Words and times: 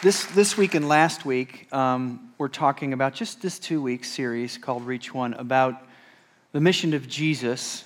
This, 0.00 0.26
this 0.26 0.56
week 0.56 0.76
and 0.76 0.86
last 0.86 1.26
week, 1.26 1.66
um, 1.74 2.30
we're 2.38 2.46
talking 2.46 2.92
about 2.92 3.14
just 3.14 3.42
this 3.42 3.58
two 3.58 3.82
week 3.82 4.04
series 4.04 4.56
called 4.56 4.86
Reach 4.86 5.12
One 5.12 5.34
about 5.34 5.82
the 6.52 6.60
mission 6.60 6.94
of 6.94 7.08
Jesus 7.08 7.82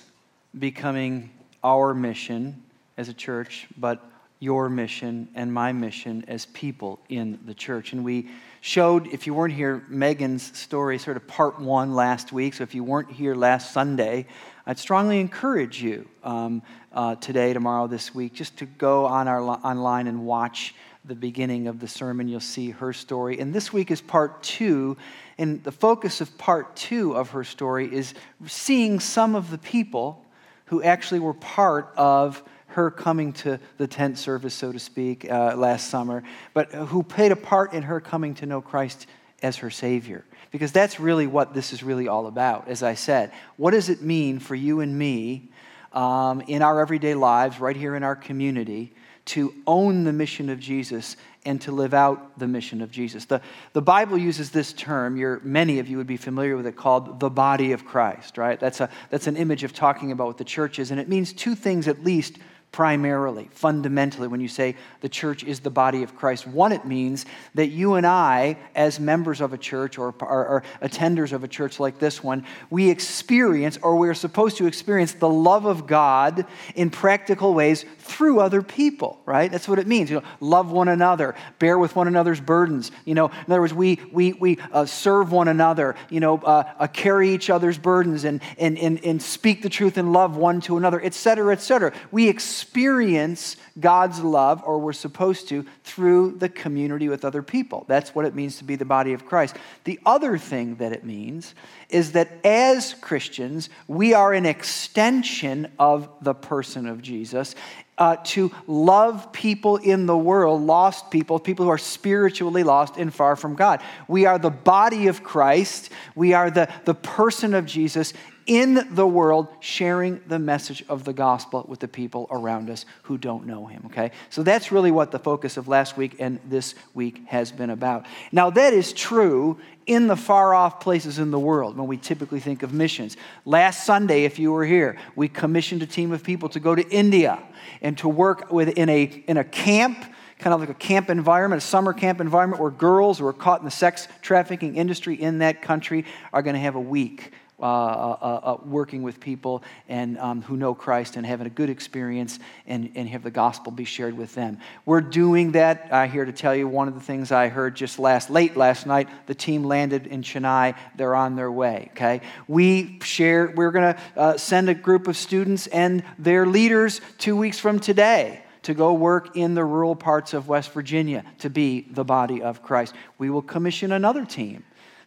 becoming 0.59 1.31
our 1.63 1.95
mission 1.95 2.61
as 2.97 3.09
a 3.09 3.15
church, 3.15 3.67
but 3.79 3.99
your 4.37 4.69
mission 4.69 5.27
and 5.33 5.51
my 5.51 5.71
mission 5.71 6.23
as 6.27 6.45
people 6.45 6.99
in 7.09 7.39
the 7.47 7.53
church. 7.55 7.93
And 7.93 8.03
we 8.03 8.29
showed, 8.61 9.07
if 9.07 9.25
you 9.25 9.33
weren't 9.33 9.55
here, 9.55 9.83
Megan's 9.87 10.55
story, 10.55 10.99
sort 10.99 11.17
of 11.17 11.25
part 11.25 11.59
one 11.59 11.95
last 11.95 12.31
week. 12.31 12.53
So 12.53 12.63
if 12.63 12.75
you 12.75 12.83
weren't 12.83 13.11
here 13.11 13.33
last 13.33 13.73
Sunday, 13.73 14.27
I'd 14.67 14.77
strongly 14.77 15.19
encourage 15.19 15.81
you 15.81 16.07
um, 16.23 16.61
uh, 16.91 17.15
today, 17.15 17.53
tomorrow, 17.53 17.87
this 17.87 18.13
week, 18.13 18.33
just 18.33 18.57
to 18.57 18.67
go 18.67 19.07
on 19.07 19.27
our 19.27 19.41
online 19.41 20.05
and 20.05 20.27
watch 20.27 20.75
the 21.05 21.15
beginning 21.15 21.67
of 21.67 21.79
the 21.79 21.87
sermon, 21.87 22.27
you'll 22.27 22.39
see 22.39 22.71
her 22.71 22.93
story. 22.93 23.39
And 23.39 23.53
this 23.53 23.73
week 23.73 23.91
is 23.91 24.01
part 24.01 24.41
two. 24.41 24.97
And 25.37 25.63
the 25.63 25.71
focus 25.71 26.21
of 26.21 26.37
part 26.37 26.75
two 26.75 27.15
of 27.15 27.31
her 27.31 27.43
story 27.43 27.93
is 27.93 28.13
seeing 28.45 28.99
some 28.99 29.35
of 29.35 29.51
the 29.51 29.57
people 29.57 30.23
who 30.65 30.81
actually 30.81 31.19
were 31.19 31.33
part 31.33 31.93
of 31.97 32.41
her 32.67 32.89
coming 32.89 33.33
to 33.33 33.59
the 33.77 33.85
tent 33.85 34.17
service, 34.17 34.53
so 34.53 34.71
to 34.71 34.79
speak, 34.79 35.29
uh, 35.29 35.55
last 35.55 35.89
summer, 35.89 36.23
but 36.53 36.71
who 36.71 37.03
played 37.03 37.31
a 37.31 37.35
part 37.35 37.73
in 37.73 37.83
her 37.83 37.99
coming 37.99 38.33
to 38.35 38.45
know 38.45 38.61
Christ 38.61 39.05
as 39.43 39.57
her 39.57 39.69
Savior. 39.69 40.25
Because 40.51 40.71
that's 40.71 40.99
really 40.99 41.27
what 41.27 41.53
this 41.53 41.73
is 41.73 41.83
really 41.83 42.07
all 42.07 42.27
about, 42.27 42.67
as 42.67 42.81
I 42.81 42.93
said. 42.93 43.31
What 43.57 43.71
does 43.71 43.89
it 43.89 44.01
mean 44.01 44.39
for 44.39 44.55
you 44.55 44.79
and 44.79 44.97
me 44.97 45.49
um, 45.91 46.41
in 46.41 46.61
our 46.61 46.79
everyday 46.79 47.13
lives, 47.13 47.59
right 47.59 47.75
here 47.75 47.95
in 47.95 48.03
our 48.03 48.15
community, 48.15 48.93
to 49.25 49.53
own 49.65 50.03
the 50.03 50.13
mission 50.13 50.49
of 50.49 50.59
Jesus 50.59 51.15
and 51.45 51.61
to 51.61 51.71
live 51.71 51.93
out 51.93 52.37
the 52.39 52.47
mission 52.47 52.81
of 52.81 52.91
Jesus. 52.91 53.25
The, 53.25 53.41
the 53.73 53.81
Bible 53.81 54.17
uses 54.17 54.51
this 54.51 54.73
term, 54.73 55.17
you're, 55.17 55.39
many 55.43 55.79
of 55.79 55.87
you 55.87 55.97
would 55.97 56.07
be 56.07 56.17
familiar 56.17 56.55
with 56.55 56.67
it, 56.67 56.75
called 56.75 57.19
the 57.19 57.29
body 57.29 57.71
of 57.71 57.85
Christ, 57.85 58.37
right? 58.37 58.59
That's, 58.59 58.81
a, 58.81 58.89
that's 59.09 59.27
an 59.27 59.37
image 59.37 59.63
of 59.63 59.73
talking 59.73 60.11
about 60.11 60.27
what 60.27 60.37
the 60.37 60.43
church 60.43 60.79
is, 60.79 60.91
and 60.91 60.99
it 60.99 61.09
means 61.09 61.33
two 61.33 61.55
things 61.55 61.87
at 61.87 62.03
least 62.03 62.37
primarily, 62.73 63.47
fundamentally, 63.51 64.27
when 64.27 64.41
you 64.41 64.47
say 64.47 64.75
the 65.01 65.07
church 65.07 65.43
is 65.43 65.59
the 65.59 65.69
body 65.69 66.01
of 66.01 66.15
Christ. 66.15 66.47
One, 66.47 66.71
it 66.71 66.85
means 66.85 67.23
that 67.53 67.67
you 67.67 67.93
and 67.93 68.05
I, 68.05 68.57
as 68.73 68.99
members 68.99 69.41
of 69.41 69.53
a 69.53 69.59
church 69.59 69.99
or, 69.99 70.07
or, 70.19 70.47
or, 70.47 70.63
attenders 70.81 71.33
of 71.33 71.43
a 71.43 71.47
church 71.47 71.79
like 71.79 71.99
this 71.99 72.23
one, 72.23 72.45
we 72.71 72.89
experience 72.89 73.77
or 73.83 73.95
we're 73.95 74.15
supposed 74.15 74.57
to 74.57 74.65
experience 74.65 75.13
the 75.13 75.29
love 75.29 75.65
of 75.65 75.85
God 75.85 76.47
in 76.73 76.89
practical 76.89 77.53
ways 77.53 77.85
through 77.99 78.39
other 78.39 78.63
people, 78.63 79.21
right? 79.27 79.51
That's 79.51 79.67
what 79.67 79.77
it 79.77 79.85
means. 79.85 80.09
You 80.09 80.21
know, 80.21 80.27
love 80.39 80.71
one 80.71 80.87
another, 80.87 81.35
bear 81.59 81.77
with 81.77 81.95
one 81.95 82.07
another's 82.07 82.41
burdens. 82.41 82.91
You 83.05 83.13
know, 83.13 83.27
in 83.27 83.51
other 83.51 83.61
words, 83.61 83.73
we, 83.75 83.99
we, 84.11 84.33
we 84.33 84.57
uh, 84.71 84.87
serve 84.87 85.31
one 85.31 85.47
another, 85.47 85.93
you 86.09 86.19
know, 86.19 86.39
uh, 86.39 86.63
uh, 86.79 86.87
carry 86.87 87.35
each 87.35 87.51
other's 87.51 87.77
burdens 87.77 88.23
and, 88.23 88.41
and, 88.57 88.79
and, 88.79 89.05
and 89.05 89.21
speak 89.21 89.61
the 89.61 89.69
truth 89.69 89.99
in 89.99 90.11
love 90.11 90.35
one 90.35 90.59
to 90.61 90.75
another, 90.75 90.99
et 90.99 91.13
cetera, 91.13 91.53
et 91.53 91.61
cetera. 91.61 91.93
We 92.09 92.29
experience 92.29 92.62
experience 92.63 93.57
God's 93.77 94.21
love, 94.21 94.63
or 94.65 94.79
we're 94.79 94.93
supposed 94.93 95.49
to, 95.49 95.65
through 95.83 96.37
the 96.37 96.47
community 96.47 97.09
with 97.09 97.25
other 97.25 97.43
people. 97.43 97.83
That's 97.89 98.15
what 98.15 98.25
it 98.25 98.33
means 98.33 98.57
to 98.59 98.63
be 98.63 98.77
the 98.77 98.85
body 98.85 99.11
of 99.11 99.25
Christ. 99.25 99.57
The 99.83 99.99
other 100.05 100.37
thing 100.37 100.75
that 100.75 100.93
it 100.93 101.03
means 101.03 101.55
is 101.89 102.13
that 102.13 102.29
as 102.45 102.93
Christians, 102.95 103.69
we 103.87 104.13
are 104.13 104.33
an 104.33 104.45
extension 104.45 105.71
of 105.77 106.07
the 106.21 106.33
person 106.33 106.87
of 106.87 107.01
Jesus. 107.01 107.53
Uh, 107.95 108.15
to 108.23 108.51
love 108.65 109.31
people 109.31 109.77
in 109.77 110.07
the 110.07 110.17
world, 110.17 110.63
lost 110.63 111.11
people, 111.11 111.37
people 111.37 111.65
who 111.65 111.69
are 111.69 111.77
spiritually 111.77 112.63
lost 112.63 112.97
and 112.97 113.13
far 113.13 113.35
from 113.35 113.53
God. 113.53 113.83
We 114.07 114.25
are 114.25 114.39
the 114.39 114.49
body 114.49 115.07
of 115.07 115.23
Christ. 115.23 115.91
We 116.15 116.33
are 116.33 116.49
the, 116.49 116.67
the 116.85 116.95
person 116.95 117.53
of 117.53 117.67
Jesus 117.67 118.13
in 118.45 118.87
the 118.91 119.07
world 119.07 119.47
sharing 119.59 120.21
the 120.27 120.39
message 120.39 120.83
of 120.89 121.03
the 121.03 121.13
gospel 121.13 121.65
with 121.67 121.79
the 121.79 121.87
people 121.87 122.27
around 122.29 122.69
us 122.69 122.85
who 123.03 123.17
don't 123.17 123.45
know 123.45 123.65
him, 123.65 123.83
okay? 123.87 124.11
So 124.29 124.43
that's 124.43 124.71
really 124.71 124.91
what 124.91 125.11
the 125.11 125.19
focus 125.19 125.57
of 125.57 125.67
last 125.67 125.97
week 125.97 126.15
and 126.19 126.39
this 126.45 126.75
week 126.93 127.21
has 127.27 127.51
been 127.51 127.69
about. 127.69 128.05
Now, 128.31 128.49
that 128.51 128.73
is 128.73 128.93
true 128.93 129.59
in 129.85 130.07
the 130.07 130.15
far 130.15 130.53
off 130.53 130.79
places 130.79 131.19
in 131.19 131.31
the 131.31 131.39
world 131.39 131.77
when 131.77 131.87
we 131.87 131.97
typically 131.97 132.39
think 132.39 132.63
of 132.63 132.73
missions. 132.73 133.17
Last 133.45 133.85
Sunday, 133.85 134.23
if 134.23 134.39
you 134.39 134.51
were 134.51 134.65
here, 134.65 134.97
we 135.15 135.27
commissioned 135.27 135.83
a 135.83 135.87
team 135.87 136.11
of 136.11 136.23
people 136.23 136.49
to 136.49 136.59
go 136.59 136.75
to 136.75 136.87
India 136.89 137.41
and 137.81 137.97
to 137.99 138.07
work 138.07 138.51
with, 138.51 138.69
in, 138.69 138.89
a, 138.89 139.03
in 139.03 139.37
a 139.37 139.43
camp 139.43 140.05
kind 140.39 140.53
of 140.53 140.59
like 140.59 140.69
a 140.69 140.73
camp 140.73 141.09
environment, 141.09 141.63
a 141.63 141.65
summer 141.65 141.93
camp 141.93 142.19
environment 142.19 142.61
where 142.61 142.71
girls 142.71 143.19
who 143.19 143.25
are 143.25 143.31
caught 143.31 143.59
in 143.59 143.65
the 143.65 143.71
sex 143.71 144.09
trafficking 144.21 144.75
industry 144.75 145.15
in 145.15 145.39
that 145.39 145.61
country 145.61 146.03
are 146.33 146.41
going 146.41 146.53
to 146.53 146.59
have 146.59 146.75
a 146.75 146.81
week 146.81 147.31
uh, 147.59 147.65
uh, 147.65 148.39
uh, 148.43 148.57
working 148.65 149.03
with 149.03 149.19
people 149.19 149.63
and 149.87 150.17
um, 150.17 150.41
who 150.41 150.57
know 150.57 150.73
Christ 150.73 151.15
and 151.15 151.25
having 151.25 151.47
a 151.47 151.51
good 151.51 151.69
experience 151.69 152.39
and, 152.67 152.91
and 152.95 153.07
have 153.09 153.23
the 153.23 153.31
gospel 153.31 153.71
be 153.71 153.85
shared 153.85 154.17
with 154.17 154.33
them. 154.35 154.57
We're 154.85 155.01
doing 155.01 155.53
that. 155.53 155.87
I 155.91 156.07
here 156.07 156.25
to 156.25 156.31
tell 156.31 156.55
you 156.55 156.67
one 156.67 156.87
of 156.87 156.95
the 156.95 156.99
things 156.99 157.31
I 157.31 157.47
heard 157.49 157.75
just 157.75 157.99
last 157.99 158.29
late 158.29 158.57
last 158.57 158.85
night. 158.85 159.07
The 159.27 159.35
team 159.35 159.63
landed 159.63 160.07
in 160.07 160.23
Chennai. 160.23 160.75
They're 160.97 161.15
on 161.15 161.35
their 161.35 161.51
way. 161.51 161.89
Okay, 161.91 162.21
we 162.47 162.99
share. 163.01 163.53
We're 163.55 163.71
going 163.71 163.93
to 163.93 164.01
uh, 164.17 164.37
send 164.37 164.69
a 164.69 164.73
group 164.73 165.07
of 165.07 165.15
students 165.15 165.67
and 165.67 166.03
their 166.17 166.45
leaders 166.45 167.01
two 167.17 167.37
weeks 167.37 167.59
from 167.59 167.79
today 167.79 168.43
to 168.63 168.73
go 168.73 168.93
work 168.93 169.35
in 169.35 169.53
the 169.53 169.63
rural 169.63 169.95
parts 169.95 170.33
of 170.33 170.47
West 170.47 170.71
Virginia 170.71 171.23
to 171.39 171.49
be 171.49 171.87
the 171.91 172.03
body 172.03 172.41
of 172.41 172.63
Christ. 172.63 172.95
We 173.17 173.29
will 173.29 173.41
commission 173.41 173.91
another 173.91 174.25
team 174.25 174.63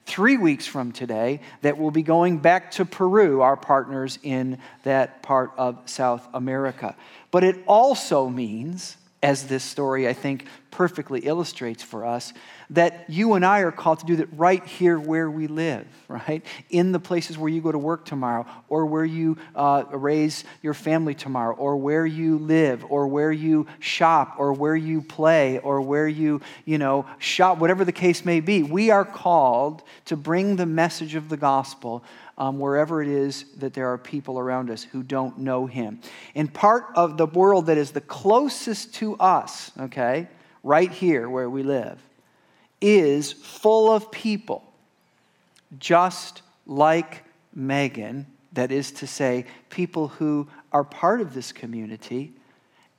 three 0.07 0.37
weeks 0.37 0.67
from 0.67 0.93
today 0.93 1.41
that 1.63 1.77
we'll 1.77 1.91
be 1.91 2.03
going 2.03 2.39
back 2.39 2.71
to 2.73 2.85
Peru, 2.85 3.43
our 3.43 3.57
partners 3.57 4.19
in 4.23 4.59
that 4.85 5.23
part 5.23 5.53
of 5.59 5.79
South 5.87 6.27
America. 6.33 6.97
But 7.31 7.45
it 7.45 7.63
also 7.67 8.29
means, 8.29 8.97
as 9.23 9.49
this 9.49 9.65
story 9.65 10.09
I 10.09 10.13
think 10.13 10.47
perfectly 10.71 11.21
illustrates 11.21 11.83
for 11.83 12.07
us, 12.07 12.33
that 12.71 13.05
you 13.09 13.35
and 13.35 13.45
I 13.45 13.61
are 13.61 13.73
called 13.73 14.01
to 14.01 14.07
do 14.07 14.17
that 14.17 14.29
right 14.33 14.65
here 14.65 14.99
where 14.99 15.31
we 15.31 15.47
live, 15.47 15.87
right? 16.09 16.45
In 16.71 16.93
the 16.93 16.99
places 16.99 17.39
where 17.39 17.49
you 17.49 17.61
go 17.61 17.73
to 17.73 17.79
work 17.79 18.05
tomorrow, 18.05 18.47
or 18.69 18.87
where 18.87 19.05
you 19.05 19.37
uh, 19.55 19.85
raise 19.91 20.45
your 20.63 20.75
family 20.75 21.15
tomorrow, 21.15 21.55
or 21.55 21.77
where 21.77 22.07
you 22.07 22.39
live, 22.39 22.85
or 22.89 23.07
where 23.07 23.33
you 23.33 23.67
shop, 23.79 24.37
or 24.39 24.53
where 24.53 24.77
you 24.77 25.03
play, 25.03 25.59
or 25.59 25.81
where 25.81 26.09
you, 26.09 26.41
you 26.65 26.79
know, 26.79 27.07
shop, 27.19 27.59
whatever 27.59 27.85
the 27.85 27.93
case 27.93 28.25
may 28.25 28.41
be. 28.41 28.63
We 28.63 28.91
are 28.91 29.05
called 29.05 29.83
to 30.07 30.17
bring 30.17 30.57
the 30.57 30.67
message 30.67 31.15
of 31.15 31.29
the 31.29 31.37
gospel 31.37 32.05
um, 32.39 32.59
wherever 32.59 33.03
it 33.03 33.09
is 33.09 33.45
that 33.57 33.73
there 33.73 33.93
are 33.93 33.99
people 33.99 34.39
around 34.39 34.71
us 34.71 34.83
who 34.83 35.03
don't 35.03 35.39
know 35.39 35.67
him. 35.67 36.01
In 36.35 36.49
part 36.49 36.87
of 36.95 37.17
the 37.17 37.27
world 37.27 37.67
that 37.67 37.79
is 37.79 37.93
the 37.93 38.01
closest 38.01 38.95
to 38.97 39.17
us, 39.17 39.73
okay, 39.79 40.29
right 40.63 40.91
here 40.91 41.29
where 41.31 41.49
we 41.49 41.63
live, 41.63 41.99
is 42.81 43.33
full 43.33 43.91
of 43.91 44.11
people 44.11 44.63
just 45.79 46.43
like 46.67 47.25
Megan, 47.55 48.27
that 48.53 48.73
is 48.73 48.93
to 48.93 49.07
say, 49.07 49.45
people 49.71 50.09
who 50.09 50.49
are 50.73 50.85
part 50.85 51.21
of 51.21 51.35
this 51.35 51.53
community, 51.53 52.33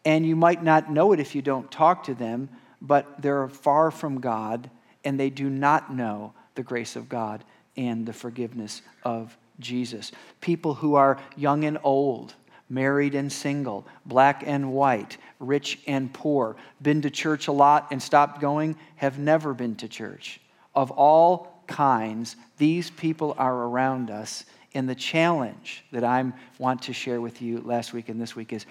and 0.06 0.26
you 0.26 0.36
might 0.36 0.64
not 0.64 0.92
know 0.92 1.12
it 1.12 1.20
if 1.20 1.36
you 1.36 1.42
don't 1.42 1.72
talk 1.72 2.04
to 2.04 2.14
them, 2.14 2.50
but 2.82 3.22
they're 3.22 3.50
far 3.50 3.92
from 3.92 4.20
God 4.20 4.70
and 5.04 5.20
they 5.20 5.30
do 5.30 5.50
not 5.50 5.94
know 5.94 6.34
the 6.56 6.64
grace 6.64 6.96
of 6.96 7.10
God 7.10 7.44
and 7.76 8.06
the 8.06 8.14
forgiveness 8.14 8.82
of 9.04 9.38
Jesus. 9.60 10.12
People 10.42 10.76
who 10.76 10.96
are 10.96 11.20
young 11.36 11.64
and 11.64 11.78
old, 11.84 12.34
married 12.70 13.16
and 13.16 13.32
single, 13.32 13.86
black 14.06 14.44
and 14.46 14.74
white, 14.74 15.18
rich 15.40 15.80
and 15.88 16.12
poor, 16.14 16.56
been 16.82 17.02
to 17.02 17.10
church 17.10 17.48
a 17.48 17.52
lot 17.52 17.88
and 17.92 18.02
stopped 18.02 18.42
going, 18.42 18.76
have 18.98 19.18
never 19.18 19.54
been 19.54 19.76
to 19.76 19.88
church. 19.88 20.40
Of 20.76 20.92
all 20.92 21.62
kinds, 21.68 22.36
these 22.58 22.90
people 22.90 23.36
are 23.38 23.56
around 23.56 24.12
us. 24.12 24.46
And 24.74 24.88
the 24.88 24.96
challenge 24.96 25.84
that 25.92 26.04
I 26.04 26.32
want 26.60 26.84
to 26.84 26.94
share 26.94 27.22
with 27.22 27.42
you 27.42 27.62
last 27.62 27.94
week 27.94 28.10
and 28.10 28.22
this 28.22 28.36
week 28.36 28.54
is 28.54 28.66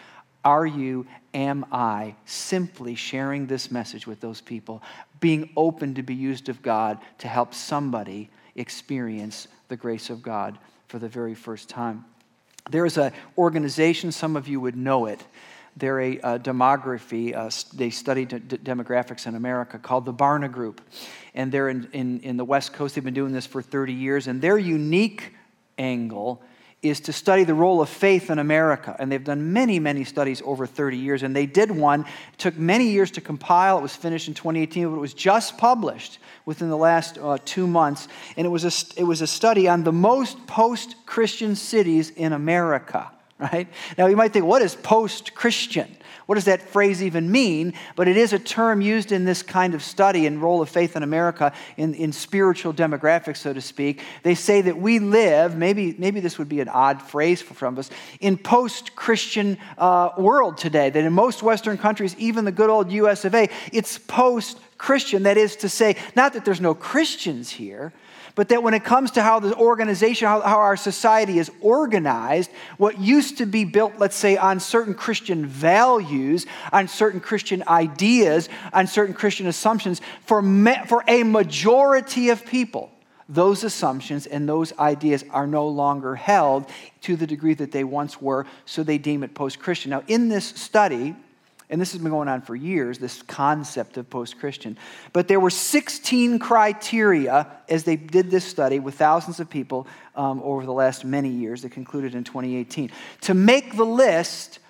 are 0.45 0.67
you, 0.67 1.05
am 1.35 1.67
I, 1.73 2.15
simply 2.25 2.95
sharing 2.95 3.47
this 3.47 3.73
message 3.73 4.07
with 4.07 4.21
those 4.21 4.41
people, 4.41 4.81
being 5.19 5.51
open 5.57 5.95
to 5.95 6.05
be 6.05 6.15
used 6.15 6.49
of 6.49 6.63
God 6.63 6.99
to 7.19 7.27
help 7.27 7.53
somebody 7.53 8.31
experience 8.55 9.49
the 9.67 9.77
grace 9.77 10.09
of 10.09 10.23
God 10.23 10.57
for 10.87 11.01
the 11.01 11.09
very 11.09 11.35
first 11.35 11.69
time? 11.69 12.05
There 12.71 12.85
is 12.85 12.99
an 12.99 13.13
organization, 13.39 14.13
some 14.13 14.37
of 14.37 14.49
you 14.49 14.61
would 14.61 14.77
know 14.77 15.07
it. 15.07 15.25
They're 15.77 16.01
a, 16.01 16.19
a 16.19 16.39
demography, 16.39 17.37
uh, 17.37 17.51
they 17.77 17.91
study 17.91 18.25
d- 18.25 18.39
demographics 18.39 19.27
in 19.27 19.35
America 19.35 19.79
called 19.79 20.07
the 20.07 20.15
Barna 20.15 20.51
Group. 20.51 20.81
And 21.35 21.53
they're 21.53 21.69
in, 21.69 21.89
in, 21.93 22.21
in 22.21 22.37
the 22.37 22.45
West 22.45 22.73
Coast, 22.73 22.95
they've 22.95 23.05
been 23.05 23.15
doing 23.15 23.33
this 23.33 23.47
for 23.47 23.61
30 23.61 23.93
years. 23.93 24.27
And 24.27 24.41
their 24.41 24.59
unique 24.59 25.35
angle 25.79 26.43
is 26.83 27.01
to 27.01 27.13
study 27.13 27.45
the 27.45 27.55
role 27.55 27.81
of 27.81 27.89
faith 27.89 28.31
in 28.31 28.39
America. 28.39 28.95
And 28.99 29.11
they've 29.11 29.23
done 29.23 29.53
many, 29.53 29.81
many 29.81 30.05
studies 30.05 30.43
over 30.45 30.67
30 30.67 30.97
years. 30.97 31.23
And 31.23 31.35
they 31.35 31.47
did 31.47 31.71
one. 31.71 32.03
It 32.03 32.39
took 32.39 32.57
many 32.57 32.89
years 32.91 33.11
to 33.13 33.21
compile. 33.21 33.79
It 33.79 33.83
was 33.83 33.97
finished 33.97 34.29
in 34.29 34.35
2018, 34.35 34.91
but 34.91 34.97
it 34.97 35.01
was 35.01 35.15
just 35.15 35.59
published 35.59 36.19
within 36.45 36.69
the 36.69 36.77
last 36.77 37.19
uh, 37.19 37.39
two 37.45 37.67
months. 37.67 38.09
And 38.37 38.47
it 38.47 38.51
was, 38.51 38.65
a, 38.65 39.01
it 39.01 39.05
was 39.05 39.23
a 39.23 39.27
study 39.27 39.69
on 39.69 39.85
the 39.85 39.93
most 39.93 40.47
post 40.47 40.95
Christian 41.07 41.57
cities 41.57 42.11
in 42.11 42.33
America, 42.33 43.11
right? 43.53 43.69
Now, 43.99 44.07
you 44.07 44.17
might 44.17 44.33
think, 44.33 44.47
what 44.47 44.63
is 44.63 44.75
post 44.75 45.35
Christian? 45.35 45.95
What 46.25 46.37
does 46.37 46.47
that 46.47 46.63
phrase 46.63 47.03
even 47.03 47.31
mean? 47.31 47.75
But 47.95 48.09
it 48.09 48.17
is 48.17 48.33
a 48.33 48.39
term 48.39 48.81
used 48.81 49.13
in 49.13 49.25
this 49.25 49.43
kind 49.43 49.75
of 49.75 49.83
study 49.83 50.27
and 50.27 50.43
role 50.43 50.63
of 50.63 50.69
faith 50.69 50.97
in 50.97 51.03
America 51.03 51.53
in, 51.77 51.95
in 51.95 52.13
spiritual 52.13 52.73
demographics, 52.73 53.37
so 53.37 53.53
to 53.53 53.61
speak. 53.61 54.03
They 54.23 54.35
say 54.35 54.63
that 54.63 54.79
we 54.79 54.99
live, 54.99 55.57
maybe, 55.57 55.95
maybe 55.99 56.21
this 56.21 56.39
would 56.39 56.49
be 56.49 56.61
an 56.61 56.69
odd 56.69 57.01
phrase 57.03 57.43
for 57.43 57.55
some 57.55 57.75
of 57.75 57.79
us, 57.79 57.91
in 58.21 58.39
post 58.39 58.97
Christian 58.97 59.59
uh, 59.79 60.11
world 60.17 60.59
today. 60.59 60.91
That 60.91 61.05
in 61.05 61.13
most 61.13 61.43
Western 61.43 61.79
countries, 61.79 62.17
even 62.19 62.45
the 62.45 62.53
good 62.53 62.71
old 62.71 62.91
US 62.91 63.25
of 63.25 63.35
A, 63.35 63.49
it's 63.73 63.99
post 63.99 64.59
Christian. 64.79 65.25
That 65.25 65.37
is 65.37 65.57
to 65.57 65.69
say, 65.69 65.97
not 66.17 66.33
that 66.33 66.45
there's 66.45 66.61
no 66.61 66.75
Christians 66.75 67.51
here, 67.51 67.93
but 68.37 68.51
that 68.51 68.63
when 68.63 68.75
it 68.75 68.85
comes 68.85 69.13
to 69.13 69.23
how 69.23 69.41
the 69.41 69.57
organization, 69.57 70.29
how, 70.29 70.43
how, 70.43 70.59
our 70.59 70.77
society 70.77 71.39
is 71.39 71.51
organized, 71.63 72.51
what 72.77 73.01
used 73.01 73.39
to 73.39 73.47
be 73.47 73.65
built, 73.65 73.95
let's 73.99 74.15
say, 74.15 74.37
on 74.37 74.61
certain 74.61 74.95
Christian 74.95 75.47
values, 75.47 76.47
on 76.71 76.87
certain 76.87 77.19
Christian 77.19 77.65
ideas, 77.67 78.51
on 78.75 78.87
certain 78.87 79.15
Christian 79.15 79.47
assumptions, 79.47 80.03
for, 80.27 80.43
me, 80.43 80.75
for 80.87 81.03
a 81.09 81.23
majority 81.23 82.29
of 82.29 82.45
people, 82.45 82.93
those 83.27 83.65
assumptions 83.65 84.27
and 84.27 84.47
those 84.47 84.79
ideas 84.79 85.25
are 85.31 85.47
no 85.47 85.67
longer 85.67 86.15
held 86.15 86.67
to 87.01 87.17
the 87.17 87.27
degree 87.27 87.55
that 87.55 87.73
they 87.73 87.85
once 87.85 88.21
were, 88.21 88.45
so 88.67 88.83
they 88.83 88.99
deem 88.99 89.25
it 89.25 89.35
post 89.35 89.59
Christian. 89.59 89.91
Now, 89.91 90.05
in 90.09 90.29
this 90.29 90.45
study, 90.45 91.17
and 91.69 91.81
this 91.81 91.93
has 91.93 92.01
been 92.01 92.13
going 92.13 92.29
on 92.29 92.43
for 92.43 92.55
years, 92.55 92.99
this 92.99 93.23
concept 93.23 93.97
of 93.97 94.09
post 94.09 94.39
Christian. 94.39 94.79
But 95.13 95.27
there 95.27 95.41
were 95.41 95.51
16 95.51 96.39
criteria 96.39 97.49
as 97.69 97.83
they 97.83 97.97
did 97.97 98.31
this 98.31 98.45
study 98.45 98.79
with 98.79 98.95
thousands 98.95 99.41
of 99.41 99.51
people 99.51 99.89
um, 100.15 100.41
over 100.45 100.65
the 100.65 100.73
last 100.73 101.05
many 101.05 101.29
years 101.29 101.63
that 101.63 101.73
concluded 101.73 102.15
in 102.15 102.23
2018. 102.23 102.93
To 103.23 103.35
make 103.35 103.77
the 103.77 103.85
list, 103.85 104.61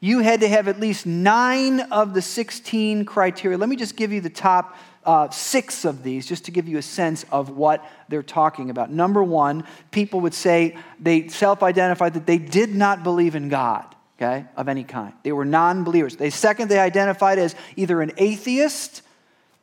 you 0.00 0.20
had 0.20 0.40
to 0.40 0.48
have 0.48 0.66
at 0.66 0.80
least 0.80 1.04
nine 1.04 1.80
of 1.92 2.14
the 2.14 2.22
16 2.22 3.04
criteria. 3.04 3.58
Let 3.58 3.68
me 3.68 3.76
just 3.76 3.96
give 3.96 4.10
you 4.10 4.22
the 4.22 4.30
top 4.30 4.78
uh, 5.04 5.28
six 5.28 5.84
of 5.84 6.02
these 6.02 6.26
just 6.26 6.46
to 6.46 6.50
give 6.50 6.66
you 6.66 6.78
a 6.78 6.82
sense 6.82 7.24
of 7.30 7.50
what 7.50 7.84
they're 8.08 8.22
talking 8.22 8.70
about. 8.70 8.90
Number 8.90 9.22
one, 9.22 9.64
people 9.90 10.20
would 10.20 10.34
say 10.34 10.76
they 10.98 11.28
self 11.28 11.62
identified 11.62 12.14
that 12.14 12.26
they 12.26 12.38
did 12.38 12.74
not 12.74 13.02
believe 13.02 13.34
in 13.34 13.50
God 13.50 13.95
okay, 14.16 14.46
of 14.56 14.68
any 14.68 14.84
kind. 14.84 15.12
They 15.22 15.32
were 15.32 15.44
non 15.44 15.84
believers. 15.84 16.16
They, 16.16 16.30
second, 16.30 16.68
they 16.68 16.78
identified 16.78 17.38
as 17.38 17.54
either 17.76 18.00
an 18.02 18.12
atheist 18.16 19.02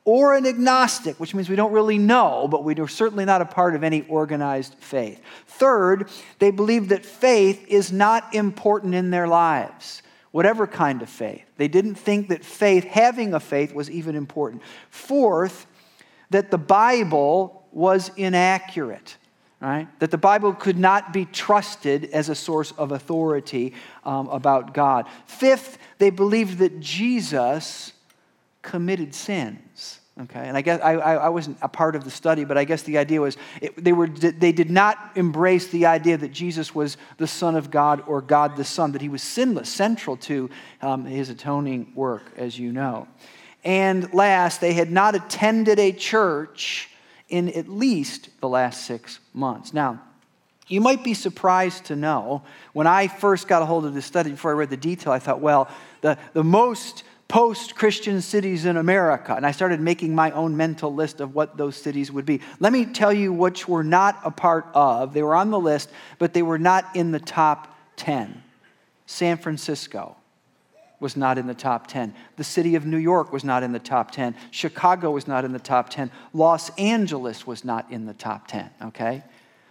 or 0.05 0.35
an 0.35 0.45
agnostic, 0.45 1.19
which 1.19 1.33
means 1.33 1.49
we 1.49 1.55
don't 1.55 1.71
really 1.71 1.97
know, 1.97 2.47
but 2.49 2.63
we 2.63 2.75
are 2.75 2.87
certainly 2.87 3.25
not 3.25 3.41
a 3.41 3.45
part 3.45 3.75
of 3.75 3.83
any 3.83 4.05
organized 4.07 4.75
faith. 4.75 5.21
Third, 5.47 6.09
they 6.39 6.51
believed 6.51 6.89
that 6.89 7.05
faith 7.05 7.65
is 7.67 7.91
not 7.91 8.35
important 8.35 8.95
in 8.95 9.11
their 9.11 9.27
lives, 9.27 10.01
whatever 10.31 10.67
kind 10.67 11.01
of 11.01 11.09
faith. 11.09 11.45
They 11.57 11.69
didn't 11.69 11.95
think 11.95 12.29
that 12.29 12.43
faith, 12.43 12.83
having 12.83 13.33
a 13.33 13.39
faith, 13.39 13.73
was 13.73 13.89
even 13.89 14.15
important. 14.15 14.61
Fourth, 14.89 15.67
that 16.31 16.51
the 16.51 16.57
Bible 16.57 17.65
was 17.71 18.11
inaccurate 18.17 19.17
right? 19.63 19.87
That 19.99 20.11
the 20.11 20.17
Bible 20.17 20.53
could 20.53 20.77
not 20.77 21.13
be 21.13 21.23
trusted 21.23 22.05
as 22.11 22.27
a 22.27 22.35
source 22.35 22.73
of 22.73 22.91
authority 22.91 23.73
um, 24.03 24.27
about 24.27 24.73
God. 24.73 25.07
Fifth, 25.25 25.77
they 25.99 26.09
believed 26.09 26.57
that 26.57 26.81
Jesus 26.81 27.93
committed 28.61 29.15
sins. 29.15 30.01
Okay, 30.21 30.47
and 30.47 30.55
I 30.55 30.61
guess 30.61 30.79
I, 30.81 30.93
I 30.93 31.29
wasn't 31.29 31.57
a 31.63 31.67
part 31.67 31.95
of 31.95 32.03
the 32.03 32.11
study, 32.11 32.43
but 32.43 32.55
I 32.55 32.65
guess 32.65 32.83
the 32.83 32.99
idea 32.99 33.19
was 33.19 33.35
it, 33.61 33.83
they, 33.83 33.93
were, 33.93 34.07
they 34.07 34.51
did 34.51 34.69
not 34.69 34.99
embrace 35.15 35.67
the 35.69 35.87
idea 35.87 36.17
that 36.17 36.31
Jesus 36.31 36.75
was 36.75 36.97
the 37.17 37.25
Son 37.25 37.55
of 37.55 37.71
God 37.71 38.03
or 38.05 38.21
God 38.21 38.55
the 38.55 38.63
Son, 38.63 38.91
that 38.91 39.01
he 39.01 39.09
was 39.09 39.23
sinless, 39.23 39.69
central 39.69 40.15
to 40.17 40.51
um, 40.83 41.05
his 41.05 41.29
atoning 41.29 41.93
work, 41.95 42.31
as 42.37 42.59
you 42.59 42.71
know. 42.71 43.07
And 43.63 44.13
last, 44.13 44.61
they 44.61 44.73
had 44.73 44.91
not 44.91 45.15
attended 45.15 45.79
a 45.79 45.91
church 45.91 46.89
in 47.33 47.49
at 47.49 47.67
least 47.67 48.29
the 48.41 48.47
last 48.47 48.85
six 48.85 49.19
months. 49.33 49.73
Now, 49.73 49.99
you 50.67 50.79
might 50.79 51.03
be 51.03 51.15
surprised 51.15 51.85
to 51.85 51.95
know 51.95 52.43
when 52.73 52.85
I 52.85 53.07
first 53.07 53.47
got 53.47 53.63
a 53.63 53.65
hold 53.65 53.85
of 53.85 53.95
this 53.95 54.05
study, 54.05 54.29
before 54.29 54.51
I 54.51 54.53
read 54.53 54.69
the 54.69 54.77
detail, 54.77 55.11
I 55.11 55.17
thought, 55.17 55.41
well, 55.41 55.67
the, 56.01 56.15
the 56.33 56.43
most 56.43 57.03
post 57.27 57.73
Christian 57.73 58.21
cities 58.21 58.65
in 58.65 58.77
America. 58.77 59.33
And 59.33 59.47
I 59.47 59.51
started 59.51 59.81
making 59.81 60.13
my 60.13 60.29
own 60.29 60.55
mental 60.55 60.93
list 60.93 61.21
of 61.21 61.33
what 61.33 61.57
those 61.57 61.75
cities 61.75 62.11
would 62.11 62.27
be. 62.27 62.39
Let 62.59 62.71
me 62.71 62.85
tell 62.85 63.11
you 63.11 63.33
which 63.33 63.67
were 63.67 63.83
not 63.83 64.19
a 64.23 64.29
part 64.29 64.67
of. 64.75 65.15
They 65.15 65.23
were 65.23 65.33
on 65.33 65.49
the 65.49 65.59
list, 65.59 65.89
but 66.19 66.35
they 66.35 66.43
were 66.43 66.59
not 66.59 66.95
in 66.95 67.11
the 67.11 67.19
top 67.19 67.75
10. 67.95 68.43
San 69.07 69.37
Francisco, 69.39 70.15
was 71.03 71.15
not 71.15 71.37
in 71.37 71.45
the 71.45 71.53
top 71.53 71.85
10. 71.85 72.15
The 72.37 72.43
city 72.43 72.73
of 72.73 72.85
New 72.85 72.97
York 72.97 73.31
was 73.31 73.43
not 73.43 73.61
in 73.61 73.73
the 73.73 73.79
top 73.79 74.09
10. 74.09 74.35
Chicago 74.49 75.11
was 75.11 75.27
not 75.27 75.45
in 75.45 75.51
the 75.51 75.59
top 75.59 75.89
10. 75.89 76.09
Los 76.33 76.71
Angeles 76.79 77.45
was 77.45 77.63
not 77.63 77.91
in 77.91 78.07
the 78.07 78.13
top 78.13 78.47
10, 78.47 78.69
okay? 78.81 79.21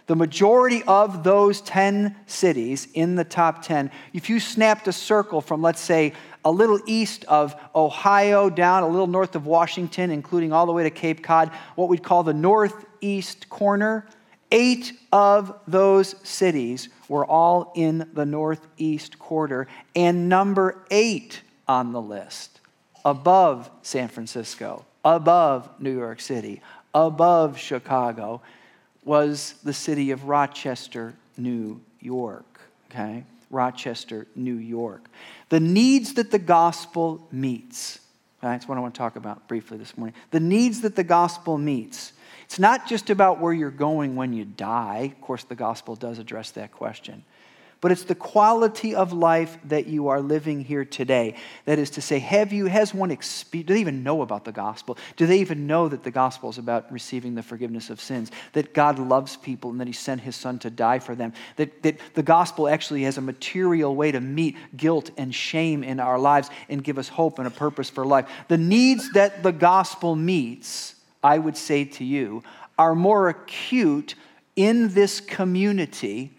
The 0.05 0.15
majority 0.15 0.83
of 0.83 1.23
those 1.23 1.59
10 1.61 2.15
cities 2.27 2.87
in 2.93 3.15
the 3.15 3.23
top 3.23 3.63
10, 3.63 3.89
if 4.13 4.29
you 4.29 4.39
snapped 4.39 4.87
a 4.87 4.93
circle 4.93 5.41
from, 5.41 5.61
let's 5.61 5.81
say, 5.81 6.13
a 6.45 6.51
little 6.51 6.79
east 6.85 7.25
of 7.25 7.55
Ohio 7.73 8.49
down 8.49 8.83
a 8.83 8.87
little 8.87 9.07
north 9.07 9.35
of 9.35 9.47
Washington, 9.47 10.11
including 10.11 10.53
all 10.53 10.65
the 10.65 10.71
way 10.71 10.83
to 10.83 10.91
Cape 10.91 11.23
Cod, 11.23 11.51
what 11.75 11.89
we'd 11.89 12.03
call 12.03 12.21
the 12.21 12.33
northeast 12.33 13.49
corner, 13.49 14.05
Eight 14.53 14.93
of 15.11 15.59
those 15.67 16.15
cities 16.21 16.89
were 17.07 17.25
all 17.25 17.71
in 17.75 18.07
the 18.13 18.25
northeast 18.25 19.17
quarter, 19.17 19.67
and 19.95 20.29
number 20.29 20.85
eight 20.91 21.41
on 21.67 21.91
the 21.91 22.01
list, 22.01 22.61
above 23.03 23.71
San 23.81 24.09
Francisco, 24.09 24.85
above 25.03 25.67
New 25.79 25.97
York 25.97 26.21
City, 26.21 26.61
above 26.93 27.57
Chicago, 27.57 28.41
was 29.03 29.55
the 29.63 29.73
city 29.73 30.11
of 30.11 30.25
Rochester, 30.25 31.15
New 31.35 31.81
York. 31.99 32.61
Okay? 32.91 33.23
Rochester, 33.49 34.27
New 34.35 34.55
York. 34.55 35.05
The 35.49 35.59
needs 35.59 36.13
that 36.13 36.29
the 36.29 36.37
gospel 36.37 37.27
meets. 37.31 37.99
That's 38.39 38.67
what 38.67 38.77
I 38.77 38.81
want 38.81 38.93
to 38.93 38.97
talk 38.99 39.15
about 39.15 39.47
briefly 39.47 39.79
this 39.79 39.97
morning. 39.97 40.15
The 40.29 40.39
needs 40.39 40.81
that 40.81 40.95
the 40.95 41.03
gospel 41.03 41.57
meets 41.57 42.12
it's 42.53 42.59
not 42.59 42.85
just 42.85 43.09
about 43.09 43.39
where 43.39 43.51
you're 43.51 43.71
going 43.71 44.15
when 44.15 44.31
you 44.31 44.45
die. 44.45 45.11
Of 45.15 45.21
course, 45.21 45.43
the 45.43 45.55
gospel 45.55 45.95
does 45.95 46.19
address 46.19 46.51
that 46.51 46.71
question. 46.71 47.23
But 47.81 47.91
it's 47.91 48.03
the 48.03 48.13
quality 48.13 48.93
of 48.93 49.11
life 49.11 49.57
that 49.65 49.87
you 49.87 50.09
are 50.09 50.21
living 50.21 50.63
here 50.63 50.85
today. 50.85 51.33
That 51.65 51.79
is 51.79 51.89
to 51.89 52.01
say, 52.01 52.19
have 52.19 52.53
you, 52.53 52.67
has 52.67 52.93
one 52.93 53.09
experienced, 53.09 53.69
do 53.69 53.73
they 53.73 53.79
even 53.79 54.03
know 54.03 54.21
about 54.21 54.45
the 54.45 54.51
gospel? 54.51 54.99
Do 55.17 55.25
they 55.25 55.39
even 55.39 55.65
know 55.65 55.89
that 55.89 56.03
the 56.03 56.11
gospel 56.11 56.51
is 56.51 56.59
about 56.59 56.91
receiving 56.91 57.33
the 57.33 57.41
forgiveness 57.41 57.89
of 57.89 57.99
sins? 57.99 58.29
That 58.51 58.75
God 58.75 58.99
loves 58.99 59.35
people 59.35 59.71
and 59.71 59.81
that 59.81 59.87
He 59.87 59.93
sent 59.93 60.21
His 60.21 60.35
Son 60.35 60.59
to 60.59 60.69
die 60.69 60.99
for 60.99 61.15
them? 61.15 61.33
That, 61.55 61.81
that 61.81 61.97
the 62.13 62.21
gospel 62.21 62.67
actually 62.67 63.01
has 63.01 63.17
a 63.17 63.21
material 63.21 63.95
way 63.95 64.11
to 64.11 64.21
meet 64.21 64.57
guilt 64.77 65.09
and 65.17 65.33
shame 65.33 65.83
in 65.83 65.99
our 65.99 66.19
lives 66.19 66.51
and 66.69 66.83
give 66.83 66.99
us 66.99 67.07
hope 67.07 67.39
and 67.39 67.47
a 67.47 67.51
purpose 67.51 67.89
for 67.89 68.05
life. 68.05 68.29
The 68.47 68.59
needs 68.59 69.11
that 69.13 69.41
the 69.41 69.51
gospel 69.51 70.15
meets 70.15 70.92
I 71.23 71.37
would 71.37 71.57
say 71.57 71.85
to 71.85 72.03
you, 72.03 72.43
are 72.77 72.95
more 72.95 73.29
acute 73.29 74.15
in 74.55 74.93
this 74.93 75.19
community, 75.19 76.31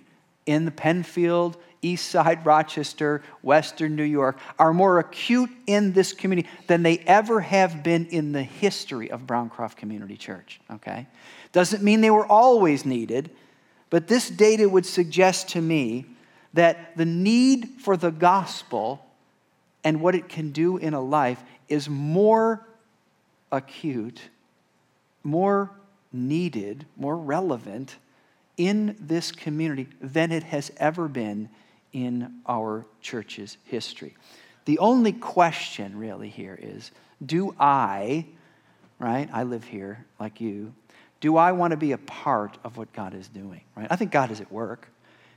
in 0.46 0.64
the 0.64 0.70
Penfield, 0.70 1.56
East 1.82 2.08
Side, 2.08 2.44
Rochester, 2.46 3.22
Western 3.42 3.94
New 3.94 4.04
York, 4.04 4.38
are 4.58 4.72
more 4.72 4.98
acute 4.98 5.50
in 5.66 5.92
this 5.92 6.12
community 6.12 6.48
than 6.66 6.82
they 6.82 6.98
ever 6.98 7.40
have 7.40 7.82
been 7.82 8.06
in 8.06 8.32
the 8.32 8.42
history 8.42 9.10
of 9.10 9.26
Browncroft 9.26 9.76
Community 9.76 10.16
Church. 10.16 10.60
Okay? 10.70 11.06
Doesn't 11.52 11.82
mean 11.82 12.00
they 12.00 12.10
were 12.10 12.26
always 12.26 12.84
needed, 12.84 13.30
but 13.90 14.08
this 14.08 14.28
data 14.28 14.68
would 14.68 14.86
suggest 14.86 15.50
to 15.50 15.60
me 15.60 16.06
that 16.54 16.96
the 16.96 17.04
need 17.04 17.68
for 17.80 17.96
the 17.96 18.10
gospel 18.10 19.04
and 19.82 20.00
what 20.00 20.14
it 20.14 20.28
can 20.28 20.50
do 20.50 20.78
in 20.78 20.94
a 20.94 21.00
life 21.00 21.42
is 21.68 21.88
more 21.88 22.66
acute 23.52 24.20
more 25.24 25.70
needed, 26.12 26.86
more 26.96 27.16
relevant 27.16 27.96
in 28.56 28.96
this 29.00 29.32
community 29.32 29.88
than 30.00 30.30
it 30.30 30.44
has 30.44 30.70
ever 30.76 31.08
been 31.08 31.48
in 31.92 32.40
our 32.46 32.86
church's 33.00 33.56
history. 33.64 34.14
The 34.64 34.78
only 34.78 35.12
question 35.12 35.98
really 35.98 36.28
here 36.28 36.56
is 36.62 36.92
do 37.24 37.54
I, 37.58 38.26
right? 38.98 39.28
I 39.32 39.42
live 39.42 39.64
here 39.64 40.04
like 40.20 40.40
you. 40.40 40.72
Do 41.20 41.36
I 41.36 41.52
want 41.52 41.72
to 41.72 41.76
be 41.76 41.92
a 41.92 41.98
part 41.98 42.58
of 42.62 42.76
what 42.76 42.92
God 42.92 43.14
is 43.14 43.28
doing, 43.28 43.62
right? 43.74 43.88
I 43.90 43.96
think 43.96 44.12
God 44.12 44.30
is 44.30 44.40
at 44.40 44.52
work. 44.52 44.88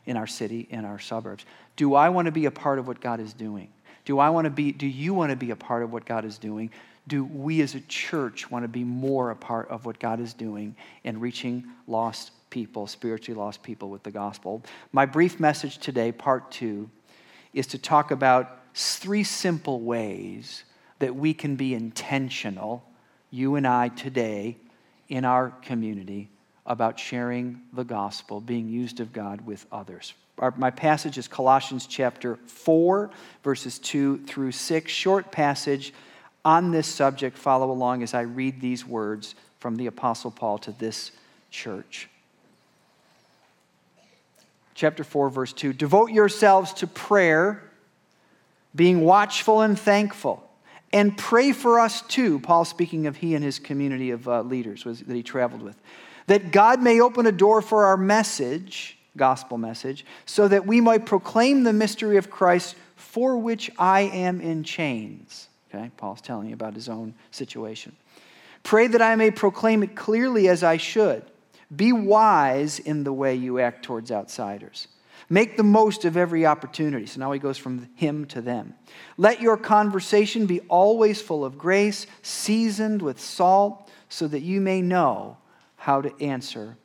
in 0.08 0.18
our 0.18 0.26
city, 0.26 0.68
in 0.72 0.86
our 0.86 0.98
suburbs. 0.98 1.46
Do 1.76 1.94
I 1.94 2.10
want 2.10 2.26
to 2.26 2.32
be 2.32 2.46
a 2.46 2.52
part 2.52 2.80
of 2.80 2.88
what 2.88 3.00
God 3.00 3.20
is 3.20 3.34
doing? 3.34 3.68
Do 4.06 4.20
I 4.20 4.30
want 4.30 4.46
to 4.46 4.50
be, 4.50 4.72
do 4.72 4.88
you 4.88 5.14
want 5.14 5.32
to 5.32 5.36
be 5.36 5.52
a 5.52 5.56
part 5.56 5.84
of 5.84 5.92
what 5.92 6.06
God 6.06 6.24
is 6.26 6.38
doing? 6.38 6.72
Do 7.08 7.24
we 7.24 7.62
as 7.62 7.74
a 7.74 7.80
church 7.82 8.52
want 8.52 8.64
to 8.64 8.68
be 8.68 8.84
more 8.84 9.32
a 9.32 9.36
part 9.36 9.70
of 9.70 9.86
what 9.86 9.98
God 9.98 10.20
is 10.20 10.34
doing 10.34 10.76
in 11.04 11.20
reaching 11.20 11.66
lost 11.88 12.32
people, 12.50 12.86
spiritually 12.86 13.40
lost 13.40 13.64
people 13.64 13.90
with 13.90 14.04
the 14.04 14.12
gospel? 14.12 14.62
My 14.92 15.06
brief 15.06 15.40
message 15.40 15.78
today, 15.78 16.12
part 16.12 16.52
two, 16.52 16.90
is 17.54 17.68
to 17.68 17.78
talk 17.78 18.12
about 18.12 18.60
three 18.76 19.24
simple 19.24 19.82
ways 19.82 20.64
that 21.00 21.16
we 21.16 21.34
can 21.34 21.56
be 21.56 21.74
intentional, 21.74 22.84
you 23.32 23.56
and 23.56 23.66
I 23.66 23.90
today, 23.90 24.58
in 25.10 25.24
our 25.24 25.52
community 25.62 26.30
about 26.66 27.00
sharing 27.00 27.62
the 27.72 27.84
gospel, 27.84 28.42
being 28.42 28.68
used 28.68 29.00
of 29.00 29.14
God 29.14 29.42
with 29.46 29.66
others. 29.72 30.14
Our, 30.38 30.54
my 30.58 30.70
passage 30.70 31.18
is 31.18 31.28
Colossians 31.28 31.88
chapter 31.88 32.38
4, 32.46 33.10
verses 33.44 33.80
2 33.80 34.26
through 34.26 34.52
6. 34.52 34.92
Short 34.92 35.32
passage 35.32 35.94
on 36.46 36.72
this 36.72 36.88
subject. 36.88 37.38
Follow 37.38 37.72
along 37.72 38.04
as 38.04 38.14
I 38.14 38.22
read 38.22 38.62
these 38.62 38.86
words 38.86 39.36
from 39.60 39.76
the 39.76 39.88
Apostle 39.88 40.32
Paul 40.32 40.58
to 40.60 40.72
this 40.72 41.12
church. 41.50 42.10
Chapter 44.76 45.04
4, 45.04 45.30
verse 45.30 45.54
2 45.54 45.74
Devote 45.74 46.12
yourselves 46.12 46.74
to 46.74 46.88
prayer, 46.88 47.64
being 48.76 49.02
watchful 49.02 49.62
and 49.62 49.78
thankful. 49.78 50.44
And 50.94 51.18
pray 51.18 51.52
for 51.52 51.82
us 51.82 52.02
too, 52.02 52.40
Paul 52.40 52.64
speaking 52.64 53.08
of 53.08 53.18
he 53.18 53.36
and 53.36 53.44
his 53.44 53.60
community 53.60 54.12
of 54.12 54.26
uh, 54.28 54.42
leaders 54.44 54.86
was, 54.86 55.02
that 55.02 55.14
he 55.14 55.22
traveled 55.22 55.62
with 55.62 55.76
that 56.28 56.52
God 56.52 56.82
may 56.82 57.02
open 57.02 57.26
a 57.26 57.32
door 57.32 57.62
for 57.62 57.86
our 57.86 57.98
message, 57.98 58.98
gospel 59.16 59.58
message, 59.58 60.06
so 60.26 60.48
that 60.48 60.68
we 60.68 60.80
might 60.80 61.06
proclaim 61.06 61.64
the 61.64 61.74
mystery 61.74 62.18
of 62.18 62.30
Christ 62.30 62.76
for 62.96 63.38
which 63.38 63.72
I 63.80 64.02
am 64.02 64.40
in 64.42 64.64
chains. 64.64 65.47
Okay, 65.78 65.92
Paul's 65.98 66.22
telling 66.22 66.48
you 66.48 66.54
about 66.54 66.74
his 66.74 66.90
own 66.90 67.14
situation. 67.32 67.96
Pray 68.64 68.88
that 68.88 69.02
I 69.02 69.16
may 69.16 69.32
proclaim 69.32 69.84
it 69.84 69.96
clearly 69.96 70.48
as 70.50 70.64
I 70.64 70.78
should. 70.78 71.24
Be 71.76 71.92
wise 71.92 72.80
in 72.80 73.04
the 73.04 73.14
way 73.14 73.36
you 73.36 73.60
act 73.60 73.84
towards 73.84 74.12
outsiders. 74.12 74.88
Make 75.30 75.58
the 75.58 75.64
most 75.64 76.06
of 76.06 76.16
every 76.16 76.46
opportunity. 76.46 77.06
So 77.06 77.20
now 77.20 77.32
he 77.32 77.40
goes 77.40 77.58
from 77.58 77.90
him 77.96 78.26
to 78.28 78.42
them. 78.42 78.76
Let 79.18 79.42
your 79.42 79.58
conversation 79.58 80.46
be 80.46 80.62
always 80.62 81.22
full 81.22 81.44
of 81.44 81.58
grace, 81.58 82.08
seasoned 82.22 83.02
with 83.02 83.20
salt, 83.20 83.90
so 84.10 84.28
that 84.28 84.42
you 84.42 84.62
may 84.62 84.82
know 84.82 85.38
how 85.76 86.02
to 86.02 86.14
answer 86.24 86.78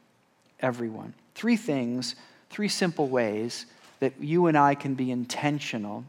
everyone. 0.61 1.14
Three 1.34 1.56
things, 1.56 2.16
three 2.50 2.68
simple 2.68 3.08
ways 3.08 3.66
that 4.00 4.20
you 4.20 4.46
and 4.46 4.58
I 4.58 4.75
can 4.75 4.94
be 4.94 5.12
intentional 5.12 6.04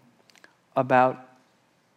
about 0.75 1.32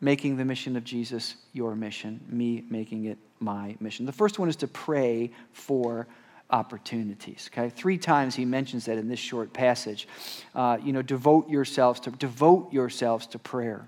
making 0.01 0.37
the 0.37 0.45
mission 0.45 0.77
of 0.77 0.85
Jesus 0.85 1.37
your 1.53 1.75
mission, 1.75 2.21
me 2.29 2.65
making 2.69 3.07
it 3.07 3.19
my 3.41 3.77
mission. 3.81 4.07
The 4.07 4.13
first 4.13 4.39
one 4.39 4.49
is 4.49 4.57
to 4.57 4.69
pray 4.69 5.31
for 5.53 6.07
opportunities. 6.51 7.51
Okay, 7.53 7.71
three 7.71 7.99
times 7.99 8.35
he 8.35 8.45
mentions 8.45 8.85
that 8.87 8.99
in 8.99 9.09
this 9.09 9.19
short 9.19 9.53
passage. 9.53 10.07
Uh, 10.55 10.79
you 10.83 10.93
know, 10.93 11.03
devote 11.03 11.49
yourselves 11.49 12.01
to 12.01 12.11
devote 12.11 12.73
yourselves 12.73 13.27
to 13.29 13.39
prayer. 13.39 13.87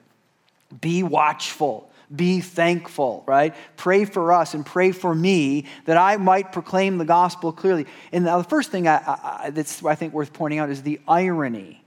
Be 0.80 1.02
watchful. 1.02 1.90
Be 2.14 2.40
thankful, 2.40 3.22
right? 3.26 3.54
Pray 3.76 4.06
for 4.06 4.32
us 4.32 4.54
and 4.54 4.64
pray 4.64 4.92
for 4.92 5.14
me 5.14 5.66
that 5.84 5.98
I 5.98 6.16
might 6.16 6.52
proclaim 6.52 6.96
the 6.96 7.04
gospel 7.04 7.52
clearly. 7.52 7.86
And 8.12 8.26
the 8.26 8.42
first 8.44 8.70
thing 8.70 8.88
I, 8.88 8.96
I, 8.96 9.50
that's 9.50 9.84
I 9.84 9.94
think 9.94 10.14
worth 10.14 10.32
pointing 10.32 10.58
out 10.58 10.70
is 10.70 10.82
the 10.82 11.00
irony 11.06 11.84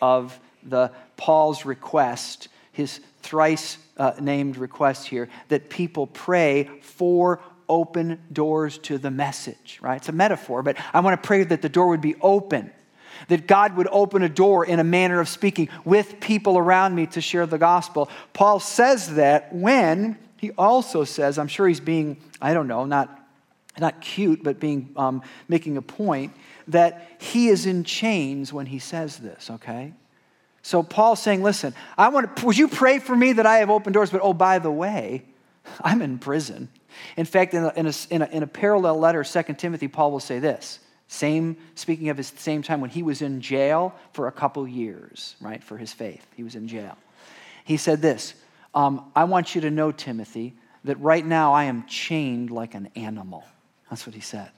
of 0.00 0.38
the 0.64 0.90
Paul's 1.16 1.64
request, 1.64 2.48
his 2.72 3.00
thrice 3.22 3.78
uh, 3.96 4.12
named 4.20 4.56
request 4.56 5.06
here, 5.06 5.28
that 5.48 5.70
people 5.70 6.06
pray 6.06 6.68
for 6.82 7.40
open 7.68 8.20
doors 8.32 8.78
to 8.78 8.98
the 8.98 9.10
message, 9.10 9.78
right? 9.80 9.96
It's 9.96 10.08
a 10.08 10.12
metaphor, 10.12 10.62
but 10.62 10.76
I 10.92 11.00
want 11.00 11.20
to 11.20 11.26
pray 11.26 11.44
that 11.44 11.62
the 11.62 11.68
door 11.68 11.88
would 11.88 12.00
be 12.00 12.16
open 12.20 12.70
that 13.28 13.46
God 13.46 13.76
would 13.76 13.88
open 13.90 14.22
a 14.22 14.28
door 14.28 14.64
in 14.64 14.78
a 14.78 14.84
manner 14.84 15.20
of 15.20 15.28
speaking 15.28 15.68
with 15.84 16.20
people 16.20 16.58
around 16.58 16.94
me 16.94 17.06
to 17.08 17.20
share 17.20 17.46
the 17.46 17.58
gospel. 17.58 18.08
Paul 18.32 18.60
says 18.60 19.14
that 19.14 19.54
when 19.54 20.18
he 20.36 20.52
also 20.52 21.04
says, 21.04 21.38
I'm 21.38 21.48
sure 21.48 21.68
he's 21.68 21.80
being, 21.80 22.16
I 22.40 22.54
don't 22.54 22.66
know, 22.66 22.84
not, 22.84 23.28
not 23.78 24.00
cute, 24.00 24.42
but 24.42 24.58
being, 24.58 24.90
um, 24.96 25.22
making 25.48 25.76
a 25.76 25.82
point, 25.82 26.32
that 26.68 27.16
he 27.18 27.48
is 27.48 27.66
in 27.66 27.84
chains 27.84 28.52
when 28.52 28.66
he 28.66 28.78
says 28.78 29.18
this, 29.18 29.50
okay? 29.50 29.92
So 30.62 30.82
Paul's 30.82 31.22
saying, 31.22 31.42
listen, 31.42 31.74
I 31.96 32.08
want 32.08 32.36
to, 32.36 32.46
would 32.46 32.58
you 32.58 32.68
pray 32.68 32.98
for 32.98 33.16
me 33.16 33.32
that 33.34 33.46
I 33.46 33.58
have 33.58 33.70
open 33.70 33.92
doors? 33.92 34.10
But 34.10 34.20
oh, 34.22 34.34
by 34.34 34.58
the 34.58 34.70
way, 34.70 35.24
I'm 35.82 36.02
in 36.02 36.18
prison. 36.18 36.68
In 37.16 37.24
fact, 37.24 37.54
in 37.54 37.64
a, 37.64 37.72
in 37.76 37.86
a, 37.86 37.92
in 38.10 38.22
a, 38.22 38.26
in 38.26 38.42
a 38.42 38.46
parallel 38.46 38.98
letter, 38.98 39.24
2 39.24 39.42
Timothy, 39.54 39.88
Paul 39.88 40.12
will 40.12 40.20
say 40.20 40.38
this 40.38 40.80
same, 41.08 41.56
speaking 41.74 42.08
of 42.08 42.16
his 42.16 42.28
same 42.28 42.62
time 42.62 42.80
when 42.80 42.90
he 42.90 43.02
was 43.02 43.20
in 43.20 43.40
jail 43.40 43.94
for 44.12 44.28
a 44.28 44.32
couple 44.32 44.66
years, 44.68 45.34
right, 45.40 45.62
for 45.62 45.76
his 45.76 45.92
faith. 45.92 46.24
He 46.36 46.44
was 46.44 46.54
in 46.54 46.68
jail. 46.68 46.96
He 47.64 47.76
said 47.76 48.00
this 48.00 48.34
um, 48.74 49.10
I 49.16 49.24
want 49.24 49.54
you 49.54 49.60
to 49.62 49.70
know, 49.70 49.90
Timothy, 49.92 50.54
that 50.84 51.00
right 51.00 51.24
now 51.24 51.52
I 51.52 51.64
am 51.64 51.86
chained 51.86 52.50
like 52.50 52.74
an 52.74 52.90
animal. 52.94 53.44
That's 53.88 54.06
what 54.06 54.14
he 54.14 54.20
said. 54.20 54.50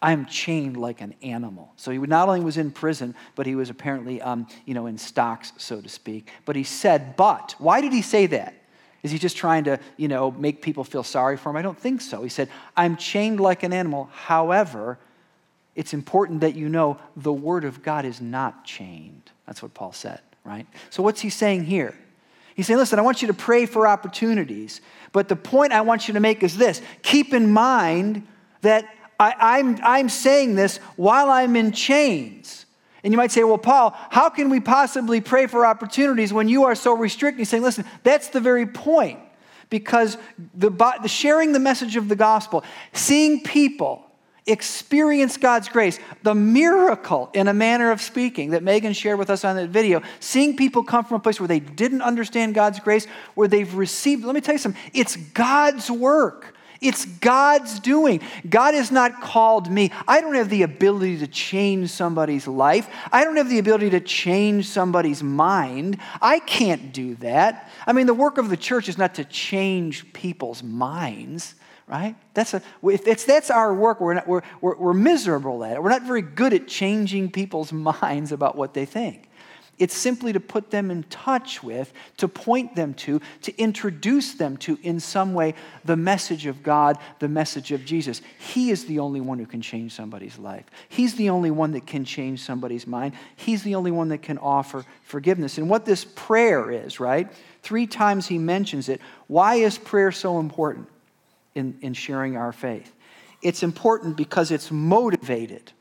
I 0.00 0.12
am 0.12 0.26
chained 0.26 0.76
like 0.76 1.00
an 1.00 1.14
animal. 1.22 1.72
So 1.76 1.90
he 1.90 1.98
not 1.98 2.28
only 2.28 2.40
was 2.40 2.56
in 2.56 2.70
prison, 2.70 3.14
but 3.34 3.46
he 3.46 3.54
was 3.54 3.68
apparently, 3.70 4.22
um, 4.22 4.46
you 4.64 4.74
know, 4.74 4.86
in 4.86 4.96
stocks, 4.96 5.52
so 5.56 5.80
to 5.80 5.88
speak. 5.88 6.30
But 6.44 6.56
he 6.56 6.64
said, 6.64 7.16
but. 7.16 7.54
Why 7.58 7.80
did 7.80 7.92
he 7.92 8.02
say 8.02 8.26
that? 8.26 8.54
Is 9.02 9.10
he 9.10 9.18
just 9.18 9.36
trying 9.36 9.64
to, 9.64 9.78
you 9.96 10.08
know, 10.08 10.30
make 10.30 10.62
people 10.62 10.84
feel 10.84 11.02
sorry 11.02 11.36
for 11.36 11.50
him? 11.50 11.56
I 11.56 11.62
don't 11.62 11.78
think 11.78 12.00
so. 12.00 12.22
He 12.22 12.28
said, 12.28 12.48
I'm 12.76 12.96
chained 12.96 13.40
like 13.40 13.62
an 13.62 13.72
animal. 13.72 14.08
However, 14.12 14.98
it's 15.74 15.94
important 15.94 16.40
that 16.40 16.56
you 16.56 16.68
know 16.68 16.98
the 17.16 17.32
Word 17.32 17.64
of 17.64 17.82
God 17.82 18.04
is 18.04 18.20
not 18.20 18.64
chained. 18.64 19.30
That's 19.46 19.62
what 19.62 19.74
Paul 19.74 19.92
said, 19.92 20.20
right? 20.44 20.66
So, 20.90 21.02
what's 21.04 21.20
he 21.20 21.30
saying 21.30 21.64
here? 21.64 21.94
He's 22.56 22.66
saying, 22.66 22.78
listen, 22.78 22.98
I 22.98 23.02
want 23.02 23.22
you 23.22 23.28
to 23.28 23.34
pray 23.34 23.66
for 23.66 23.86
opportunities, 23.86 24.80
but 25.12 25.28
the 25.28 25.36
point 25.36 25.72
I 25.72 25.82
want 25.82 26.08
you 26.08 26.14
to 26.14 26.20
make 26.20 26.42
is 26.42 26.56
this 26.56 26.82
keep 27.02 27.32
in 27.32 27.52
mind 27.52 28.26
that 28.62 28.84
I, 29.18 29.58
I'm, 29.58 29.78
I'm 29.82 30.08
saying 30.08 30.54
this 30.54 30.78
while 30.96 31.30
I'm 31.30 31.56
in 31.56 31.72
chains. 31.72 32.66
And 33.02 33.12
you 33.12 33.16
might 33.16 33.30
say, 33.30 33.44
well, 33.44 33.58
Paul, 33.58 33.96
how 34.10 34.28
can 34.28 34.50
we 34.50 34.60
possibly 34.60 35.20
pray 35.20 35.46
for 35.46 35.64
opportunities 35.64 36.32
when 36.32 36.48
you 36.48 36.64
are 36.64 36.74
so 36.74 36.94
restricted? 36.94 37.38
He's 37.38 37.48
saying, 37.48 37.62
listen, 37.62 37.84
that's 38.02 38.28
the 38.28 38.40
very 38.40 38.66
point. 38.66 39.20
Because 39.70 40.16
the, 40.54 40.70
the 40.70 41.08
sharing 41.08 41.52
the 41.52 41.58
message 41.58 41.96
of 41.96 42.08
the 42.08 42.16
gospel, 42.16 42.64
seeing 42.92 43.42
people 43.42 44.04
experience 44.46 45.36
God's 45.36 45.68
grace, 45.68 45.98
the 46.22 46.34
miracle 46.34 47.30
in 47.34 47.48
a 47.48 47.54
manner 47.54 47.90
of 47.90 48.00
speaking 48.00 48.50
that 48.50 48.62
Megan 48.62 48.94
shared 48.94 49.18
with 49.18 49.30
us 49.30 49.44
on 49.44 49.56
that 49.56 49.68
video, 49.68 50.00
seeing 50.20 50.56
people 50.56 50.82
come 50.82 51.04
from 51.04 51.16
a 51.16 51.20
place 51.20 51.38
where 51.38 51.48
they 51.48 51.60
didn't 51.60 52.02
understand 52.02 52.54
God's 52.54 52.80
grace, 52.80 53.06
where 53.34 53.46
they've 53.46 53.72
received, 53.74 54.24
let 54.24 54.34
me 54.34 54.40
tell 54.40 54.54
you 54.54 54.58
something, 54.58 54.80
it's 54.94 55.16
God's 55.16 55.90
work. 55.90 56.54
It's 56.80 57.04
God's 57.04 57.80
doing. 57.80 58.20
God 58.48 58.74
has 58.74 58.92
not 58.92 59.20
called 59.20 59.70
me. 59.70 59.90
I 60.06 60.20
don't 60.20 60.34
have 60.34 60.48
the 60.48 60.62
ability 60.62 61.18
to 61.18 61.26
change 61.26 61.90
somebody's 61.90 62.46
life. 62.46 62.88
I 63.10 63.24
don't 63.24 63.36
have 63.36 63.48
the 63.48 63.58
ability 63.58 63.90
to 63.90 64.00
change 64.00 64.68
somebody's 64.68 65.22
mind. 65.22 65.98
I 66.22 66.38
can't 66.38 66.92
do 66.92 67.16
that. 67.16 67.70
I 67.86 67.92
mean, 67.92 68.06
the 68.06 68.14
work 68.14 68.38
of 68.38 68.48
the 68.48 68.56
church 68.56 68.88
is 68.88 68.96
not 68.96 69.14
to 69.16 69.24
change 69.24 70.12
people's 70.12 70.62
minds 70.62 71.54
right? 71.88 72.16
That's, 72.34 72.54
a, 72.54 72.62
if 72.82 73.06
it's, 73.08 73.24
that's 73.24 73.50
our 73.50 73.74
work. 73.74 74.00
We're, 74.00 74.14
not, 74.14 74.28
we're, 74.28 74.42
we're, 74.60 74.76
we're 74.76 74.92
miserable 74.92 75.64
at 75.64 75.76
it. 75.76 75.82
We're 75.82 75.88
not 75.88 76.02
very 76.02 76.22
good 76.22 76.52
at 76.52 76.68
changing 76.68 77.30
people's 77.30 77.72
minds 78.02 78.30
about 78.30 78.56
what 78.56 78.74
they 78.74 78.84
think. 78.84 79.27
It's 79.78 79.96
simply 79.96 80.32
to 80.32 80.40
put 80.40 80.70
them 80.70 80.90
in 80.90 81.04
touch 81.04 81.62
with, 81.62 81.92
to 82.16 82.28
point 82.28 82.74
them 82.74 82.94
to, 82.94 83.20
to 83.42 83.56
introduce 83.58 84.34
them 84.34 84.56
to, 84.58 84.78
in 84.82 85.00
some 85.00 85.34
way, 85.34 85.54
the 85.84 85.96
message 85.96 86.46
of 86.46 86.62
God, 86.62 86.98
the 87.18 87.28
message 87.28 87.72
of 87.72 87.84
Jesus. 87.84 88.20
He 88.38 88.70
is 88.70 88.86
the 88.86 88.98
only 88.98 89.20
one 89.20 89.38
who 89.38 89.46
can 89.46 89.62
change 89.62 89.92
somebody's 89.92 90.38
life. 90.38 90.64
He's 90.88 91.14
the 91.14 91.30
only 91.30 91.50
one 91.50 91.72
that 91.72 91.86
can 91.86 92.04
change 92.04 92.40
somebody's 92.40 92.86
mind. 92.86 93.14
He's 93.36 93.62
the 93.62 93.74
only 93.74 93.90
one 93.90 94.08
that 94.08 94.22
can 94.22 94.38
offer 94.38 94.84
forgiveness. 95.04 95.58
And 95.58 95.70
what 95.70 95.84
this 95.84 96.04
prayer 96.04 96.70
is, 96.70 97.00
right? 97.00 97.28
Three 97.62 97.86
times 97.86 98.26
he 98.26 98.38
mentions 98.38 98.88
it. 98.88 99.00
Why 99.26 99.56
is 99.56 99.78
prayer 99.78 100.12
so 100.12 100.40
important? 100.40 100.88
in, 101.58 101.76
in 101.82 101.92
sharing 101.92 102.36
our 102.36 102.52
faith. 102.52 102.94
It's 103.42 103.62
important 103.62 104.16
because 104.16 104.50
it's 104.50 104.70
motivated 104.70 105.72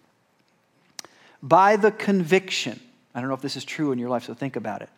by 1.41 1.75
the 1.75 1.91
conviction. 1.91 2.79
I 3.17 3.19
don't 3.19 3.29
know 3.29 3.33
if 3.35 3.41
this 3.41 3.55
is 3.55 3.65
true 3.65 3.91
in 3.91 3.97
your 3.97 4.09
life, 4.09 4.25
so 4.25 4.35
think 4.35 4.55
about 4.55 4.83
it. 4.83 4.89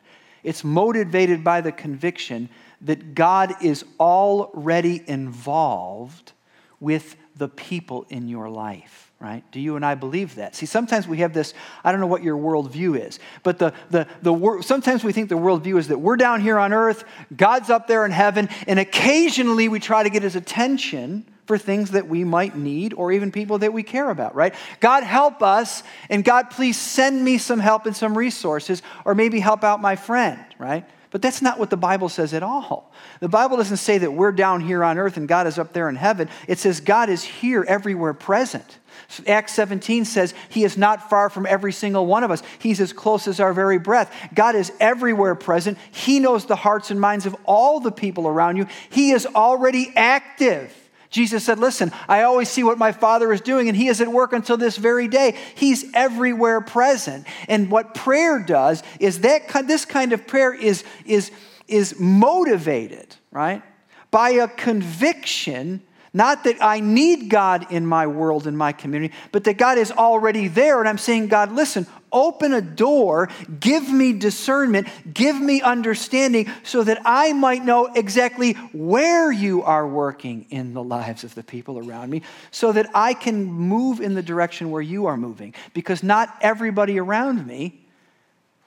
It's 0.43 0.65
motivated 0.65 1.41
by 1.41 1.61
the 1.61 1.71
conviction 1.71 2.49
that 2.81 3.15
God 3.15 3.55
is 3.63 3.85
already 3.97 5.01
involved 5.07 6.33
with 6.81 7.15
the 7.37 7.47
people 7.47 8.05
in 8.09 8.27
your 8.27 8.49
life. 8.49 9.13
right? 9.21 9.41
Do 9.53 9.61
you 9.61 9.77
and 9.77 9.85
I 9.85 9.95
believe 9.95 10.35
that? 10.35 10.53
See, 10.53 10.65
sometimes 10.65 11.07
we 11.07 11.19
have 11.19 11.33
this, 11.33 11.53
I 11.81 11.93
don't 11.93 12.01
know 12.01 12.07
what 12.07 12.21
your 12.21 12.35
worldview 12.35 13.07
is, 13.07 13.19
but 13.41 13.57
the, 13.57 13.73
the, 13.89 14.05
the, 14.21 14.61
sometimes 14.63 15.01
we 15.01 15.13
think 15.13 15.29
the 15.29 15.35
worldview 15.35 15.77
is 15.77 15.87
that 15.87 15.99
we're 15.99 16.17
down 16.17 16.41
here 16.41 16.59
on 16.59 16.73
earth, 16.73 17.05
God's 17.33 17.69
up 17.69 17.87
there 17.87 18.03
in 18.03 18.11
heaven, 18.11 18.49
and 18.67 18.79
occasionally 18.79 19.69
we 19.69 19.79
try 19.79 20.03
to 20.03 20.09
get 20.09 20.23
his 20.23 20.35
attention 20.35 21.25
for 21.49 21.57
things 21.57 21.89
that 21.89 22.07
we 22.07 22.23
might 22.23 22.55
need 22.55 22.93
or 22.93 23.11
even 23.11 23.31
people 23.31 23.57
that 23.57 23.73
we 23.73 23.81
care 23.81 24.11
about, 24.11 24.35
right? 24.35 24.53
God 24.79 25.01
help 25.01 25.41
us, 25.41 25.81
and 26.07 26.23
God 26.23 26.51
please 26.51 26.77
send 26.77 27.25
me 27.25 27.39
some 27.39 27.59
help 27.59 27.87
and 27.87 27.95
some 27.95 28.15
resources, 28.15 28.83
or 29.03 29.15
maybe 29.15 29.39
help 29.39 29.63
out 29.63 29.81
my 29.81 29.95
friend, 29.95 30.39
right? 30.59 30.85
But 31.09 31.23
that's 31.23 31.41
not 31.41 31.57
what 31.57 31.71
the 31.71 31.75
Bible 31.75 32.07
says 32.07 32.35
at 32.35 32.43
all. 32.43 32.93
The 33.19 33.29
Bible 33.29 33.57
doesn't 33.57 33.77
say 33.77 33.97
that 33.97 34.13
we're 34.13 34.31
down 34.31 34.61
here 34.61 34.83
on 34.83 34.99
earth 34.99 35.17
and 35.17 35.27
God 35.27 35.47
is 35.47 35.57
up 35.57 35.73
there 35.73 35.89
in 35.89 35.95
heaven. 35.95 36.29
It 36.47 36.59
says 36.59 36.81
God 36.81 37.09
is 37.09 37.23
here 37.23 37.65
everywhere 37.67 38.13
present. 38.13 38.77
Acts 39.25 39.53
17 39.53 40.05
says 40.05 40.35
he 40.49 40.63
is 40.63 40.77
not 40.77 41.09
far 41.09 41.31
from 41.31 41.47
every 41.47 41.73
single 41.73 42.05
one 42.05 42.23
of 42.23 42.29
us. 42.29 42.43
He's 42.59 42.79
as 42.79 42.93
close 42.93 43.27
as 43.27 43.39
our 43.39 43.53
very 43.53 43.79
breath. 43.79 44.15
God 44.35 44.53
is 44.53 44.71
everywhere 44.79 45.33
present. 45.33 45.79
He 45.89 46.19
knows 46.19 46.45
the 46.45 46.55
hearts 46.55 46.91
and 46.91 47.01
minds 47.01 47.25
of 47.25 47.35
all 47.43 47.79
the 47.79 47.91
people 47.91 48.27
around 48.27 48.57
you. 48.57 48.67
He 48.91 49.09
is 49.09 49.25
already 49.25 49.91
active. 49.95 50.75
Jesus 51.09 51.43
said, 51.43 51.59
Listen, 51.59 51.91
I 52.07 52.23
always 52.23 52.49
see 52.49 52.63
what 52.63 52.77
my 52.77 52.91
Father 52.91 53.33
is 53.33 53.41
doing, 53.41 53.67
and 53.67 53.75
He 53.75 53.87
is 53.87 53.99
at 54.01 54.07
work 54.07 54.33
until 54.33 54.57
this 54.57 54.77
very 54.77 55.07
day. 55.07 55.35
He's 55.55 55.85
everywhere 55.93 56.61
present. 56.61 57.25
And 57.47 57.71
what 57.71 57.95
prayer 57.95 58.39
does 58.39 58.83
is 58.99 59.21
that 59.21 59.47
this 59.67 59.85
kind 59.85 60.13
of 60.13 60.27
prayer 60.27 60.53
is, 60.53 60.83
is, 61.05 61.31
is 61.67 61.99
motivated, 61.99 63.15
right, 63.31 63.63
by 64.11 64.31
a 64.31 64.47
conviction 64.47 65.81
not 66.13 66.43
that 66.45 66.57
I 66.59 66.79
need 66.79 67.29
God 67.29 67.71
in 67.71 67.85
my 67.85 68.07
world, 68.07 68.47
in 68.47 68.57
my 68.57 68.71
community, 68.71 69.13
but 69.31 69.43
that 69.43 69.57
God 69.57 69.77
is 69.77 69.91
already 69.91 70.47
there. 70.47 70.79
And 70.79 70.89
I'm 70.89 70.97
saying, 70.97 71.27
God, 71.27 71.51
listen, 71.51 71.85
open 72.11 72.53
a 72.53 72.61
door, 72.61 73.29
give 73.59 73.89
me 73.91 74.13
discernment, 74.13 74.87
give 75.13 75.39
me 75.39 75.61
understanding 75.61 76.49
so 76.63 76.83
that 76.83 77.01
I 77.05 77.33
might 77.33 77.63
know 77.63 77.87
exactly 77.87 78.53
where 78.73 79.31
you 79.31 79.63
are 79.63 79.87
working 79.87 80.45
in 80.49 80.73
the 80.73 80.83
lives 80.83 81.23
of 81.23 81.35
the 81.35 81.43
people 81.43 81.79
around 81.79 82.09
me, 82.09 82.21
so 82.51 82.71
that 82.71 82.89
I 82.93 83.13
can 83.13 83.45
move 83.45 83.99
in 83.99 84.15
the 84.15 84.23
direction 84.23 84.71
where 84.71 84.81
you 84.81 85.05
are 85.07 85.17
moving. 85.17 85.53
Because 85.73 86.03
not 86.03 86.35
everybody 86.41 86.99
around 86.99 87.45
me 87.45 87.85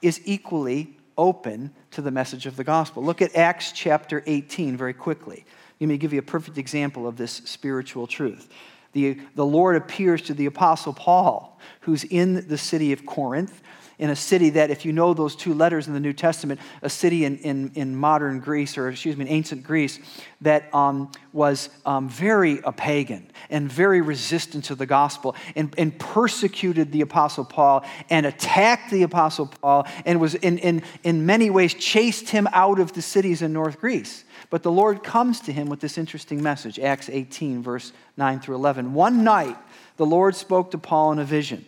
is 0.01 0.21
equally 0.25 0.97
open 1.17 1.71
to 1.91 2.01
the 2.01 2.11
message 2.11 2.45
of 2.45 2.55
the 2.55 2.63
gospel. 2.63 3.03
Look 3.03 3.21
at 3.21 3.35
Acts 3.35 3.71
chapter 3.71 4.23
18 4.25 4.77
very 4.77 4.93
quickly. 4.93 5.45
Let 5.79 5.87
me 5.87 5.97
give 5.97 6.13
you 6.13 6.19
a 6.19 6.23
perfect 6.23 6.57
example 6.57 7.07
of 7.07 7.17
this 7.17 7.41
spiritual 7.45 8.07
truth. 8.07 8.49
The, 8.93 9.19
the 9.35 9.45
Lord 9.45 9.75
appears 9.75 10.21
to 10.23 10.33
the 10.33 10.45
Apostle 10.45 10.93
Paul, 10.93 11.59
who's 11.81 12.03
in 12.03 12.47
the 12.47 12.57
city 12.57 12.93
of 12.93 13.05
Corinth, 13.05 13.61
in 14.03 14.09
a 14.09 14.15
city 14.17 14.49
that, 14.49 14.69
if 14.69 14.83
you 14.83 14.91
know 14.91 15.13
those 15.13 15.33
two 15.33 15.53
letters 15.53 15.87
in 15.87 15.93
the 15.93 15.99
New 16.01 16.11
Testament, 16.11 16.59
a 16.81 16.89
city 16.89 17.23
in, 17.23 17.37
in, 17.37 17.71
in 17.73 17.95
modern 17.95 18.41
Greece, 18.41 18.77
or 18.77 18.89
excuse 18.89 19.15
me, 19.15 19.23
in 19.23 19.31
ancient 19.31 19.63
Greece, 19.63 19.97
that 20.41 20.65
um, 20.75 21.09
was 21.31 21.69
um, 21.85 22.09
very 22.09 22.59
a 22.65 22.73
pagan 22.73 23.31
and 23.49 23.71
very 23.71 24.01
resistant 24.01 24.65
to 24.65 24.75
the 24.75 24.85
gospel 24.85 25.37
and, 25.55 25.73
and 25.77 25.97
persecuted 25.97 26.91
the 26.91 26.99
Apostle 26.99 27.45
Paul 27.45 27.85
and 28.09 28.25
attacked 28.25 28.91
the 28.91 29.03
Apostle 29.03 29.45
Paul 29.45 29.87
and 30.05 30.19
was, 30.19 30.35
in, 30.35 30.57
in, 30.57 30.83
in 31.05 31.25
many 31.25 31.49
ways, 31.49 31.73
chased 31.73 32.27
him 32.27 32.49
out 32.51 32.81
of 32.81 32.91
the 32.91 33.01
cities 33.01 33.41
in 33.41 33.53
North 33.53 33.79
Greece. 33.79 34.25
But 34.49 34.63
the 34.63 34.71
Lord 34.71 35.01
comes 35.01 35.39
to 35.39 35.53
him 35.53 35.69
with 35.69 35.79
this 35.79 35.97
interesting 35.97 36.43
message 36.43 36.77
Acts 36.77 37.09
18, 37.09 37.63
verse 37.63 37.93
9 38.17 38.41
through 38.41 38.55
11. 38.55 38.93
One 38.93 39.23
night, 39.23 39.55
the 39.95 40.05
Lord 40.05 40.35
spoke 40.35 40.71
to 40.71 40.77
Paul 40.77 41.13
in 41.13 41.19
a 41.19 41.23
vision. 41.23 41.63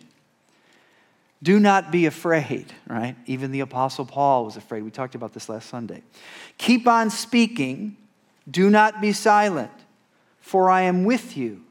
Do 1.42 1.60
not 1.60 1.92
be 1.92 2.06
afraid, 2.06 2.72
right? 2.86 3.14
Even 3.26 3.52
the 3.52 3.60
Apostle 3.60 4.06
Paul 4.06 4.44
was 4.44 4.56
afraid. 4.56 4.82
We 4.82 4.90
talked 4.90 5.14
about 5.14 5.32
this 5.32 5.48
last 5.48 5.68
Sunday. 5.68 6.02
Keep 6.58 6.86
on 6.86 7.10
speaking. 7.10 7.96
Do 8.50 8.70
not 8.70 9.00
be 9.00 9.12
silent, 9.12 9.72
for 10.40 10.70
I 10.70 10.82
am 10.82 11.04
with 11.04 11.36
you, 11.36 11.62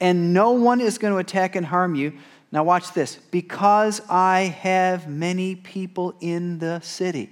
and 0.00 0.32
no 0.32 0.52
one 0.52 0.80
is 0.80 0.98
going 0.98 1.12
to 1.12 1.18
attack 1.18 1.56
and 1.56 1.66
harm 1.66 1.94
you. 1.94 2.14
Now, 2.50 2.64
watch 2.64 2.92
this. 2.92 3.16
Because 3.30 4.00
I 4.08 4.54
have 4.60 5.08
many 5.08 5.56
people 5.56 6.14
in 6.20 6.58
the 6.58 6.80
city. 6.80 7.30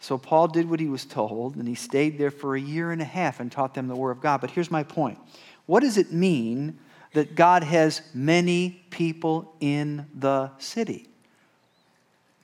So 0.00 0.18
Paul 0.18 0.48
did 0.48 0.68
what 0.68 0.80
he 0.80 0.88
was 0.88 1.04
told, 1.04 1.54
and 1.54 1.68
he 1.68 1.76
stayed 1.76 2.18
there 2.18 2.32
for 2.32 2.56
a 2.56 2.60
year 2.60 2.90
and 2.90 3.00
a 3.00 3.04
half 3.06 3.38
and 3.38 3.52
taught 3.52 3.74
them 3.74 3.86
the 3.86 3.94
Word 3.94 4.10
of 4.10 4.20
God. 4.20 4.40
But 4.40 4.50
here's 4.50 4.70
my 4.70 4.82
point 4.82 5.18
what 5.66 5.80
does 5.80 5.96
it 5.96 6.12
mean 6.12 6.78
that 7.14 7.34
God 7.34 7.62
has 7.62 8.02
many 8.14 8.84
people 8.90 9.54
in 9.60 10.06
the 10.14 10.50
city? 10.58 11.08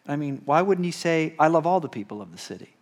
I 0.07 0.17
mean, 0.17 0.43
why 0.45 0.63
wouldn't 0.63 0.85
he 0.85 0.91
say, 0.91 1.35
I 1.39 1.49
love 1.49 1.67
all 1.67 1.81
the 1.81 1.89
people 1.89 2.23
of 2.23 2.33
the 2.33 2.39
city? 2.39 2.75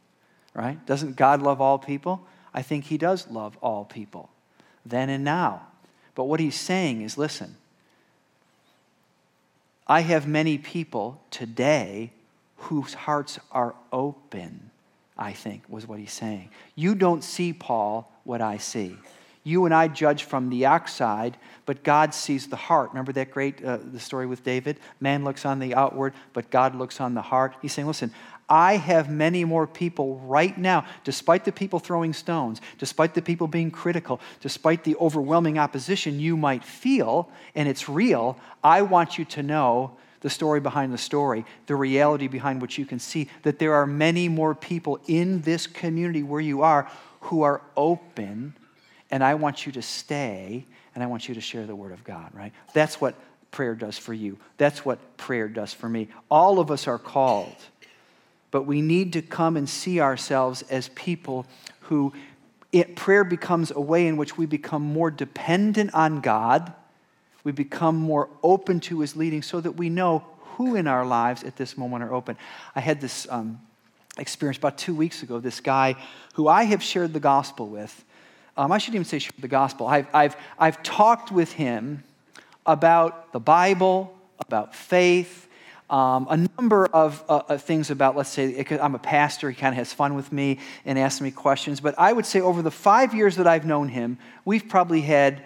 Right? 0.54 0.84
Doesn't 0.86 1.16
God 1.16 1.42
love 1.42 1.60
all 1.60 1.78
people? 1.78 2.26
I 2.54 2.62
think 2.62 2.84
he 2.84 2.96
does 2.96 3.28
love 3.28 3.58
all 3.60 3.84
people, 3.84 4.30
then 4.86 5.10
and 5.10 5.22
now. 5.24 5.66
But 6.14 6.24
what 6.24 6.40
he's 6.40 6.54
saying 6.54 7.02
is 7.02 7.18
listen, 7.18 7.56
I 9.86 10.00
have 10.00 10.26
many 10.26 10.56
people 10.56 11.20
today 11.30 12.12
whose 12.56 12.94
hearts 12.94 13.38
are 13.52 13.74
open, 13.92 14.70
I 15.18 15.32
think, 15.32 15.62
was 15.68 15.86
what 15.86 15.98
he's 15.98 16.12
saying. 16.12 16.48
You 16.74 16.94
don't 16.94 17.22
see, 17.22 17.52
Paul, 17.52 18.10
what 18.24 18.40
I 18.40 18.56
see. 18.56 18.96
You 19.46 19.64
and 19.64 19.72
I 19.72 19.86
judge 19.86 20.24
from 20.24 20.50
the 20.50 20.66
outside, 20.66 21.36
but 21.66 21.84
God 21.84 22.12
sees 22.12 22.48
the 22.48 22.56
heart. 22.56 22.88
Remember 22.90 23.12
that 23.12 23.30
great 23.30 23.64
uh, 23.64 23.78
the 23.80 24.00
story 24.00 24.26
with 24.26 24.42
David? 24.42 24.80
Man 24.98 25.22
looks 25.22 25.46
on 25.46 25.60
the 25.60 25.72
outward, 25.72 26.14
but 26.32 26.50
God 26.50 26.74
looks 26.74 27.00
on 27.00 27.14
the 27.14 27.22
heart. 27.22 27.54
He's 27.62 27.72
saying, 27.72 27.86
listen, 27.86 28.12
I 28.48 28.76
have 28.76 29.08
many 29.08 29.44
more 29.44 29.68
people 29.68 30.18
right 30.18 30.58
now, 30.58 30.84
despite 31.04 31.44
the 31.44 31.52
people 31.52 31.78
throwing 31.78 32.12
stones, 32.12 32.60
despite 32.78 33.14
the 33.14 33.22
people 33.22 33.46
being 33.46 33.70
critical, 33.70 34.20
despite 34.40 34.82
the 34.82 34.96
overwhelming 34.96 35.60
opposition 35.60 36.18
you 36.18 36.36
might 36.36 36.64
feel, 36.64 37.30
and 37.54 37.68
it's 37.68 37.88
real. 37.88 38.40
I 38.64 38.82
want 38.82 39.16
you 39.16 39.24
to 39.26 39.44
know 39.44 39.96
the 40.22 40.30
story 40.30 40.58
behind 40.58 40.92
the 40.92 40.98
story, 40.98 41.44
the 41.66 41.76
reality 41.76 42.26
behind 42.26 42.60
what 42.60 42.76
you 42.76 42.84
can 42.84 42.98
see, 42.98 43.28
that 43.44 43.60
there 43.60 43.74
are 43.74 43.86
many 43.86 44.28
more 44.28 44.56
people 44.56 44.98
in 45.06 45.42
this 45.42 45.68
community 45.68 46.24
where 46.24 46.40
you 46.40 46.62
are 46.62 46.90
who 47.20 47.42
are 47.42 47.62
open, 47.76 48.56
and 49.10 49.22
I 49.22 49.34
want 49.34 49.66
you 49.66 49.72
to 49.72 49.82
stay, 49.82 50.64
and 50.94 51.02
I 51.02 51.06
want 51.06 51.28
you 51.28 51.34
to 51.34 51.40
share 51.40 51.66
the 51.66 51.76
Word 51.76 51.92
of 51.92 52.04
God, 52.04 52.30
right? 52.34 52.52
That's 52.72 53.00
what 53.00 53.14
prayer 53.50 53.74
does 53.74 53.98
for 53.98 54.12
you. 54.12 54.38
That's 54.58 54.84
what 54.84 55.16
prayer 55.16 55.48
does 55.48 55.72
for 55.72 55.88
me. 55.88 56.08
All 56.30 56.58
of 56.58 56.70
us 56.70 56.86
are 56.86 56.98
called, 56.98 57.56
but 58.50 58.62
we 58.62 58.82
need 58.82 59.12
to 59.14 59.22
come 59.22 59.56
and 59.56 59.68
see 59.68 60.00
ourselves 60.00 60.62
as 60.62 60.88
people 60.90 61.46
who 61.80 62.12
it, 62.72 62.96
prayer 62.96 63.24
becomes 63.24 63.70
a 63.70 63.80
way 63.80 64.06
in 64.06 64.16
which 64.16 64.36
we 64.36 64.44
become 64.44 64.82
more 64.82 65.10
dependent 65.10 65.94
on 65.94 66.20
God 66.20 66.74
we 67.46 67.52
become 67.52 67.94
more 67.94 68.28
open 68.42 68.80
to 68.80 68.98
his 69.02 69.14
leading 69.14 69.40
so 69.40 69.60
that 69.60 69.70
we 69.76 69.88
know 69.88 70.24
who 70.56 70.74
in 70.74 70.88
our 70.88 71.06
lives 71.06 71.44
at 71.44 71.54
this 71.54 71.78
moment 71.78 72.02
are 72.02 72.12
open. 72.12 72.36
I 72.74 72.80
had 72.80 73.00
this 73.00 73.24
um, 73.30 73.60
experience 74.18 74.58
about 74.58 74.78
two 74.78 74.96
weeks 74.96 75.22
ago, 75.22 75.38
this 75.38 75.60
guy 75.60 75.94
who 76.34 76.48
I 76.48 76.64
have 76.64 76.82
shared 76.82 77.12
the 77.12 77.20
gospel 77.20 77.68
with. 77.68 78.04
Um, 78.56 78.72
I 78.72 78.78
shouldn't 78.78 78.96
even 79.06 79.20
say 79.20 79.28
the 79.38 79.48
gospel. 79.48 79.86
I've, 79.86 80.08
I've, 80.14 80.36
I've 80.58 80.82
talked 80.82 81.30
with 81.30 81.52
him 81.52 82.02
about 82.64 83.32
the 83.32 83.40
Bible, 83.40 84.16
about 84.38 84.74
faith, 84.74 85.46
um, 85.88 86.26
a 86.30 86.48
number 86.58 86.86
of, 86.86 87.22
uh, 87.28 87.42
of, 87.48 87.62
things 87.62 87.90
about, 87.90 88.16
let's 88.16 88.30
say, 88.30 88.64
I'm 88.80 88.96
a 88.96 88.98
pastor, 88.98 89.50
he 89.50 89.56
kind 89.56 89.72
of 89.72 89.76
has 89.76 89.92
fun 89.92 90.14
with 90.14 90.32
me 90.32 90.58
and 90.84 90.98
asks 90.98 91.20
me 91.20 91.30
questions. 91.30 91.80
But 91.80 91.94
I 91.96 92.12
would 92.12 92.26
say 92.26 92.40
over 92.40 92.60
the 92.60 92.72
five 92.72 93.14
years 93.14 93.36
that 93.36 93.46
I've 93.46 93.64
known 93.64 93.88
him, 93.88 94.18
we've 94.44 94.68
probably 94.68 95.02
had 95.02 95.42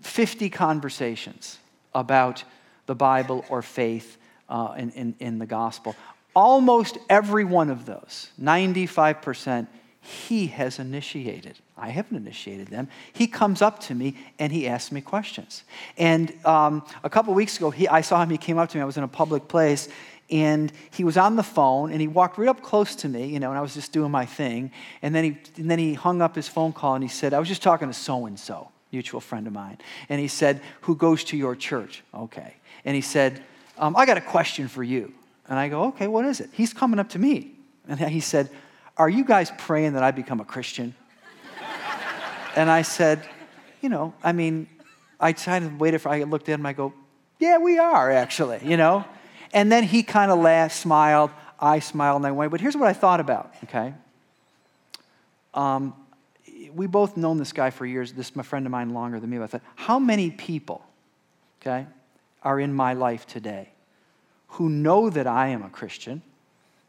50 0.00 0.48
conversations 0.48 1.58
about 1.94 2.42
the 2.86 2.94
Bible 2.94 3.44
or 3.50 3.60
faith 3.60 4.16
uh, 4.48 4.74
in, 4.78 4.90
in, 4.92 5.14
in 5.20 5.38
the 5.38 5.46
gospel. 5.46 5.94
Almost 6.34 6.96
every 7.10 7.44
one 7.44 7.68
of 7.68 7.84
those, 7.84 8.30
95%, 8.40 9.66
he 10.10 10.48
has 10.48 10.78
initiated. 10.78 11.58
I 11.76 11.90
haven't 11.90 12.16
initiated 12.16 12.68
them. 12.68 12.88
He 13.12 13.26
comes 13.26 13.62
up 13.62 13.78
to 13.80 13.94
me 13.94 14.16
and 14.38 14.52
he 14.52 14.66
asks 14.66 14.90
me 14.90 15.00
questions. 15.00 15.62
And 15.96 16.34
um, 16.44 16.84
a 17.04 17.10
couple 17.10 17.32
weeks 17.32 17.56
ago, 17.56 17.70
he, 17.70 17.86
I 17.86 18.00
saw 18.00 18.22
him. 18.22 18.30
He 18.30 18.38
came 18.38 18.58
up 18.58 18.68
to 18.70 18.78
me. 18.78 18.82
I 18.82 18.84
was 18.84 18.96
in 18.96 19.04
a 19.04 19.08
public 19.08 19.46
place 19.46 19.88
and 20.30 20.72
he 20.90 21.04
was 21.04 21.16
on 21.16 21.36
the 21.36 21.42
phone 21.42 21.92
and 21.92 22.00
he 22.00 22.08
walked 22.08 22.38
right 22.38 22.48
up 22.48 22.60
close 22.60 22.96
to 22.96 23.08
me, 23.08 23.26
you 23.26 23.38
know, 23.38 23.50
and 23.50 23.58
I 23.58 23.62
was 23.62 23.74
just 23.74 23.92
doing 23.92 24.10
my 24.10 24.26
thing. 24.26 24.72
And 25.00 25.14
then 25.14 25.24
he, 25.24 25.38
and 25.56 25.70
then 25.70 25.78
he 25.78 25.94
hung 25.94 26.20
up 26.20 26.34
his 26.34 26.48
phone 26.48 26.72
call 26.72 26.94
and 26.94 27.04
he 27.04 27.08
said, 27.08 27.32
I 27.32 27.38
was 27.38 27.48
just 27.48 27.62
talking 27.62 27.88
to 27.88 27.94
so 27.94 28.26
and 28.26 28.38
so 28.38 28.68
mutual 28.90 29.20
friend 29.20 29.46
of 29.46 29.52
mine. 29.52 29.78
And 30.08 30.20
he 30.20 30.28
said, 30.28 30.60
Who 30.82 30.96
goes 30.96 31.22
to 31.24 31.36
your 31.36 31.54
church? 31.54 32.02
Okay. 32.12 32.56
And 32.84 32.96
he 32.96 33.02
said, 33.02 33.42
um, 33.78 33.94
I 33.96 34.06
got 34.06 34.16
a 34.16 34.22
question 34.22 34.66
for 34.66 34.82
you. 34.82 35.12
And 35.48 35.58
I 35.58 35.68
go, 35.68 35.84
Okay, 35.84 36.08
what 36.08 36.24
is 36.24 36.40
it? 36.40 36.50
He's 36.52 36.72
coming 36.72 36.98
up 36.98 37.10
to 37.10 37.18
me. 37.18 37.52
And 37.88 37.98
he 38.00 38.20
said, 38.20 38.50
Are 38.96 39.08
you 39.08 39.24
guys 39.24 39.50
praying 39.58 39.94
that 39.94 40.02
I 40.02 40.10
become 40.10 40.40
a 40.40 40.44
Christian? 40.44 40.94
and 42.56 42.70
I 42.70 42.82
said, 42.82 43.28
You 43.80 43.88
know, 43.88 44.14
I 44.22 44.32
mean, 44.32 44.68
I 45.20 45.32
kind 45.34 45.64
of 45.64 45.78
waited 45.78 46.00
for, 46.00 46.08
I 46.08 46.22
looked 46.22 46.48
at 46.48 46.58
him, 46.58 46.64
I 46.64 46.72
go, 46.72 46.94
yeah, 47.38 47.58
we 47.58 47.78
are 47.78 48.10
actually, 48.10 48.60
you 48.62 48.76
know? 48.76 49.04
And 49.52 49.70
then 49.70 49.84
he 49.84 50.02
kind 50.02 50.30
of 50.30 50.38
laughed, 50.38 50.74
smiled, 50.74 51.30
I 51.58 51.80
smiled, 51.80 52.16
and 52.16 52.26
I 52.26 52.30
went, 52.32 52.50
but 52.50 52.60
here's 52.60 52.76
what 52.76 52.88
I 52.88 52.92
thought 52.92 53.20
about, 53.20 53.52
okay? 53.64 53.94
Um, 55.52 55.94
we 56.74 56.86
both 56.86 57.16
known 57.16 57.38
this 57.38 57.52
guy 57.52 57.70
for 57.70 57.84
years. 57.84 58.12
This 58.12 58.30
is 58.30 58.36
my 58.36 58.42
friend 58.42 58.64
of 58.64 58.72
mine 58.72 58.90
longer 58.90 59.20
than 59.20 59.28
me. 59.28 59.38
But 59.38 59.44
I 59.44 59.46
thought, 59.48 59.62
how 59.74 59.98
many 59.98 60.30
people, 60.30 60.82
okay, 61.60 61.86
are 62.42 62.60
in 62.60 62.72
my 62.72 62.94
life 62.94 63.26
today 63.26 63.70
who 64.48 64.68
know 64.68 65.10
that 65.10 65.26
I 65.26 65.48
am 65.48 65.62
a 65.62 65.68
Christian? 65.68 66.22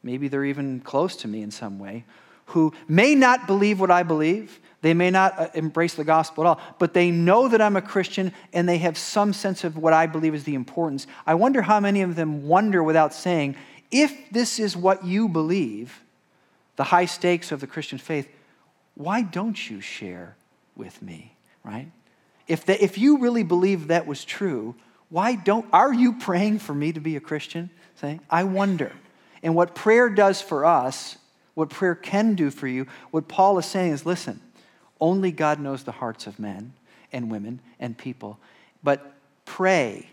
Maybe 0.04 0.28
they're 0.28 0.46
even 0.46 0.80
close 0.80 1.16
to 1.18 1.28
me 1.28 1.42
in 1.42 1.52
some 1.52 1.80
way, 1.80 2.06
who 2.48 2.74
may 2.88 3.16
not 3.16 3.48
believe 3.48 3.80
what 3.80 3.92
I 3.92 4.04
believe, 4.04 4.60
they 4.82 4.94
may 4.94 5.12
not 5.12 5.40
uh, 5.40 5.48
embrace 5.54 5.94
the 5.94 6.04
gospel 6.04 6.44
at 6.44 6.48
all, 6.48 6.62
but 6.80 6.94
they 6.94 7.12
know 7.12 7.48
that 7.48 7.62
I'm 7.62 7.76
a 7.76 7.82
Christian 7.82 8.34
and 8.52 8.68
they 8.68 8.80
have 8.80 8.98
some 8.98 9.32
sense 9.32 9.64
of 9.64 9.78
what 9.78 9.94
I 9.94 10.08
believe 10.08 10.34
is 10.34 10.44
the 10.44 10.56
importance. 10.56 11.06
I 11.26 11.36
wonder 11.36 11.62
how 11.62 11.80
many 11.80 12.02
of 12.02 12.16
them 12.16 12.48
wonder 12.48 12.84
without 12.84 13.14
saying, 13.14 13.56
if 13.92 14.30
this 14.32 14.60
is 14.60 14.76
what 14.76 15.06
you 15.06 15.30
believe, 15.30 16.02
the 16.78 16.86
high 16.86 17.06
stakes 17.06 17.52
of 17.52 17.60
the 17.60 17.68
Christian 17.68 18.00
faith, 18.00 18.28
why 18.96 19.22
don't 19.22 19.70
you 19.70 19.82
share 19.82 20.36
with 20.76 21.02
me, 21.02 21.36
right? 21.64 21.92
If, 22.48 22.66
the, 22.66 22.84
if 22.84 22.98
you 22.98 23.20
really 23.20 23.44
believe 23.44 23.88
that 23.88 24.08
was 24.08 24.26
true, 24.26 24.76
why 25.10 25.36
don't, 25.36 25.66
are 25.72 25.94
you 25.94 26.14
praying 26.14 26.60
for 26.60 26.74
me 26.74 26.92
to 26.92 27.00
be 27.00 27.16
a 27.16 27.20
Christian? 27.20 27.70
Say, 27.96 28.20
I 28.30 28.46
wonder. 28.46 28.92
And 29.44 29.56
what 29.56 29.76
prayer 29.76 30.10
does 30.10 30.42
for 30.42 30.66
us, 30.66 31.18
what 31.54 31.70
prayer 31.70 31.96
can 31.96 32.36
do 32.36 32.52
for 32.52 32.68
you, 32.68 32.88
what 33.12 33.28
Paul 33.28 33.58
is 33.58 33.66
saying 33.66 33.94
is 33.94 34.06
listen, 34.06 34.42
only 35.00 35.32
God 35.32 35.60
knows 35.60 35.84
the 35.84 35.92
hearts 35.92 36.28
of 36.28 36.40
men 36.40 36.74
and 37.12 37.32
women 37.32 37.60
and 37.80 37.98
people. 37.98 38.40
But 38.84 39.14
pray. 39.46 40.08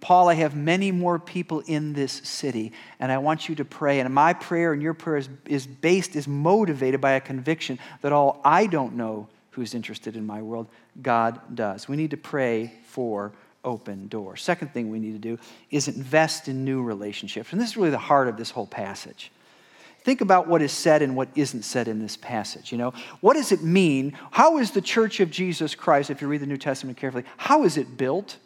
Paul, 0.00 0.28
I 0.28 0.34
have 0.34 0.54
many 0.54 0.92
more 0.92 1.18
people 1.18 1.60
in 1.60 1.94
this 1.94 2.12
city, 2.12 2.72
and 2.98 3.10
I 3.10 3.16
want 3.16 3.48
you 3.48 3.54
to 3.54 3.64
pray. 3.64 4.00
And 4.00 4.12
my 4.12 4.34
prayer 4.34 4.74
and 4.74 4.82
your 4.82 4.92
prayer 4.92 5.16
is, 5.16 5.30
is 5.46 5.66
based, 5.66 6.14
is 6.14 6.28
motivated 6.28 7.00
by 7.00 7.12
a 7.12 7.20
conviction 7.20 7.78
that 8.02 8.12
all 8.12 8.42
I 8.44 8.66
don't 8.66 8.94
know 8.94 9.28
who's 9.52 9.74
interested 9.74 10.16
in 10.16 10.26
my 10.26 10.42
world, 10.42 10.68
God 11.00 11.40
does. 11.54 11.88
We 11.88 11.96
need 11.96 12.10
to 12.10 12.18
pray 12.18 12.74
for 12.84 13.32
open 13.64 14.08
door. 14.08 14.36
Second 14.36 14.72
thing 14.72 14.90
we 14.90 14.98
need 14.98 15.12
to 15.12 15.18
do 15.18 15.38
is 15.70 15.88
invest 15.88 16.48
in 16.48 16.64
new 16.64 16.82
relationships. 16.82 17.52
And 17.52 17.60
this 17.60 17.70
is 17.70 17.76
really 17.76 17.90
the 17.90 17.98
heart 17.98 18.28
of 18.28 18.36
this 18.36 18.50
whole 18.50 18.66
passage. 18.66 19.30
Think 20.02 20.22
about 20.22 20.48
what 20.48 20.62
is 20.62 20.72
said 20.72 21.02
and 21.02 21.14
what 21.14 21.28
isn't 21.34 21.62
said 21.62 21.86
in 21.86 21.98
this 21.98 22.16
passage. 22.16 22.72
You 22.72 22.78
know, 22.78 22.94
what 23.20 23.34
does 23.34 23.52
it 23.52 23.62
mean? 23.62 24.16
How 24.30 24.58
is 24.58 24.70
the 24.70 24.80
church 24.80 25.20
of 25.20 25.30
Jesus 25.30 25.74
Christ, 25.74 26.10
if 26.10 26.22
you 26.22 26.28
read 26.28 26.40
the 26.40 26.46
New 26.46 26.56
Testament 26.56 26.96
carefully, 26.96 27.24
how 27.36 27.64
is 27.64 27.76
it 27.76 27.98
built? 27.98 28.38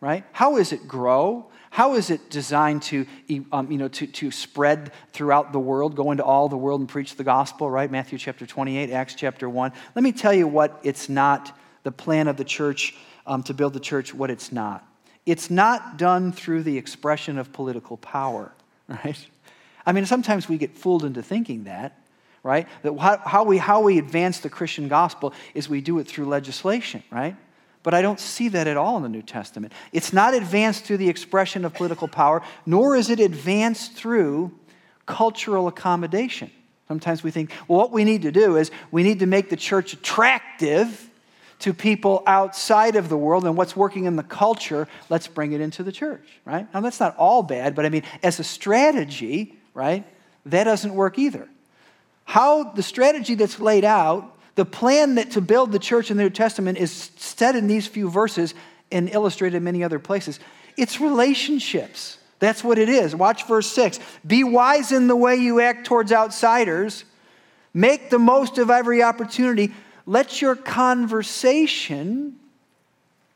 Right? 0.00 0.24
How 0.32 0.56
is 0.56 0.72
it 0.72 0.86
grow? 0.86 1.46
How 1.70 1.94
is 1.94 2.10
it 2.10 2.30
designed 2.30 2.82
to, 2.82 3.06
um, 3.50 3.70
you 3.72 3.78
know, 3.78 3.88
to, 3.88 4.06
to 4.06 4.30
spread 4.30 4.92
throughout 5.12 5.52
the 5.52 5.58
world, 5.58 5.96
go 5.96 6.10
into 6.10 6.22
all 6.22 6.48
the 6.48 6.56
world 6.56 6.80
and 6.80 6.88
preach 6.88 7.16
the 7.16 7.24
gospel, 7.24 7.70
right? 7.70 7.90
Matthew 7.90 8.18
chapter 8.18 8.46
28, 8.46 8.90
Acts 8.90 9.14
chapter 9.14 9.48
1. 9.48 9.72
Let 9.94 10.02
me 10.02 10.12
tell 10.12 10.34
you 10.34 10.46
what 10.46 10.78
it's 10.82 11.08
not, 11.08 11.56
the 11.82 11.90
plan 11.90 12.28
of 12.28 12.36
the 12.36 12.44
church 12.44 12.94
um, 13.26 13.42
to 13.44 13.54
build 13.54 13.72
the 13.72 13.80
church, 13.80 14.14
what 14.14 14.30
it's 14.30 14.52
not. 14.52 14.86
It's 15.24 15.50
not 15.50 15.96
done 15.96 16.32
through 16.32 16.64
the 16.64 16.76
expression 16.76 17.38
of 17.38 17.52
political 17.52 17.96
power, 17.96 18.52
right? 18.88 19.26
I 19.86 19.92
mean, 19.92 20.06
sometimes 20.06 20.48
we 20.48 20.58
get 20.58 20.76
fooled 20.76 21.04
into 21.04 21.22
thinking 21.22 21.64
that, 21.64 21.98
right? 22.42 22.66
That 22.82 22.96
how, 22.98 23.18
how, 23.18 23.44
we, 23.44 23.58
how 23.58 23.82
we 23.82 23.98
advance 23.98 24.40
the 24.40 24.50
Christian 24.50 24.88
gospel 24.88 25.32
is 25.54 25.68
we 25.68 25.80
do 25.80 25.98
it 25.98 26.08
through 26.08 26.26
legislation, 26.26 27.02
right? 27.10 27.36
But 27.82 27.94
I 27.94 28.02
don't 28.02 28.20
see 28.20 28.48
that 28.48 28.68
at 28.68 28.76
all 28.76 28.96
in 28.96 29.02
the 29.02 29.08
New 29.08 29.22
Testament. 29.22 29.72
It's 29.92 30.12
not 30.12 30.34
advanced 30.34 30.84
through 30.84 30.98
the 30.98 31.08
expression 31.08 31.64
of 31.64 31.74
political 31.74 32.06
power, 32.06 32.42
nor 32.64 32.96
is 32.96 33.10
it 33.10 33.18
advanced 33.18 33.94
through 33.94 34.52
cultural 35.06 35.66
accommodation. 35.66 36.50
Sometimes 36.86 37.22
we 37.22 37.30
think, 37.30 37.50
well, 37.66 37.78
what 37.78 37.92
we 37.92 38.04
need 38.04 38.22
to 38.22 38.30
do 38.30 38.56
is 38.56 38.70
we 38.90 39.02
need 39.02 39.20
to 39.20 39.26
make 39.26 39.50
the 39.50 39.56
church 39.56 39.94
attractive 39.94 41.10
to 41.62 41.72
people 41.72 42.22
outside 42.26 42.96
of 42.96 43.08
the 43.08 43.16
world 43.16 43.44
and 43.44 43.56
what's 43.56 43.76
working 43.76 44.04
in 44.04 44.16
the 44.16 44.22
culture, 44.22 44.88
let's 45.08 45.28
bring 45.28 45.52
it 45.52 45.60
into 45.60 45.82
the 45.82 45.92
church, 45.92 46.28
right? 46.44 46.72
Now, 46.74 46.80
that's 46.80 47.00
not 47.00 47.16
all 47.16 47.42
bad, 47.42 47.74
but 47.74 47.86
I 47.86 47.88
mean, 47.88 48.02
as 48.22 48.40
a 48.40 48.44
strategy, 48.44 49.56
right? 49.72 50.04
That 50.46 50.64
doesn't 50.64 50.94
work 50.94 51.18
either. 51.18 51.48
How 52.24 52.64
the 52.64 52.82
strategy 52.82 53.34
that's 53.34 53.60
laid 53.60 53.84
out, 53.84 54.36
the 54.54 54.64
plan 54.64 55.14
that 55.14 55.32
to 55.32 55.40
build 55.40 55.72
the 55.72 55.78
church 55.78 56.10
in 56.10 56.16
the 56.16 56.24
New 56.24 56.30
Testament 56.30 56.78
is 56.78 57.10
said 57.16 57.56
in 57.56 57.68
these 57.68 57.86
few 57.86 58.10
verses 58.10 58.54
and 58.90 59.08
illustrated 59.10 59.56
in 59.56 59.64
many 59.64 59.82
other 59.84 59.98
places. 59.98 60.40
It's 60.76 61.00
relationships. 61.00 62.18
That's 62.38 62.64
what 62.64 62.78
it 62.78 62.88
is. 62.88 63.14
Watch 63.14 63.46
verse 63.46 63.70
6. 63.70 64.00
Be 64.26 64.42
wise 64.42 64.90
in 64.90 65.06
the 65.06 65.16
way 65.16 65.36
you 65.36 65.60
act 65.60 65.86
towards 65.86 66.10
outsiders. 66.10 67.04
Make 67.72 68.10
the 68.10 68.18
most 68.18 68.58
of 68.58 68.68
every 68.68 69.02
opportunity. 69.02 69.72
Let 70.06 70.42
your 70.42 70.56
conversation 70.56 72.36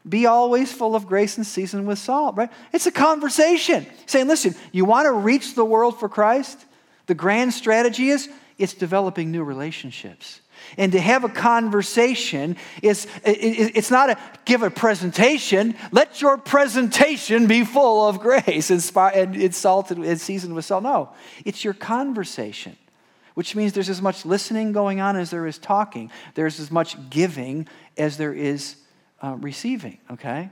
be 0.09 0.26
always 0.26 0.72
full 0.72 0.94
of 0.94 1.07
grace 1.07 1.37
and 1.37 1.46
seasoned 1.46 1.87
with 1.87 1.98
salt, 1.98 2.37
right? 2.37 2.50
It's 2.72 2.87
a 2.87 2.92
conversation 2.92 3.87
saying, 4.07 4.29
listen, 4.29 4.55
you 4.70 4.85
want 4.85 5.07
to 5.07 5.12
reach 5.12 5.55
the 5.55 5.64
world 5.64 5.98
for 5.98 6.09
Christ? 6.09 6.64
The 7.07 7.14
grand 7.14 7.52
strategy 7.52 8.11
is 8.11 8.29
it's 8.59 8.74
developing 8.74 9.31
new 9.33 9.42
relationships. 9.42 10.40
And 10.79 10.92
to 10.92 11.00
have 11.00 11.24
a 11.24 11.29
conversation 11.29 12.57
is 12.83 13.07
it's 13.24 13.90
not 13.90 14.11
a 14.11 14.18
give 14.44 14.62
a 14.62 14.70
presentation. 14.70 15.74
Let 15.92 16.22
your 16.22 16.38
presentation 16.38 17.46
be 17.46 17.64
full 17.64 18.09
of 18.09 18.20
grace 18.20 18.70
and 18.70 18.83
salted 18.83 19.98
and 19.98 20.20
seasoned 20.20 20.55
with 20.55 20.64
salt. 20.64 20.83
No, 20.83 21.11
it's 21.44 21.62
your 21.62 21.74
conversation, 21.74 22.76
which 23.37 23.55
means 23.55 23.75
there's 23.75 23.90
as 23.90 24.01
much 24.01 24.25
listening 24.25 24.72
going 24.72 24.99
on 24.99 25.14
as 25.14 25.29
there 25.29 25.46
is 25.46 25.59
talking. 25.59 26.11
There's 26.33 26.59
as 26.59 26.70
much 26.70 26.96
giving 27.11 27.68
as 27.99 28.16
there 28.16 28.33
is 28.33 28.77
uh, 29.22 29.37
receiving, 29.38 29.99
okay? 30.11 30.49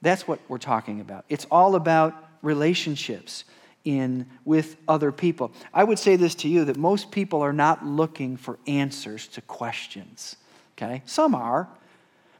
That's 0.00 0.26
what 0.26 0.40
we're 0.48 0.56
talking 0.56 1.02
about. 1.02 1.26
It's 1.28 1.44
all 1.50 1.74
about 1.74 2.14
relationships 2.40 3.44
in 3.84 4.24
with 4.46 4.76
other 4.88 5.12
people. 5.12 5.52
I 5.74 5.84
would 5.84 5.98
say 5.98 6.16
this 6.16 6.34
to 6.36 6.48
you 6.48 6.64
that 6.64 6.78
most 6.78 7.10
people 7.10 7.42
are 7.42 7.52
not 7.52 7.84
looking 7.84 8.38
for 8.38 8.58
answers 8.66 9.28
to 9.28 9.42
questions, 9.42 10.36
okay? 10.72 11.02
Some 11.04 11.34
are, 11.34 11.68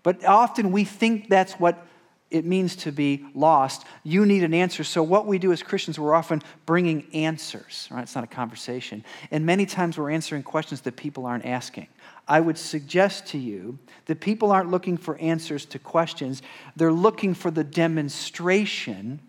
but 0.02 0.24
often 0.24 0.72
we 0.72 0.84
think 0.84 1.28
that's 1.28 1.52
what 1.52 1.86
it 2.30 2.44
means 2.44 2.74
to 2.76 2.92
be 2.92 3.24
lost. 3.34 3.84
You 4.02 4.26
need 4.26 4.42
an 4.42 4.52
answer. 4.52 4.82
So, 4.82 5.02
what 5.02 5.26
we 5.26 5.38
do 5.38 5.52
as 5.52 5.62
Christians, 5.62 5.98
we're 5.98 6.14
often 6.14 6.42
bringing 6.64 7.06
answers, 7.12 7.88
right? 7.90 8.02
It's 8.02 8.14
not 8.14 8.24
a 8.24 8.28
conversation. 8.28 9.04
And 9.30 9.46
many 9.46 9.66
times 9.66 9.96
we're 9.96 10.10
answering 10.10 10.42
questions 10.42 10.80
that 10.82 10.96
people 10.96 11.26
aren't 11.26 11.46
asking. 11.46 11.86
I 12.28 12.40
would 12.40 12.58
suggest 12.58 13.26
to 13.28 13.38
you 13.38 13.78
that 14.06 14.20
people 14.20 14.50
aren't 14.50 14.70
looking 14.70 14.96
for 14.96 15.16
answers 15.18 15.64
to 15.66 15.78
questions, 15.78 16.42
they're 16.74 16.92
looking 16.92 17.34
for 17.34 17.50
the 17.50 17.64
demonstration 17.64 19.20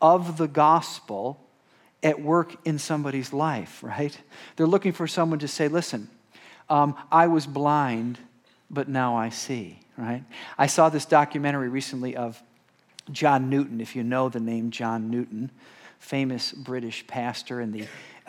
of 0.00 0.36
the 0.36 0.48
gospel 0.48 1.40
at 2.02 2.20
work 2.20 2.56
in 2.64 2.78
somebody's 2.78 3.32
life, 3.32 3.80
right? 3.82 4.18
They're 4.56 4.66
looking 4.66 4.92
for 4.92 5.06
someone 5.06 5.38
to 5.38 5.48
say, 5.48 5.68
listen, 5.68 6.08
um, 6.68 6.96
I 7.12 7.28
was 7.28 7.46
blind, 7.46 8.18
but 8.72 8.88
now 8.88 9.16
I 9.16 9.28
see, 9.28 9.78
right? 9.96 10.24
I 10.56 10.66
saw 10.66 10.88
this 10.88 11.04
documentary 11.04 11.68
recently 11.68 12.16
of 12.16 12.42
John 13.10 13.50
Newton, 13.50 13.80
if 13.80 13.94
you 13.94 14.02
know 14.02 14.28
the 14.28 14.40
name 14.40 14.70
John 14.70 15.10
Newton, 15.10 15.50
famous 15.98 16.52
British 16.52 17.06
pastor 17.06 17.60
in 17.60 17.72
the 17.72 17.86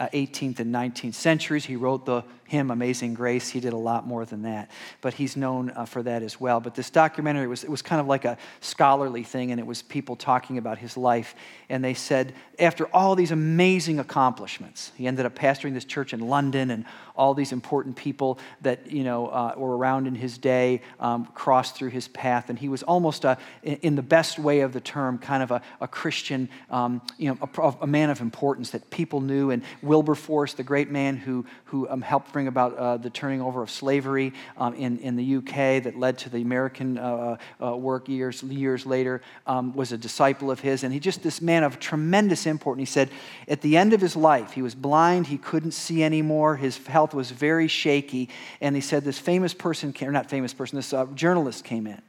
18th 0.10 0.60
and 0.60 0.74
19th 0.74 1.14
centuries. 1.14 1.66
He 1.66 1.76
wrote 1.76 2.06
the 2.06 2.24
hymn 2.54 2.70
Amazing 2.70 3.16
Grace. 3.16 3.50
He 3.50 3.60
did 3.60 3.74
a 3.74 3.78
lot 3.78 4.06
more 4.06 4.26
than 4.26 4.44
that, 4.44 4.70
but 5.02 5.16
he's 5.16 5.36
known 5.36 5.72
uh, 5.72 5.86
for 5.86 6.04
that 6.04 6.22
as 6.22 6.40
well. 6.40 6.60
But 6.60 6.76
this 6.76 6.90
documentary 6.90 7.48
was, 7.48 7.64
it 7.64 7.70
was 7.70 7.82
kind 7.82 8.00
of 8.00 8.06
like 8.06 8.26
a 8.26 8.38
scholarly 8.62 9.24
thing, 9.24 9.52
and 9.52 9.60
it 9.60 9.66
was 9.66 9.82
people 9.82 10.16
talking 10.16 10.60
about 10.60 10.78
his 10.78 10.96
life. 10.96 11.34
And 11.68 11.84
they 11.84 11.96
said, 11.96 12.34
after 12.60 12.86
all 12.88 13.16
these 13.16 13.32
amazing 13.32 14.00
accomplishments, 14.00 14.92
he 14.96 15.08
ended 15.08 15.26
up 15.26 15.36
pastoring 15.36 15.74
this 15.74 15.86
church 15.86 16.14
in 16.14 16.20
London, 16.20 16.70
and 16.70 16.86
all 17.16 17.34
these 17.34 17.52
important 17.52 17.96
people 17.96 18.40
that 18.62 18.92
you 18.92 19.04
know 19.04 19.28
uh, 19.28 19.54
were 19.58 19.76
around 19.76 20.08
in 20.08 20.16
his 20.16 20.38
day 20.38 20.82
um, 21.00 21.26
crossed 21.34 21.76
through 21.76 21.90
his 21.90 22.08
path. 22.08 22.50
And 22.50 22.60
he 22.60 22.70
was 22.70 22.84
almost, 22.84 23.26
a, 23.26 23.38
in 23.64 23.96
the 23.96 24.04
best 24.04 24.38
way 24.38 24.60
of 24.62 24.74
the 24.74 24.82
term, 24.82 25.18
kind 25.18 25.42
of 25.42 25.52
a, 25.52 25.62
a 25.82 25.88
Christian, 25.88 26.50
um, 26.70 27.02
you 27.18 27.30
know, 27.30 27.50
a, 27.58 27.74
a 27.82 27.88
man 27.88 28.10
of 28.10 28.22
importance 28.22 28.72
that 28.72 28.90
people 28.90 29.22
knew. 29.22 29.50
And 29.50 29.64
Wilberforce, 29.94 30.54
the 30.54 30.64
great 30.64 30.90
man 30.90 31.16
who, 31.16 31.46
who 31.66 31.88
um, 31.88 32.02
helped 32.02 32.34
bring 32.34 32.48
about 32.48 32.76
uh, 32.76 32.98
the 32.98 33.12
turning 33.12 33.42
over 33.42 33.62
of 33.62 33.70
slavery 33.70 34.34
um, 34.58 34.74
in, 34.74 34.98
in 34.98 35.16
the 35.16 35.36
UK 35.36 35.84
that 35.84 35.96
led 36.00 36.18
to 36.18 36.32
the 36.32 36.42
American 36.42 36.98
uh, 36.98 37.38
uh, 37.62 37.78
work 37.78 38.10
years, 38.10 38.42
years 38.42 38.88
later, 38.88 39.22
um, 39.46 39.72
was 39.76 39.92
a 39.92 39.98
disciple 39.98 40.50
of 40.50 40.60
his. 40.60 40.84
And 40.84 40.92
he 40.92 41.00
just, 41.00 41.22
this 41.22 41.44
man 41.44 41.64
of 41.64 41.80
tremendous 41.80 42.48
import. 42.48 42.78
And 42.78 42.82
he 42.82 42.92
said, 42.92 43.12
at 43.48 43.62
the 43.62 43.78
end 43.78 43.94
of 43.94 44.02
his 44.02 44.16
life, 44.16 44.54
he 44.54 44.64
was 44.64 44.74
blind, 44.74 45.28
he 45.28 45.38
couldn't 45.38 45.74
see 45.74 46.04
anymore, 46.04 46.56
his 46.56 46.76
health 46.88 47.14
was 47.14 47.30
very 47.30 47.68
shaky. 47.68 48.30
And 48.62 48.74
he 48.74 48.82
said, 48.82 49.04
this 49.04 49.20
famous 49.20 49.54
person, 49.54 49.94
came, 49.94 50.10
or 50.10 50.12
not 50.12 50.28
famous 50.28 50.56
person, 50.56 50.76
this 50.76 50.92
uh, 50.92 51.06
journalist 51.14 51.66
came 51.66 51.86
in. 51.86 52.02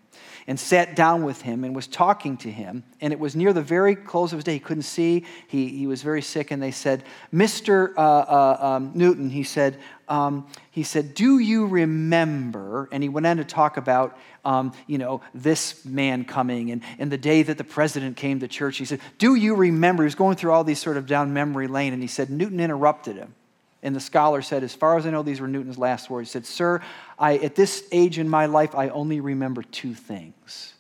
And 0.46 0.60
sat 0.60 0.94
down 0.94 1.24
with 1.24 1.42
him 1.42 1.64
and 1.64 1.74
was 1.74 1.86
talking 1.86 2.36
to 2.38 2.50
him. 2.50 2.84
And 3.00 3.12
it 3.12 3.18
was 3.18 3.34
near 3.34 3.52
the 3.52 3.62
very 3.62 3.94
close 3.94 4.32
of 4.32 4.38
his 4.38 4.44
day. 4.44 4.54
He 4.54 4.58
couldn't 4.58 4.82
see, 4.82 5.24
he, 5.48 5.68
he 5.68 5.86
was 5.86 6.02
very 6.02 6.22
sick. 6.22 6.50
And 6.50 6.62
they 6.62 6.70
said, 6.70 7.02
Mr. 7.32 7.94
Uh, 7.96 8.00
uh, 8.00 8.58
um, 8.60 8.92
Newton, 8.94 9.30
he 9.30 9.42
said, 9.42 9.78
um, 10.08 10.46
he 10.70 10.82
said, 10.82 11.14
Do 11.14 11.38
you 11.38 11.66
remember? 11.66 12.88
And 12.92 13.02
he 13.02 13.08
went 13.08 13.26
on 13.26 13.38
to 13.38 13.44
talk 13.44 13.76
about, 13.76 14.18
um, 14.44 14.72
you 14.86 14.98
know, 14.98 15.22
this 15.32 15.84
man 15.84 16.24
coming 16.24 16.70
and, 16.70 16.82
and 16.98 17.10
the 17.10 17.18
day 17.18 17.42
that 17.42 17.56
the 17.56 17.64
president 17.64 18.16
came 18.16 18.40
to 18.40 18.48
church. 18.48 18.76
He 18.76 18.84
said, 18.84 19.00
Do 19.18 19.34
you 19.34 19.54
remember? 19.54 20.02
He 20.02 20.06
was 20.06 20.14
going 20.14 20.36
through 20.36 20.52
all 20.52 20.64
these 20.64 20.80
sort 20.80 20.96
of 20.96 21.06
down 21.06 21.32
memory 21.32 21.68
lane. 21.68 21.92
And 21.92 22.02
he 22.02 22.08
said, 22.08 22.28
Newton 22.28 22.60
interrupted 22.60 23.16
him. 23.16 23.34
And 23.84 23.94
the 23.94 24.00
scholar 24.00 24.42
said, 24.42 24.64
As 24.64 24.74
far 24.74 24.96
as 24.96 25.06
I 25.06 25.10
know, 25.10 25.22
these 25.22 25.40
were 25.40 25.46
Newton's 25.46 25.78
last 25.78 26.10
words. 26.10 26.30
He 26.30 26.32
said, 26.32 26.46
Sir, 26.46 26.80
I, 27.18 27.36
at 27.36 27.54
this 27.54 27.86
age 27.92 28.18
in 28.18 28.28
my 28.28 28.46
life, 28.46 28.74
I 28.74 28.88
only 28.88 29.20
remember 29.20 29.62
two 29.62 29.94
things. 29.94 30.72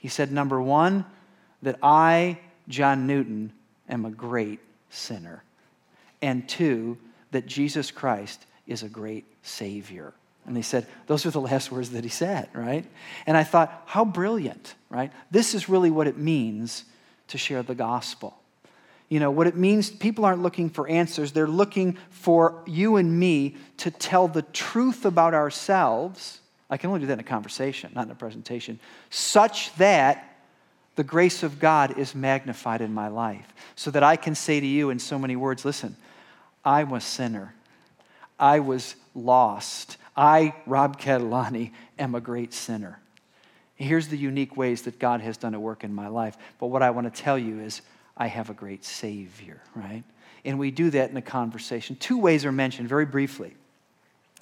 He 0.00 0.08
said, 0.08 0.32
Number 0.32 0.60
one, 0.60 1.06
that 1.62 1.78
I, 1.82 2.40
John 2.68 3.06
Newton, 3.06 3.52
am 3.88 4.04
a 4.04 4.10
great 4.10 4.58
sinner. 4.90 5.44
And 6.20 6.46
two, 6.48 6.98
that 7.30 7.46
Jesus 7.46 7.92
Christ 7.92 8.44
is 8.66 8.82
a 8.82 8.88
great 8.88 9.24
Savior. 9.42 10.12
And 10.46 10.56
they 10.56 10.62
said, 10.62 10.86
those 11.06 11.26
are 11.26 11.30
the 11.30 11.40
last 11.40 11.70
words 11.70 11.90
that 11.90 12.02
he 12.02 12.10
said, 12.10 12.48
right? 12.54 12.84
And 13.26 13.36
I 13.36 13.44
thought, 13.44 13.82
how 13.86 14.04
brilliant, 14.04 14.74
right? 14.88 15.12
This 15.30 15.54
is 15.54 15.68
really 15.68 15.90
what 15.90 16.06
it 16.06 16.16
means 16.16 16.84
to 17.28 17.38
share 17.38 17.62
the 17.62 17.74
gospel 17.74 18.39
you 19.10 19.18
know, 19.18 19.32
what 19.32 19.48
it 19.48 19.56
means, 19.56 19.90
people 19.90 20.24
aren't 20.24 20.40
looking 20.40 20.70
for 20.70 20.88
answers. 20.88 21.32
They're 21.32 21.48
looking 21.48 21.98
for 22.10 22.62
you 22.64 22.96
and 22.96 23.18
me 23.18 23.56
to 23.78 23.90
tell 23.90 24.28
the 24.28 24.42
truth 24.42 25.04
about 25.04 25.34
ourselves. 25.34 26.40
I 26.70 26.76
can 26.76 26.88
only 26.88 27.00
do 27.00 27.06
that 27.06 27.14
in 27.14 27.20
a 27.20 27.24
conversation, 27.24 27.90
not 27.92 28.06
in 28.06 28.12
a 28.12 28.14
presentation, 28.14 28.78
such 29.10 29.74
that 29.74 30.38
the 30.94 31.02
grace 31.02 31.42
of 31.42 31.58
God 31.58 31.98
is 31.98 32.14
magnified 32.14 32.80
in 32.80 32.94
my 32.94 33.08
life. 33.08 33.52
So 33.74 33.90
that 33.90 34.04
I 34.04 34.14
can 34.14 34.36
say 34.36 34.60
to 34.60 34.66
you 34.66 34.90
in 34.90 35.00
so 35.00 35.18
many 35.18 35.34
words 35.34 35.64
listen, 35.64 35.96
I'm 36.64 36.92
a 36.92 37.00
sinner. 37.00 37.54
I 38.38 38.60
was 38.60 38.94
lost. 39.14 39.96
I, 40.16 40.54
Rob 40.66 41.00
Catalani, 41.00 41.72
am 41.98 42.14
a 42.14 42.20
great 42.20 42.54
sinner. 42.54 43.00
Here's 43.74 44.08
the 44.08 44.16
unique 44.16 44.56
ways 44.56 44.82
that 44.82 45.00
God 45.00 45.20
has 45.20 45.36
done 45.36 45.54
a 45.54 45.60
work 45.60 45.82
in 45.82 45.92
my 45.92 46.08
life. 46.08 46.36
But 46.60 46.68
what 46.68 46.82
I 46.82 46.90
want 46.90 47.12
to 47.12 47.22
tell 47.22 47.38
you 47.38 47.60
is, 47.60 47.82
I 48.20 48.26
have 48.26 48.50
a 48.50 48.54
great 48.54 48.84
Savior, 48.84 49.62
right? 49.74 50.04
And 50.44 50.58
we 50.58 50.70
do 50.70 50.90
that 50.90 51.10
in 51.10 51.16
a 51.16 51.22
conversation. 51.22 51.96
Two 51.96 52.18
ways 52.18 52.44
are 52.44 52.52
mentioned 52.52 52.86
very 52.86 53.06
briefly 53.06 53.56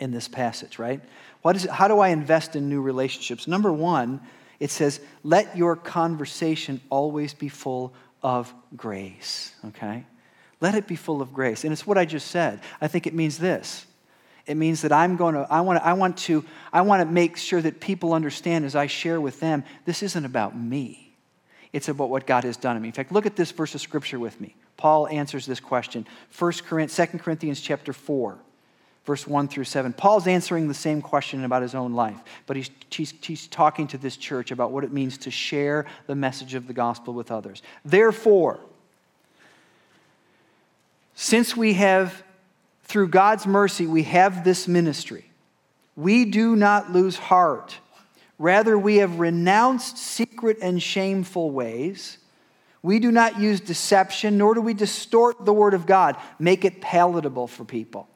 in 0.01 0.11
this 0.11 0.27
passage, 0.27 0.81
right? 0.81 1.01
What 1.43 1.55
is 1.55 1.65
it, 1.65 1.71
how 1.71 1.87
do 1.87 2.01
I 2.01 2.09
invest 2.09 2.57
in 2.57 2.69
new 2.69 2.83
relationships? 2.83 3.47
Number 3.47 3.73
one, 3.73 4.21
it 4.59 4.73
says, 4.73 5.01
let 5.23 5.57
your 5.57 5.77
conversation 5.77 6.81
always 6.91 7.35
be 7.35 7.49
full 7.49 7.95
of 8.21 8.53
grace, 8.77 9.55
okay? 9.67 10.05
Let 10.61 10.75
it 10.75 10.89
be 10.89 10.97
full 10.97 11.23
of 11.23 11.33
grace. 11.33 11.63
And 11.63 11.73
it's 11.73 11.87
what 11.87 11.97
I 11.97 12.05
just 12.05 12.27
said. 12.33 12.61
I 12.81 12.89
think 12.89 13.07
it 13.07 13.15
means 13.15 13.39
this. 13.39 13.87
It 14.45 14.57
means 14.57 14.83
that 14.83 14.91
I'm 14.91 15.15
going 15.15 15.37
to, 15.37 15.47
I 15.49 15.61
want 15.61 15.79
to, 15.79 15.87
I 15.87 15.93
want 15.93 16.17
to, 16.19 16.45
I 16.73 16.81
want 16.81 17.01
to 17.01 17.07
make 17.07 17.37
sure 17.37 17.63
that 17.63 17.79
people 17.79 18.13
understand 18.13 18.65
as 18.65 18.75
I 18.75 18.89
share 18.89 19.21
with 19.21 19.39
them, 19.39 19.63
this 19.85 20.03
isn't 20.03 20.25
about 20.25 20.59
me. 20.59 21.08
It's 21.73 21.89
about 21.89 22.11
what 22.11 22.27
God 22.27 22.45
has 22.45 22.57
done 22.57 22.77
in 22.77 22.83
me. 22.83 22.89
In 22.89 22.93
fact, 22.93 23.13
look 23.13 23.27
at 23.27 23.37
this 23.37 23.51
verse 23.51 23.75
of 23.75 23.81
scripture 23.81 24.19
with 24.19 24.41
me. 24.41 24.55
Paul 24.77 25.07
answers 25.09 25.45
this 25.45 25.61
question. 25.61 26.07
1 26.39 26.53
Corinthians, 26.67 27.13
2 27.13 27.19
Corinthians 27.19 27.61
chapter 27.61 27.93
4, 27.93 28.39
verse 29.05 29.27
1 29.27 29.49
through 29.49 29.65
7. 29.65 29.93
Paul's 29.93 30.27
answering 30.27 30.69
the 30.69 30.75
same 30.75 31.03
question 31.03 31.45
about 31.45 31.63
his 31.63 31.75
own 31.75 31.95
life, 31.95 32.19
but 32.47 32.57
he's, 32.57 32.71
he's, 32.91 33.13
he's 33.21 33.47
talking 33.49 33.87
to 33.89 33.99
this 33.99 34.17
church 34.17 34.51
about 34.51 34.71
what 34.71 34.85
it 34.85 34.93
means 34.93 35.19
to 35.19 35.31
share 35.31 35.85
the 36.07 36.15
message 36.15 36.55
of 36.55 36.67
the 36.67 36.73
gospel 36.73 37.13
with 37.13 37.31
others. 37.31 37.63
Therefore, 37.85 38.61
since 41.15 41.57
we 41.57 41.75
have, 41.75 42.23
through 42.85 43.09
God's 43.09 43.47
mercy, 43.47 43.87
we 43.87 44.05
have 44.05 44.45
this 44.45 44.69
ministry, 44.69 45.25
we 45.97 46.25
do 46.25 46.55
not 46.55 46.93
lose 46.93 47.17
heart 47.17 47.77
Rather, 48.39 48.79
we 48.79 48.97
have 48.97 49.19
renounced 49.19 49.99
secret 49.99 50.59
and 50.63 50.83
shameful 50.83 51.51
ways. 51.51 52.19
We 52.83 53.01
do 53.01 53.11
not 53.11 53.41
use 53.41 53.61
deception, 53.61 54.39
nor 54.39 54.55
do 54.55 54.61
we 54.61 54.75
distort 54.75 55.45
the 55.45 55.53
word 55.53 55.75
of 55.75 55.87
God, 55.87 56.17
make 56.39 56.65
it 56.65 56.81
palatable 56.81 57.49
for 57.49 57.65
people, 57.65 58.09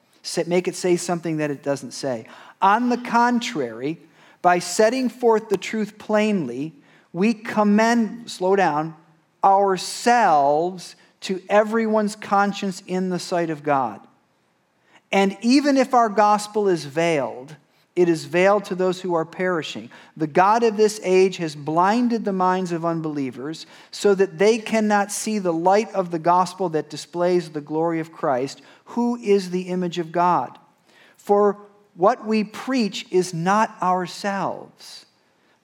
make 0.46 0.68
it 0.68 0.76
say 0.76 0.96
something 0.96 1.38
that 1.38 1.50
it 1.50 1.62
doesn't 1.62 1.90
say. 1.90 2.26
On 2.60 2.88
the 2.88 2.98
contrary, 2.98 3.98
by 4.40 4.60
setting 4.60 5.08
forth 5.08 5.48
the 5.48 5.56
truth 5.56 5.98
plainly, 5.98 6.72
we 7.12 7.34
commend, 7.34 8.30
slow 8.30 8.54
down, 8.54 8.94
ourselves 9.42 10.94
to 11.22 11.42
everyone's 11.48 12.14
conscience 12.14 12.82
in 12.86 13.10
the 13.10 13.18
sight 13.18 13.50
of 13.50 13.62
God. 13.62 14.00
And 15.10 15.36
even 15.42 15.76
if 15.76 15.92
our 15.94 16.08
gospel 16.08 16.68
is 16.68 16.84
veiled, 16.84 17.56
it 17.94 18.08
is 18.08 18.24
veiled 18.24 18.64
to 18.66 18.74
those 18.74 19.00
who 19.00 19.14
are 19.14 19.24
perishing. 19.24 19.90
The 20.16 20.26
God 20.26 20.62
of 20.62 20.76
this 20.76 20.98
age 21.04 21.36
has 21.36 21.54
blinded 21.54 22.24
the 22.24 22.32
minds 22.32 22.72
of 22.72 22.84
unbelievers 22.84 23.66
so 23.90 24.14
that 24.14 24.38
they 24.38 24.58
cannot 24.58 25.12
see 25.12 25.38
the 25.38 25.52
light 25.52 25.92
of 25.92 26.10
the 26.10 26.18
gospel 26.18 26.70
that 26.70 26.88
displays 26.88 27.50
the 27.50 27.60
glory 27.60 28.00
of 28.00 28.12
Christ, 28.12 28.62
who 28.86 29.16
is 29.16 29.50
the 29.50 29.62
image 29.62 29.98
of 29.98 30.10
God. 30.10 30.58
For 31.16 31.58
what 31.94 32.26
we 32.26 32.44
preach 32.44 33.06
is 33.10 33.34
not 33.34 33.76
ourselves, 33.82 35.04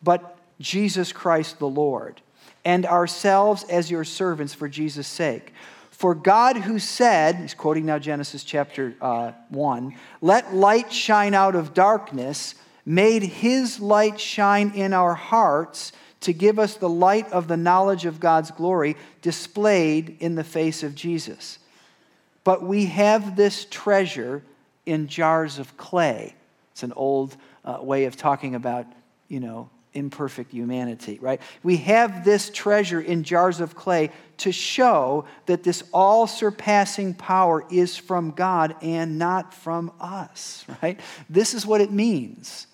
but 0.02 0.36
Jesus 0.60 1.12
Christ 1.12 1.58
the 1.58 1.68
Lord, 1.68 2.20
and 2.64 2.84
ourselves 2.84 3.64
as 3.64 3.90
your 3.90 4.04
servants 4.04 4.52
for 4.52 4.68
Jesus' 4.68 5.06
sake. 5.06 5.54
For 5.98 6.14
God, 6.14 6.58
who 6.58 6.78
said, 6.78 7.34
he's 7.34 7.54
quoting 7.54 7.86
now 7.86 7.98
Genesis 7.98 8.44
chapter 8.44 8.94
uh, 9.00 9.32
1, 9.48 9.96
let 10.20 10.54
light 10.54 10.92
shine 10.92 11.34
out 11.34 11.56
of 11.56 11.74
darkness, 11.74 12.54
made 12.86 13.24
his 13.24 13.80
light 13.80 14.20
shine 14.20 14.70
in 14.76 14.92
our 14.92 15.14
hearts 15.14 15.90
to 16.20 16.32
give 16.32 16.60
us 16.60 16.76
the 16.76 16.88
light 16.88 17.28
of 17.32 17.48
the 17.48 17.56
knowledge 17.56 18.04
of 18.04 18.20
God's 18.20 18.52
glory 18.52 18.96
displayed 19.22 20.18
in 20.20 20.36
the 20.36 20.44
face 20.44 20.84
of 20.84 20.94
Jesus. 20.94 21.58
But 22.44 22.62
we 22.62 22.86
have 22.86 23.34
this 23.34 23.66
treasure 23.68 24.44
in 24.86 25.08
jars 25.08 25.58
of 25.58 25.76
clay. 25.76 26.36
It's 26.70 26.84
an 26.84 26.92
old 26.92 27.36
uh, 27.64 27.78
way 27.82 28.04
of 28.04 28.16
talking 28.16 28.54
about, 28.54 28.86
you 29.26 29.40
know, 29.40 29.68
imperfect 29.94 30.52
humanity, 30.52 31.18
right? 31.20 31.40
We 31.62 31.78
have 31.78 32.24
this 32.24 32.50
treasure 32.50 33.00
in 33.00 33.24
jars 33.24 33.60
of 33.60 33.74
clay 33.74 34.10
to 34.38 34.52
show 34.52 35.24
that 35.46 35.62
this 35.62 35.82
all 35.92 36.26
surpassing 36.26 37.14
power 37.14 37.64
is 37.70 37.96
from 37.96 38.30
God 38.32 38.76
and 38.82 39.18
not 39.18 39.54
from 39.54 39.90
us, 40.00 40.64
right? 40.82 41.00
This 41.28 41.54
is 41.54 41.66
what 41.66 41.80
it 41.80 41.90
means 41.90 42.66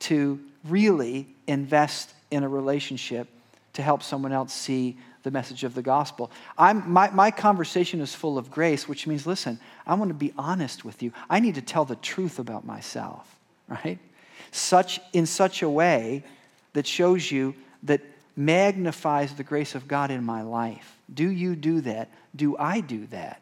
to 0.00 0.40
really 0.64 1.26
invest 1.46 2.12
in 2.30 2.42
a 2.42 2.48
relationship 2.48 3.28
to 3.74 3.82
help 3.82 4.02
someone 4.02 4.32
else 4.32 4.52
see 4.52 4.96
the 5.22 5.30
message 5.30 5.64
of 5.64 5.74
the 5.74 5.82
gospel. 5.82 6.30
I'm, 6.56 6.88
my, 6.90 7.10
my 7.10 7.32
conversation 7.32 8.00
is 8.00 8.14
full 8.14 8.38
of 8.38 8.50
grace, 8.50 8.88
which 8.88 9.08
means, 9.08 9.26
listen, 9.26 9.58
I 9.86 9.94
want 9.94 10.10
to 10.10 10.14
be 10.14 10.32
honest 10.38 10.84
with 10.84 11.02
you. 11.02 11.12
I 11.28 11.40
need 11.40 11.56
to 11.56 11.62
tell 11.62 11.84
the 11.84 11.96
truth 11.96 12.38
about 12.38 12.64
myself, 12.64 13.36
right? 13.68 13.98
Such, 14.50 15.00
in 15.12 15.26
such 15.26 15.62
a 15.62 15.70
way 15.70 16.24
that 16.72 16.86
shows 16.86 17.30
you 17.30 17.54
that 17.82 18.00
magnifies 18.36 19.34
the 19.34 19.44
grace 19.44 19.74
of 19.74 19.88
God 19.88 20.10
in 20.10 20.24
my 20.24 20.42
life. 20.42 20.96
Do 21.12 21.28
you 21.28 21.56
do 21.56 21.80
that? 21.82 22.10
Do 22.34 22.56
I 22.58 22.80
do 22.80 23.06
that? 23.06 23.40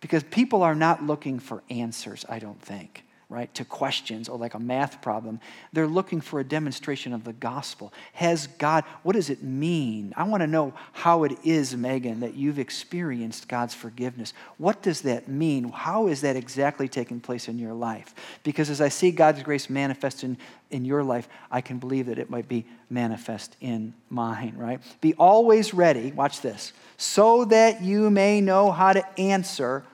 Because 0.00 0.22
people 0.22 0.62
are 0.62 0.76
not 0.76 1.02
looking 1.02 1.40
for 1.40 1.62
answers, 1.70 2.24
I 2.28 2.38
don't 2.38 2.60
think 2.60 3.04
right, 3.30 3.52
to 3.54 3.62
questions 3.62 4.26
or 4.26 4.38
like 4.38 4.54
a 4.54 4.58
math 4.58 5.02
problem. 5.02 5.38
They're 5.74 5.86
looking 5.86 6.22
for 6.22 6.40
a 6.40 6.44
demonstration 6.44 7.12
of 7.12 7.24
the 7.24 7.34
gospel. 7.34 7.92
Has 8.14 8.46
God, 8.46 8.84
what 9.02 9.16
does 9.16 9.28
it 9.28 9.42
mean? 9.42 10.14
I 10.16 10.24
want 10.24 10.40
to 10.40 10.46
know 10.46 10.72
how 10.94 11.24
it 11.24 11.36
is, 11.44 11.76
Megan, 11.76 12.20
that 12.20 12.34
you've 12.34 12.58
experienced 12.58 13.46
God's 13.46 13.74
forgiveness. 13.74 14.32
What 14.56 14.80
does 14.80 15.02
that 15.02 15.28
mean? 15.28 15.68
How 15.68 16.06
is 16.06 16.22
that 16.22 16.36
exactly 16.36 16.88
taking 16.88 17.20
place 17.20 17.48
in 17.48 17.58
your 17.58 17.74
life? 17.74 18.14
Because 18.44 18.70
as 18.70 18.80
I 18.80 18.88
see 18.88 19.10
God's 19.10 19.42
grace 19.42 19.68
manifest 19.68 20.24
in, 20.24 20.38
in 20.70 20.86
your 20.86 21.02
life, 21.02 21.28
I 21.50 21.60
can 21.60 21.76
believe 21.76 22.06
that 22.06 22.18
it 22.18 22.30
might 22.30 22.48
be 22.48 22.64
manifest 22.88 23.56
in 23.60 23.92
mine, 24.08 24.54
right? 24.56 24.80
Be 25.02 25.12
always 25.14 25.74
ready, 25.74 26.12
watch 26.12 26.40
this, 26.40 26.72
so 26.96 27.44
that 27.44 27.82
you 27.82 28.08
may 28.08 28.40
know 28.40 28.70
how 28.70 28.94
to 28.94 29.20
answer 29.20 29.84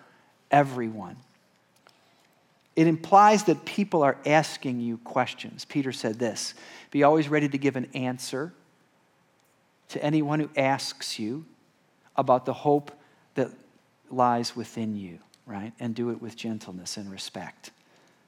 everyone. 0.53 1.17
It 2.77 2.87
implies 2.87 3.45
that 3.45 3.65
people 3.65 4.03
are 4.03 4.17
asking 4.27 4.81
you 4.81 4.99
questions. 4.99 5.65
Peter 5.65 5.93
said 5.93 6.19
this 6.19 6.55
Be 6.91 7.03
always 7.03 7.29
ready 7.29 7.49
to 7.49 7.59
give 7.59 7.77
an 7.77 7.89
answer 7.95 8.53
to 9.91 10.05
anyone 10.05 10.41
who 10.41 10.51
asks 10.57 11.19
you 11.19 11.45
about 12.17 12.47
the 12.47 12.53
hope 12.53 12.91
that 13.35 13.51
lies 14.11 14.57
within 14.57 14.97
you, 14.97 15.19
right? 15.47 15.73
And 15.79 15.95
do 15.95 16.11
it 16.11 16.21
with 16.21 16.37
gentleness 16.37 16.97
and 16.97 17.11
respect. 17.11 17.71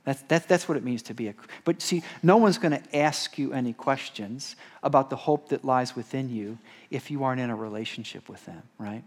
That's, 0.05 0.23
that's, 0.23 0.47
that's 0.47 0.69
what 0.69 0.79
it 0.79 0.85
means 0.85 1.03
to 1.03 1.15
be 1.15 1.27
a. 1.27 1.35
But 1.65 1.83
see, 1.83 2.05
no 2.23 2.37
one's 2.37 2.59
going 2.59 2.81
to 2.81 2.97
ask 2.97 3.37
you 3.39 3.53
any 3.53 3.73
questions 3.73 4.55
about 4.85 5.11
the 5.11 5.17
hope 5.17 5.49
that 5.49 5.65
lies 5.65 5.97
within 5.97 6.31
you 6.31 6.59
if 6.91 7.11
you 7.11 7.25
aren't 7.25 7.41
in 7.41 7.51
a 7.51 7.57
relationship 7.57 8.29
with 8.29 8.45
them, 8.47 8.63
right? 8.79 9.03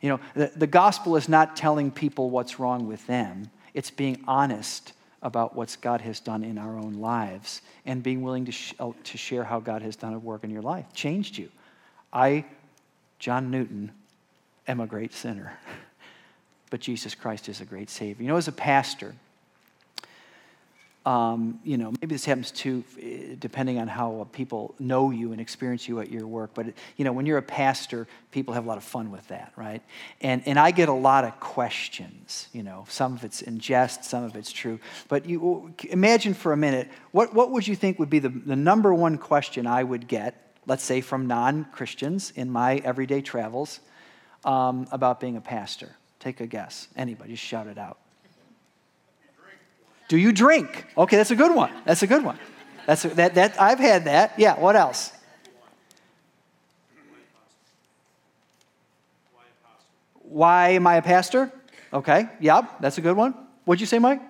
You 0.00 0.10
know, 0.10 0.20
the, 0.34 0.52
the 0.54 0.68
gospel 0.68 1.16
is 1.16 1.28
not 1.28 1.56
telling 1.56 1.90
people 1.90 2.30
what's 2.30 2.60
wrong 2.60 2.86
with 2.86 3.04
them, 3.08 3.50
it's 3.74 3.90
being 3.90 4.22
honest 4.26 4.92
about 5.20 5.56
what 5.56 5.76
God 5.80 6.00
has 6.02 6.20
done 6.20 6.44
in 6.44 6.58
our 6.58 6.78
own 6.78 6.94
lives 6.94 7.62
and 7.84 8.02
being 8.02 8.22
willing 8.22 8.44
to, 8.44 8.52
sh- 8.52 8.74
uh, 8.78 8.92
to 9.04 9.18
share 9.18 9.42
how 9.42 9.58
God 9.58 9.82
has 9.82 9.96
done 9.96 10.14
a 10.14 10.18
work 10.18 10.44
in 10.44 10.50
your 10.50 10.62
life, 10.62 10.86
changed 10.92 11.36
you. 11.36 11.50
I, 12.12 12.44
John 13.18 13.50
Newton, 13.50 13.90
am 14.68 14.80
a 14.80 14.86
great 14.86 15.12
sinner, 15.12 15.58
but 16.70 16.80
Jesus 16.80 17.14
Christ 17.14 17.48
is 17.48 17.60
a 17.60 17.64
great 17.64 17.90
Savior. 17.90 18.22
You 18.22 18.28
know, 18.28 18.36
as 18.36 18.48
a 18.48 18.52
pastor, 18.52 19.14
um, 21.06 21.60
you 21.64 21.76
know, 21.76 21.92
maybe 22.00 22.14
this 22.14 22.24
happens 22.24 22.50
too, 22.50 22.82
eh, 23.00 23.34
depending 23.38 23.78
on 23.78 23.88
how 23.88 24.26
people 24.32 24.74
know 24.78 25.10
you 25.10 25.32
and 25.32 25.40
experience 25.40 25.86
you 25.86 26.00
at 26.00 26.10
your 26.10 26.26
work. 26.26 26.52
But, 26.54 26.66
you 26.96 27.04
know, 27.04 27.12
when 27.12 27.26
you're 27.26 27.36
a 27.36 27.42
pastor, 27.42 28.08
people 28.30 28.54
have 28.54 28.64
a 28.64 28.68
lot 28.68 28.78
of 28.78 28.84
fun 28.84 29.10
with 29.10 29.26
that, 29.28 29.52
right? 29.54 29.82
And, 30.22 30.42
and 30.46 30.58
I 30.58 30.70
get 30.70 30.88
a 30.88 30.94
lot 30.94 31.24
of 31.24 31.38
questions, 31.40 32.48
you 32.52 32.62
know, 32.62 32.86
some 32.88 33.14
of 33.14 33.24
it's 33.24 33.42
in 33.42 33.58
jest, 33.58 34.04
some 34.04 34.24
of 34.24 34.34
it's 34.34 34.50
true. 34.50 34.80
But 35.08 35.26
you 35.26 35.74
imagine 35.90 36.32
for 36.32 36.54
a 36.54 36.56
minute, 36.56 36.88
what, 37.10 37.34
what 37.34 37.50
would 37.50 37.68
you 37.68 37.76
think 37.76 37.98
would 37.98 38.10
be 38.10 38.18
the, 38.18 38.30
the 38.30 38.56
number 38.56 38.94
one 38.94 39.18
question 39.18 39.66
I 39.66 39.84
would 39.84 40.08
get, 40.08 40.56
let's 40.66 40.84
say 40.84 41.02
from 41.02 41.26
non 41.26 41.66
Christians 41.66 42.32
in 42.34 42.50
my 42.50 42.76
everyday 42.76 43.20
travels, 43.20 43.80
um, 44.46 44.88
about 44.90 45.20
being 45.20 45.36
a 45.36 45.42
pastor? 45.42 45.96
Take 46.18 46.40
a 46.40 46.46
guess. 46.46 46.88
Anybody, 46.96 47.32
just 47.32 47.44
shout 47.44 47.66
it 47.66 47.76
out. 47.76 47.98
Do 50.08 50.18
you 50.18 50.32
drink? 50.32 50.86
Okay, 50.96 51.16
that's 51.16 51.30
a 51.30 51.36
good 51.36 51.54
one. 51.54 51.70
That's 51.84 52.02
a 52.02 52.06
good 52.06 52.24
one. 52.24 52.38
That's 52.86 53.04
a, 53.04 53.08
that, 53.08 53.34
that 53.34 53.60
I've 53.60 53.78
had 53.78 54.04
that. 54.04 54.34
Yeah, 54.38 54.58
what 54.58 54.76
else? 54.76 55.12
Why 60.22 60.70
am 60.70 60.86
I 60.86 60.96
a 60.96 61.02
pastor? 61.02 61.52
Okay, 61.92 62.28
yep, 62.40 62.80
that's 62.80 62.98
a 62.98 63.00
good 63.00 63.16
one. 63.16 63.34
What'd 63.64 63.80
you 63.80 63.86
say, 63.86 64.00
Mike? 64.00 64.20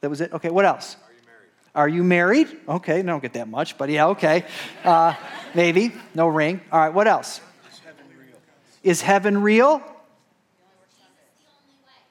That 0.00 0.10
was 0.10 0.20
it? 0.20 0.32
Okay, 0.32 0.50
what 0.50 0.64
else? 0.64 0.96
Are 0.96 1.08
you 1.08 1.22
married? 1.22 1.52
Are 1.74 1.88
you 1.88 2.04
married? 2.04 2.60
Okay, 2.68 2.98
I 2.98 3.02
don't 3.02 3.22
get 3.22 3.32
that 3.34 3.48
much, 3.48 3.78
but 3.78 3.88
yeah, 3.88 4.08
okay. 4.08 4.44
Uh, 4.84 5.14
maybe. 5.54 5.92
No 6.16 6.26
ring. 6.26 6.60
All 6.72 6.80
right, 6.80 6.92
what 6.92 7.06
else? 7.06 7.40
Is 7.70 7.78
heaven 7.78 8.04
real? 8.18 8.40
Is 8.82 9.02
heaven 9.02 9.40
real? 9.40 9.82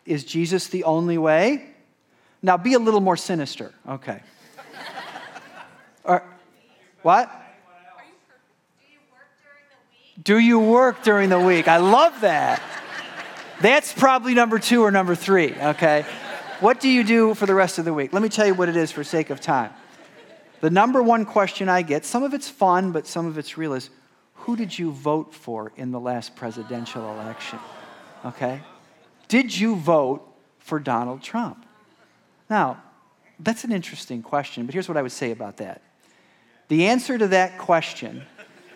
Is 0.06 0.24
Jesus 0.24 0.68
the 0.68 0.86
only 0.86 1.18
way? 1.18 1.71
Now 2.42 2.58
be 2.58 2.74
a 2.74 2.80
little 2.80 3.02
more 3.02 3.18
sinister. 3.18 3.74
Okay. 3.88 4.22
or, 6.04 6.24
what? 7.02 7.30
Do 10.22 10.38
you 10.38 10.60
work 10.60 11.04
during 11.04 11.30
the 11.30 11.40
week? 11.40 11.68
I 11.68 11.78
love 11.78 12.22
that. 12.22 12.62
That's 13.62 13.94
probably 13.94 14.34
number 14.34 14.60
two 14.60 14.84
or 14.84 14.92
number 14.92 15.16
three, 15.16 15.54
okay? 15.54 16.06
What 16.60 16.80
do 16.80 16.90
you 16.90 17.04
do 17.04 17.34
for 17.34 17.46
the 17.46 17.56
rest 17.56 17.80
of 17.80 17.86
the 17.86 17.94
week? 17.94 18.14
Let 18.14 18.22
me 18.22 18.30
tell 18.30 18.46
you 18.46 18.54
what 18.54 18.70
it 18.70 18.76
is 18.76 18.92
for 18.92 19.04
sake 19.04 19.30
of 19.30 19.40
time. 19.40 19.72
The 20.60 20.70
number 20.70 21.02
one 21.02 21.26
question 21.26 21.70
I 21.70 21.82
get, 21.82 22.06
some 22.06 22.24
of 22.24 22.34
it's 22.34 22.50
fun, 22.50 22.92
but 22.92 23.08
some 23.08 23.26
of 23.26 23.38
it's 23.38 23.58
real, 23.58 23.74
is 23.74 23.90
who 24.34 24.56
did 24.56 24.78
you 24.78 24.92
vote 24.92 25.34
for 25.34 25.72
in 25.76 25.92
the 25.92 26.00
last 26.00 26.36
presidential 26.36 27.04
election? 27.20 27.60
Okay? 28.26 28.62
Did 29.28 29.58
you 29.58 29.76
vote 29.76 30.28
for 30.60 30.80
Donald 30.80 31.24
Trump? 31.24 31.66
Now, 32.52 32.84
that's 33.40 33.64
an 33.64 33.72
interesting 33.72 34.22
question, 34.22 34.66
but 34.66 34.74
here's 34.74 34.90
what 34.90 34.98
I 34.98 35.02
would 35.02 35.14
say 35.14 35.32
about 35.32 35.58
that. 35.58 35.82
The 36.68 36.88
answer 36.88 37.18
to 37.18 37.30
that 37.30 37.58
question, 37.58 38.24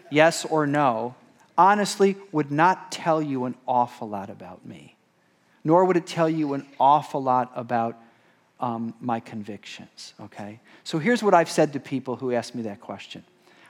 yes 0.10 0.46
or 0.46 0.66
no, 0.66 1.16
honestly 1.58 2.16
would 2.32 2.52
not 2.52 2.90
tell 2.90 3.22
you 3.22 3.44
an 3.44 3.56
awful 3.68 4.08
lot 4.08 4.30
about 4.30 4.66
me, 4.66 4.96
nor 5.66 5.84
would 5.84 5.98
it 5.98 6.08
tell 6.08 6.30
you 6.30 6.54
an 6.54 6.66
awful 6.80 7.22
lot 7.22 7.52
about 7.54 7.98
um, 8.62 8.94
my 9.02 9.20
convictions, 9.20 10.14
okay? 10.22 10.62
So 10.86 10.98
here's 10.98 11.22
what 11.22 11.34
I've 11.34 11.52
said 11.52 11.74
to 11.74 11.82
people 11.82 12.16
who 12.16 12.32
ask 12.32 12.56
me 12.56 12.64
that 12.64 12.80
question. 12.80 13.26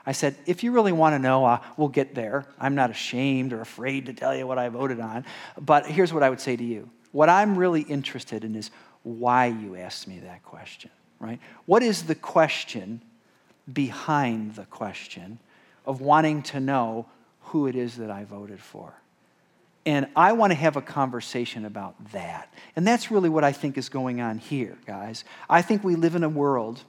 I 0.06 0.12
said, 0.12 0.36
if 0.46 0.62
you 0.62 0.70
really 0.70 0.92
want 0.92 1.16
to 1.16 1.18
know, 1.18 1.44
uh, 1.44 1.58
we'll 1.76 1.88
get 1.88 2.14
there. 2.14 2.46
I'm 2.60 2.76
not 2.76 2.90
ashamed 2.90 3.52
or 3.52 3.60
afraid 3.60 4.06
to 4.06 4.12
tell 4.12 4.36
you 4.36 4.46
what 4.46 4.56
I 4.56 4.68
voted 4.68 5.00
on. 5.00 5.24
But 5.60 5.86
here's 5.86 6.12
what 6.12 6.22
I 6.22 6.30
would 6.30 6.40
say 6.40 6.54
to 6.54 6.62
you. 6.62 6.88
What 7.10 7.28
I'm 7.28 7.56
really 7.58 7.80
interested 7.80 8.44
in 8.44 8.54
is 8.54 8.70
why 9.06 9.46
you 9.46 9.76
asked 9.76 10.08
me 10.08 10.18
that 10.18 10.42
question, 10.42 10.90
right? 11.20 11.38
What 11.64 11.84
is 11.84 12.02
the 12.02 12.16
question 12.16 13.00
behind 13.72 14.56
the 14.56 14.64
question 14.64 15.38
of 15.86 16.00
wanting 16.00 16.42
to 16.42 16.58
know 16.58 17.06
who 17.42 17.68
it 17.68 17.76
is 17.76 17.98
that 17.98 18.10
I 18.10 18.24
voted 18.24 18.58
for? 18.58 18.94
And 19.86 20.08
I 20.16 20.32
want 20.32 20.50
to 20.50 20.56
have 20.56 20.76
a 20.76 20.82
conversation 20.82 21.64
about 21.64 22.10
that. 22.10 22.52
And 22.74 22.84
that's 22.84 23.12
really 23.12 23.28
what 23.28 23.44
I 23.44 23.52
think 23.52 23.78
is 23.78 23.88
going 23.88 24.20
on 24.20 24.38
here, 24.38 24.76
guys. 24.86 25.24
I 25.48 25.62
think 25.62 25.84
we 25.84 25.94
live 25.94 26.16
in 26.16 26.24
a 26.24 26.28
world 26.28 26.82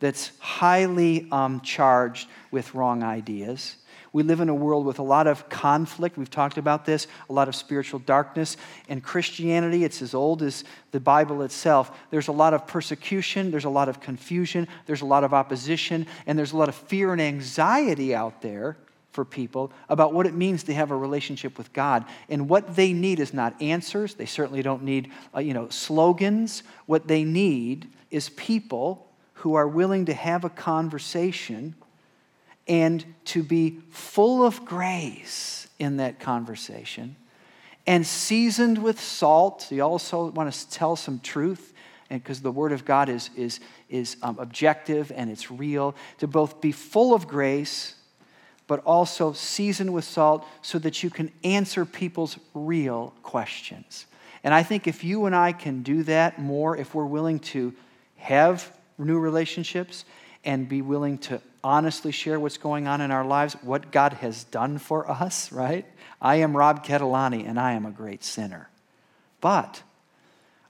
that's 0.00 0.32
highly 0.40 1.28
um, 1.30 1.60
charged 1.60 2.28
with 2.50 2.74
wrong 2.74 3.04
ideas. 3.04 3.76
We 4.12 4.22
live 4.22 4.40
in 4.40 4.50
a 4.50 4.54
world 4.54 4.84
with 4.84 4.98
a 4.98 5.02
lot 5.02 5.26
of 5.26 5.48
conflict. 5.48 6.18
We've 6.18 6.30
talked 6.30 6.58
about 6.58 6.84
this, 6.84 7.06
a 7.30 7.32
lot 7.32 7.48
of 7.48 7.54
spiritual 7.54 8.00
darkness. 8.00 8.58
And 8.88 9.02
Christianity, 9.02 9.84
it's 9.84 10.02
as 10.02 10.12
old 10.12 10.42
as 10.42 10.64
the 10.90 11.00
Bible 11.00 11.42
itself. 11.42 11.90
There's 12.10 12.28
a 12.28 12.32
lot 12.32 12.52
of 12.52 12.66
persecution, 12.66 13.50
there's 13.50 13.64
a 13.64 13.70
lot 13.70 13.88
of 13.88 14.00
confusion, 14.00 14.68
there's 14.84 15.00
a 15.00 15.06
lot 15.06 15.24
of 15.24 15.32
opposition, 15.32 16.06
and 16.26 16.38
there's 16.38 16.52
a 16.52 16.56
lot 16.58 16.68
of 16.68 16.74
fear 16.74 17.12
and 17.12 17.22
anxiety 17.22 18.14
out 18.14 18.42
there 18.42 18.76
for 19.12 19.24
people 19.24 19.72
about 19.88 20.12
what 20.12 20.26
it 20.26 20.34
means 20.34 20.64
to 20.64 20.74
have 20.74 20.90
a 20.90 20.96
relationship 20.96 21.56
with 21.56 21.72
God. 21.72 22.04
And 22.28 22.48
what 22.48 22.76
they 22.76 22.92
need 22.92 23.20
is 23.20 23.32
not 23.32 23.60
answers. 23.60 24.14
They 24.14 24.26
certainly 24.26 24.62
don't 24.62 24.82
need, 24.82 25.10
uh, 25.34 25.40
you 25.40 25.54
know, 25.54 25.68
slogans. 25.68 26.62
What 26.86 27.08
they 27.08 27.24
need 27.24 27.90
is 28.10 28.30
people 28.30 29.10
who 29.34 29.54
are 29.54 29.68
willing 29.68 30.06
to 30.06 30.14
have 30.14 30.44
a 30.44 30.50
conversation 30.50 31.74
and 32.72 33.04
to 33.26 33.42
be 33.42 33.80
full 33.90 34.42
of 34.42 34.64
grace 34.64 35.68
in 35.78 35.98
that 35.98 36.18
conversation 36.18 37.14
and 37.86 38.06
seasoned 38.06 38.82
with 38.82 38.98
salt. 38.98 39.70
You 39.70 39.82
also 39.82 40.30
want 40.30 40.50
to 40.50 40.70
tell 40.70 40.96
some 40.96 41.20
truth 41.20 41.74
because 42.08 42.40
the 42.40 42.50
Word 42.50 42.72
of 42.72 42.86
God 42.86 43.10
is, 43.10 43.28
is, 43.36 43.60
is 43.90 44.16
um, 44.22 44.38
objective 44.38 45.12
and 45.14 45.30
it's 45.30 45.50
real, 45.50 45.94
to 46.16 46.26
both 46.26 46.62
be 46.62 46.72
full 46.72 47.12
of 47.12 47.28
grace, 47.28 47.94
but 48.66 48.80
also 48.86 49.34
seasoned 49.34 49.92
with 49.92 50.04
salt 50.04 50.46
so 50.62 50.78
that 50.78 51.02
you 51.02 51.10
can 51.10 51.30
answer 51.44 51.84
people's 51.84 52.38
real 52.54 53.12
questions. 53.22 54.06
And 54.44 54.54
I 54.54 54.62
think 54.62 54.86
if 54.86 55.04
you 55.04 55.26
and 55.26 55.36
I 55.36 55.52
can 55.52 55.82
do 55.82 56.04
that 56.04 56.38
more, 56.38 56.74
if 56.74 56.94
we're 56.94 57.04
willing 57.04 57.38
to 57.40 57.74
have 58.16 58.74
new 58.96 59.18
relationships 59.18 60.06
and 60.42 60.66
be 60.66 60.80
willing 60.80 61.18
to 61.18 61.42
honestly 61.64 62.12
share 62.12 62.40
what's 62.40 62.58
going 62.58 62.86
on 62.86 63.00
in 63.00 63.10
our 63.10 63.24
lives, 63.24 63.54
what 63.62 63.92
God 63.92 64.14
has 64.14 64.44
done 64.44 64.78
for 64.78 65.10
us, 65.10 65.52
right? 65.52 65.86
I 66.20 66.36
am 66.36 66.56
Rob 66.56 66.84
Catalani 66.84 67.48
and 67.48 67.58
I 67.58 67.72
am 67.72 67.86
a 67.86 67.90
great 67.90 68.24
sinner. 68.24 68.68
But 69.40 69.82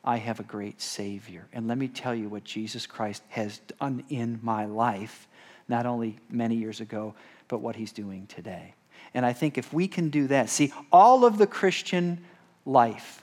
I 0.04 0.16
have 0.16 0.40
a 0.40 0.44
great 0.44 0.80
Savior. 0.80 1.46
And 1.52 1.68
let 1.68 1.78
me 1.78 1.88
tell 1.88 2.14
you 2.14 2.28
what 2.28 2.44
Jesus 2.44 2.86
Christ 2.86 3.22
has 3.28 3.58
done 3.78 4.04
in 4.08 4.40
my 4.42 4.64
life, 4.64 5.28
not 5.68 5.86
only 5.86 6.18
many 6.28 6.56
years 6.56 6.80
ago, 6.80 7.14
but 7.48 7.58
what 7.58 7.76
He's 7.76 7.92
doing 7.92 8.26
today. 8.26 8.74
And 9.14 9.24
I 9.24 9.32
think 9.32 9.58
if 9.58 9.72
we 9.72 9.88
can 9.88 10.08
do 10.08 10.26
that, 10.28 10.48
see, 10.48 10.72
all 10.90 11.24
of 11.24 11.38
the 11.38 11.46
Christian 11.46 12.24
life, 12.64 13.22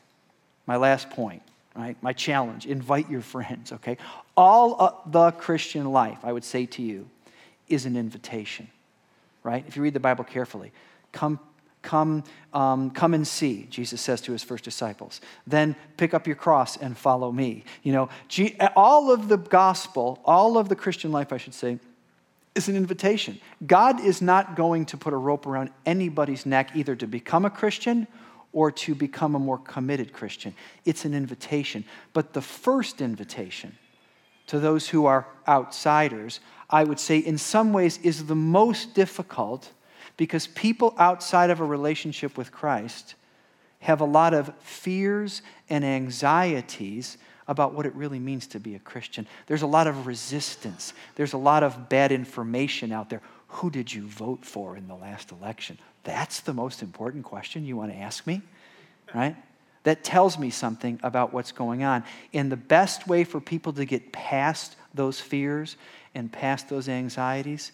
my 0.67 0.77
last 0.77 1.09
point, 1.09 1.41
right? 1.75 1.97
My 2.01 2.13
challenge 2.13 2.65
invite 2.65 3.09
your 3.09 3.21
friends, 3.21 3.71
okay? 3.71 3.97
All 4.37 4.79
of 4.79 5.11
the 5.11 5.31
Christian 5.31 5.91
life, 5.91 6.19
I 6.23 6.31
would 6.31 6.43
say 6.43 6.65
to 6.67 6.81
you, 6.81 7.09
is 7.69 7.85
an 7.85 7.95
invitation, 7.95 8.67
right? 9.43 9.63
If 9.67 9.75
you 9.75 9.83
read 9.83 9.93
the 9.93 9.99
Bible 9.99 10.23
carefully, 10.23 10.71
come, 11.11 11.39
come, 11.81 12.23
um, 12.53 12.91
come 12.91 13.13
and 13.13 13.27
see, 13.27 13.67
Jesus 13.69 14.01
says 14.01 14.21
to 14.21 14.31
his 14.31 14.43
first 14.43 14.63
disciples. 14.63 15.21
Then 15.47 15.75
pick 15.97 16.13
up 16.13 16.27
your 16.27 16.35
cross 16.35 16.77
and 16.77 16.97
follow 16.97 17.31
me. 17.31 17.63
You 17.83 17.93
know, 17.93 18.09
all 18.75 19.11
of 19.11 19.29
the 19.29 19.37
gospel, 19.37 20.19
all 20.25 20.57
of 20.57 20.69
the 20.69 20.75
Christian 20.75 21.11
life, 21.11 21.31
I 21.31 21.37
should 21.37 21.53
say, 21.53 21.79
is 22.55 22.67
an 22.67 22.75
invitation. 22.75 23.39
God 23.65 24.01
is 24.01 24.21
not 24.21 24.55
going 24.55 24.85
to 24.87 24.97
put 24.97 25.13
a 25.13 25.17
rope 25.17 25.45
around 25.45 25.69
anybody's 25.85 26.45
neck 26.45 26.71
either 26.75 26.95
to 26.95 27.07
become 27.07 27.45
a 27.45 27.49
Christian 27.49 28.07
or 28.51 28.71
to 28.71 28.95
become 28.95 29.35
a 29.35 29.39
more 29.39 29.59
committed 29.59 30.11
Christian. 30.11 30.55
It's 30.83 31.05
an 31.05 31.13
invitation. 31.13 31.85
But 32.13 32.33
the 32.33 32.41
first 32.41 33.01
invitation 33.01 33.77
to 34.49 34.59
those 34.59 34.89
who 34.89 35.05
are 35.05 35.27
outsiders, 35.47 36.39
I 36.71 36.83
would 36.83 36.99
say, 36.99 37.19
in 37.19 37.37
some 37.37 37.71
ways, 37.71 37.99
is 37.99 38.25
the 38.25 38.35
most 38.35 38.95
difficult 38.95 39.71
because 40.17 40.47
people 40.47 40.95
outside 40.97 41.51
of 41.51 41.59
a 41.59 41.63
relationship 41.63 42.35
with 42.35 42.51
Christ 42.51 43.13
have 43.81 44.01
a 44.01 44.05
lot 44.05 44.33
of 44.33 44.51
fears 44.59 45.43
and 45.69 45.85
anxieties 45.85 47.19
about 47.47 47.75
what 47.75 47.85
it 47.85 47.93
really 47.93 48.17
means 48.17 48.47
to 48.47 48.59
be 48.59 48.73
a 48.73 48.79
Christian. 48.79 49.27
There's 49.45 49.61
a 49.61 49.67
lot 49.67 49.85
of 49.85 50.07
resistance, 50.07 50.93
there's 51.13 51.33
a 51.33 51.37
lot 51.37 51.61
of 51.61 51.87
bad 51.87 52.11
information 52.11 52.91
out 52.91 53.11
there. 53.11 53.21
Who 53.49 53.69
did 53.69 53.93
you 53.93 54.07
vote 54.07 54.43
for 54.43 54.75
in 54.75 54.87
the 54.87 54.95
last 54.95 55.31
election? 55.31 55.77
That's 56.03 56.39
the 56.39 56.53
most 56.53 56.81
important 56.81 57.23
question 57.23 57.65
you 57.65 57.77
want 57.77 57.91
to 57.91 57.97
ask 57.99 58.25
me, 58.25 58.41
right? 59.13 59.35
That 59.83 60.03
tells 60.03 60.37
me 60.37 60.49
something 60.49 60.99
about 61.03 61.33
what's 61.33 61.51
going 61.51 61.83
on. 61.83 62.03
And 62.33 62.51
the 62.51 62.57
best 62.57 63.07
way 63.07 63.23
for 63.23 63.39
people 63.39 63.73
to 63.73 63.85
get 63.85 64.11
past 64.11 64.75
those 64.93 65.19
fears 65.19 65.77
and 66.13 66.31
past 66.31 66.69
those 66.69 66.89
anxieties 66.89 67.71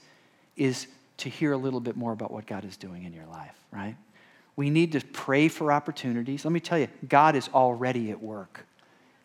is 0.56 0.88
to 1.18 1.30
hear 1.30 1.53
a 1.53 1.58
little 1.58 1.80
bit 1.80 1.95
more 1.95 2.12
about 2.12 2.32
what 2.32 2.45
God 2.45 2.66
is 2.66 2.78
doing 2.78 3.03
in 3.03 3.14
your 3.14 3.26
life, 3.26 3.58
right? 3.72 3.95
We 4.56 4.70
need 4.70 4.93
to 4.93 5.01
pray 5.01 5.47
for 5.47 5.72
opportunities. 5.72 6.45
Let 6.45 6.51
me 6.51 6.60
tell 6.60 6.78
you, 6.78 6.88
God 7.08 7.36
is 7.36 7.49
already 7.53 8.12
at 8.12 8.22
work 8.22 8.66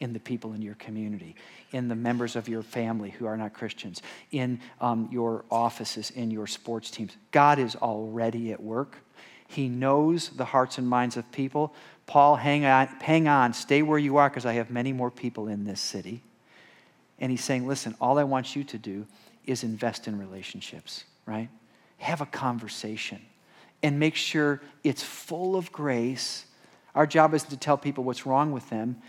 in 0.00 0.12
the 0.12 0.18
people 0.18 0.54
in 0.54 0.62
your 0.62 0.74
community, 0.76 1.36
in 1.72 1.88
the 1.88 1.94
members 1.94 2.34
of 2.34 2.48
your 2.48 2.62
family 2.62 3.10
who 3.10 3.26
are 3.26 3.36
not 3.36 3.52
Christians, 3.52 4.02
in 4.32 4.60
um, 4.80 5.08
your 5.12 5.44
offices, 5.50 6.10
in 6.10 6.30
your 6.30 6.46
sports 6.46 6.90
teams. 6.90 7.16
God 7.30 7.58
is 7.58 7.76
already 7.76 8.50
at 8.52 8.62
work. 8.62 8.96
He 9.46 9.68
knows 9.68 10.30
the 10.30 10.44
hearts 10.44 10.78
and 10.78 10.88
minds 10.88 11.16
of 11.16 11.30
people. 11.32 11.74
Paul, 12.10 12.34
hang 12.34 12.64
on, 12.64 12.88
hang 13.02 13.28
on, 13.28 13.52
stay 13.52 13.82
where 13.82 13.96
you 13.96 14.16
are 14.16 14.28
because 14.28 14.44
I 14.44 14.54
have 14.54 14.68
many 14.68 14.92
more 14.92 15.12
people 15.12 15.46
in 15.46 15.62
this 15.62 15.80
city. 15.80 16.24
And 17.20 17.30
he's 17.30 17.44
saying, 17.44 17.68
listen, 17.68 17.94
all 18.00 18.18
I 18.18 18.24
want 18.24 18.56
you 18.56 18.64
to 18.64 18.78
do 18.78 19.06
is 19.46 19.62
invest 19.62 20.08
in 20.08 20.18
relationships, 20.18 21.04
right? 21.24 21.48
Have 21.98 22.20
a 22.20 22.26
conversation 22.26 23.20
and 23.84 24.00
make 24.00 24.16
sure 24.16 24.60
it's 24.82 25.04
full 25.04 25.54
of 25.54 25.70
grace. 25.70 26.46
Our 26.96 27.06
job 27.06 27.32
isn't 27.32 27.50
to 27.50 27.56
tell 27.56 27.78
people 27.78 28.02
what's 28.02 28.26
wrong 28.26 28.50
with 28.50 28.68
them, 28.70 29.00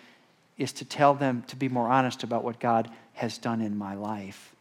is 0.60 0.72
to 0.74 0.86
tell 0.86 1.16
them 1.16 1.44
to 1.48 1.56
be 1.56 1.70
more 1.70 1.88
honest 1.88 2.22
about 2.22 2.44
what 2.44 2.60
God 2.60 2.88
has 3.14 3.40
done 3.40 3.62
in 3.62 3.76
my 3.76 3.96
life 3.96 4.54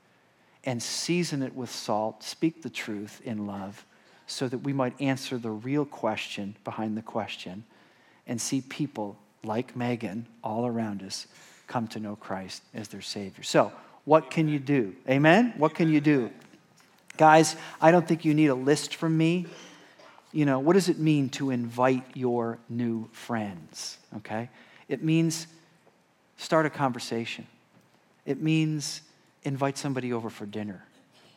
and 0.65 0.83
season 0.83 1.43
it 1.43 1.55
with 1.55 1.71
salt, 1.71 2.23
speak 2.23 2.63
the 2.63 2.71
truth 2.71 3.21
in 3.23 3.47
love, 3.47 3.85
so 4.27 4.49
that 4.49 4.61
we 4.61 4.73
might 4.73 4.99
answer 4.99 5.37
the 5.37 5.51
real 5.51 5.85
question 5.85 6.57
behind 6.65 6.97
the 6.97 7.03
question 7.03 7.65
and 8.31 8.41
see 8.41 8.63
people 8.63 9.19
like 9.45 9.77
Megan 9.77 10.27
all 10.43 10.65
around 10.65 11.03
us 11.03 11.27
come 11.67 11.87
to 11.89 12.01
know 12.01 12.17
Christ 12.17 12.63
as 12.73 12.89
their 12.89 13.03
Savior. 13.03 13.45
So, 13.45 13.71
what 14.07 14.31
can 14.31 14.49
you 14.49 14.59
do? 14.59 14.97
Amen? 15.07 15.53
What 15.59 15.75
can 15.75 15.93
you 15.93 16.01
do? 16.01 16.31
Guys, 17.19 17.55
I 17.83 17.91
don't 17.91 18.09
think 18.09 18.25
you 18.25 18.33
need 18.33 18.47
a 18.47 18.55
list 18.55 18.95
from 18.95 19.19
me 19.19 19.47
you 20.33 20.45
know, 20.45 20.61
what 20.61 20.75
does 20.75 20.89
it 20.89 20.99
mean 20.99 21.29
to 21.31 21.51
invite 21.51 22.05
your 22.15 22.59
new 22.69 23.09
friends? 23.13 23.99
Okay? 24.19 24.49
It 24.89 25.03
means 25.03 25.47
start 26.37 26.67
a 26.67 26.71
conversation. 26.71 27.47
It 28.27 28.41
means 28.41 29.03
invite 29.43 29.77
somebody 29.77 30.13
over 30.13 30.31
for 30.31 30.47
dinner. 30.47 30.85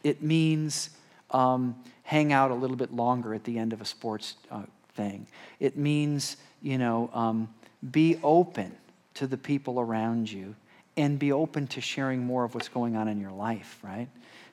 It 0.04 0.22
means 0.22 0.92
um, 1.32 1.76
hang 2.04 2.34
out 2.34 2.52
a 2.52 2.56
little 2.56 2.76
bit 2.76 2.94
longer 2.94 3.34
at 3.34 3.44
the 3.46 3.58
end 3.58 3.74
of 3.74 3.82
a 3.82 3.86
sports 3.86 4.36
uh, 4.52 4.64
thing. 4.94 5.26
It 5.60 5.76
means, 5.76 6.38
you 6.64 6.78
know, 6.80 7.12
um, 7.14 7.54
be 7.92 8.18
open 8.24 8.72
to 9.16 9.28
the 9.28 9.38
people 9.38 9.80
around 9.80 10.32
you 10.32 10.56
and 10.98 11.20
be 11.20 11.32
open 11.32 11.68
to 11.68 11.82
sharing 11.82 12.24
more 12.24 12.44
of 12.44 12.56
what's 12.56 12.70
going 12.70 12.96
on 12.96 13.08
in 13.08 13.20
your 13.20 13.32
life, 13.32 13.80
right? 13.84 14.08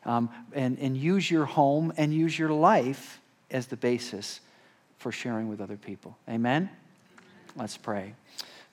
Um, 0.05 0.29
and, 0.53 0.79
and 0.79 0.97
use 0.97 1.31
your 1.31 1.45
home 1.45 1.93
and 1.97 2.13
use 2.13 2.39
your 2.39 2.51
life 2.51 3.21
as 3.51 3.67
the 3.69 3.77
basis 3.77 4.41
for 4.99 5.13
sharing 5.13 5.49
with 5.49 5.61
other 5.61 5.77
people. 5.77 6.17
Amen? 6.29 6.69
Let's 7.57 7.77
pray. 7.77 8.15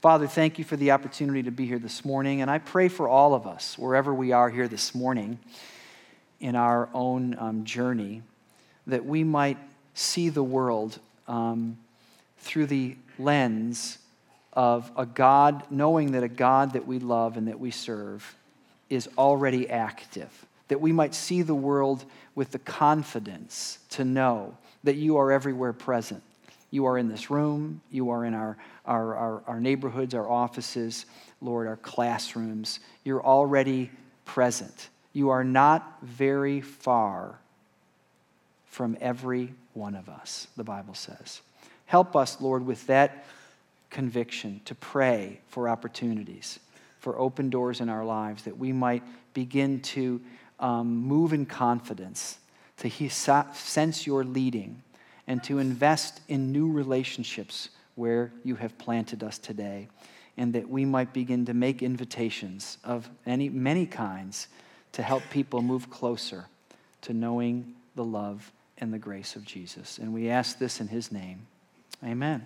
Father, 0.01 0.27
thank 0.27 0.57
you 0.57 0.63
for 0.63 0.75
the 0.75 0.91
opportunity 0.91 1.43
to 1.43 1.51
be 1.51 1.65
here 1.65 1.79
this 1.79 2.05
morning. 2.05 2.41
And 2.41 2.49
I 2.49 2.59
pray 2.59 2.88
for 2.88 3.07
all 3.07 3.33
of 3.33 3.47
us, 3.47 3.77
wherever 3.77 4.13
we 4.13 4.31
are 4.31 4.49
here 4.49 4.67
this 4.67 4.95
morning 4.95 5.39
in 6.39 6.55
our 6.55 6.89
own 6.93 7.35
um, 7.39 7.65
journey, 7.65 8.21
that 8.85 9.05
we 9.05 9.23
might 9.23 9.57
see 9.93 10.29
the 10.29 10.43
world 10.43 10.99
um, 11.27 11.77
through 12.38 12.67
the 12.67 12.95
lens 13.19 13.97
of 14.53 14.91
a 14.97 15.05
God, 15.05 15.63
knowing 15.69 16.13
that 16.13 16.23
a 16.23 16.27
God 16.27 16.73
that 16.73 16.88
we 16.88 16.99
love 16.99 17.38
and 17.38 17.47
that 17.47 17.59
we 17.59 17.71
serve 17.71 18.35
is 18.89 19.07
already 19.17 19.69
active. 19.69 20.45
That 20.69 20.81
we 20.81 20.91
might 20.91 21.13
see 21.13 21.41
the 21.41 21.55
world 21.55 22.03
with 22.35 22.51
the 22.51 22.59
confidence 22.59 23.79
to 23.91 24.03
know 24.03 24.57
that 24.83 24.95
you 24.95 25.17
are 25.17 25.31
everywhere 25.31 25.73
present. 25.73 26.23
You 26.71 26.85
are 26.88 26.97
in 26.97 27.07
this 27.07 27.29
room, 27.29 27.81
you 27.91 28.09
are 28.09 28.25
in 28.25 28.33
our, 28.33 28.57
our, 28.85 29.15
our, 29.15 29.43
our 29.47 29.59
neighborhoods, 29.59 30.13
our 30.13 30.29
offices, 30.29 31.05
Lord, 31.41 31.67
our 31.67 31.77
classrooms. 31.77 32.79
You're 33.03 33.23
already 33.23 33.89
present. 34.25 34.89
You 35.13 35.29
are 35.29 35.43
not 35.43 35.97
very 36.01 36.61
far 36.61 37.39
from 38.65 38.97
every 38.99 39.53
one 39.73 39.95
of 39.95 40.09
us, 40.09 40.47
the 40.57 40.63
Bible 40.63 40.93
says. 40.93 41.41
Help 41.88 42.15
us, 42.15 42.39
Lord, 42.39 42.65
with 42.65 42.85
that 42.88 43.25
conviction 43.89 44.61
to 44.65 44.75
pray 44.75 45.39
for 45.47 45.67
opportunities, 45.67 46.59
for 46.99 47.17
open 47.17 47.49
doors 47.49 47.81
in 47.81 47.89
our 47.89 48.05
lives, 48.05 48.43
that 48.43 48.57
we 48.57 48.71
might 48.71 49.03
begin 49.33 49.79
to 49.81 50.21
um, 50.59 50.97
move 50.97 51.33
in 51.33 51.45
confidence 51.45 52.38
to 52.77 52.88
he- 52.88 53.09
sense 53.09 54.05
your 54.05 54.23
leading 54.23 54.83
and 55.27 55.43
to 55.43 55.59
invest 55.59 56.21
in 56.27 56.51
new 56.51 56.69
relationships 56.71 57.69
where 57.95 58.31
you 58.43 58.55
have 58.55 58.77
planted 58.77 59.23
us 59.23 59.38
today, 59.38 59.88
and 60.38 60.53
that 60.53 60.69
we 60.69 60.85
might 60.85 61.13
begin 61.13 61.45
to 61.45 61.53
make 61.53 61.81
invitations 61.81 62.77
of 62.83 63.09
any, 63.25 63.49
many 63.49 63.85
kinds 63.85 64.47
to 64.91 65.01
help 65.01 65.23
people 65.31 65.61
move 65.61 65.89
closer 65.89 66.45
to 67.01 67.13
knowing 67.13 67.73
the 67.95 68.03
love 68.03 68.51
and 68.77 68.93
the 68.93 68.99
grace 68.99 69.35
of 69.35 69.45
Jesus. 69.45 69.97
And 69.97 70.13
we 70.13 70.29
ask 70.29 70.59
this 70.59 70.79
in 70.79 70.89
his 70.89 71.11
name. 71.11 71.47
Amen. 72.04 72.43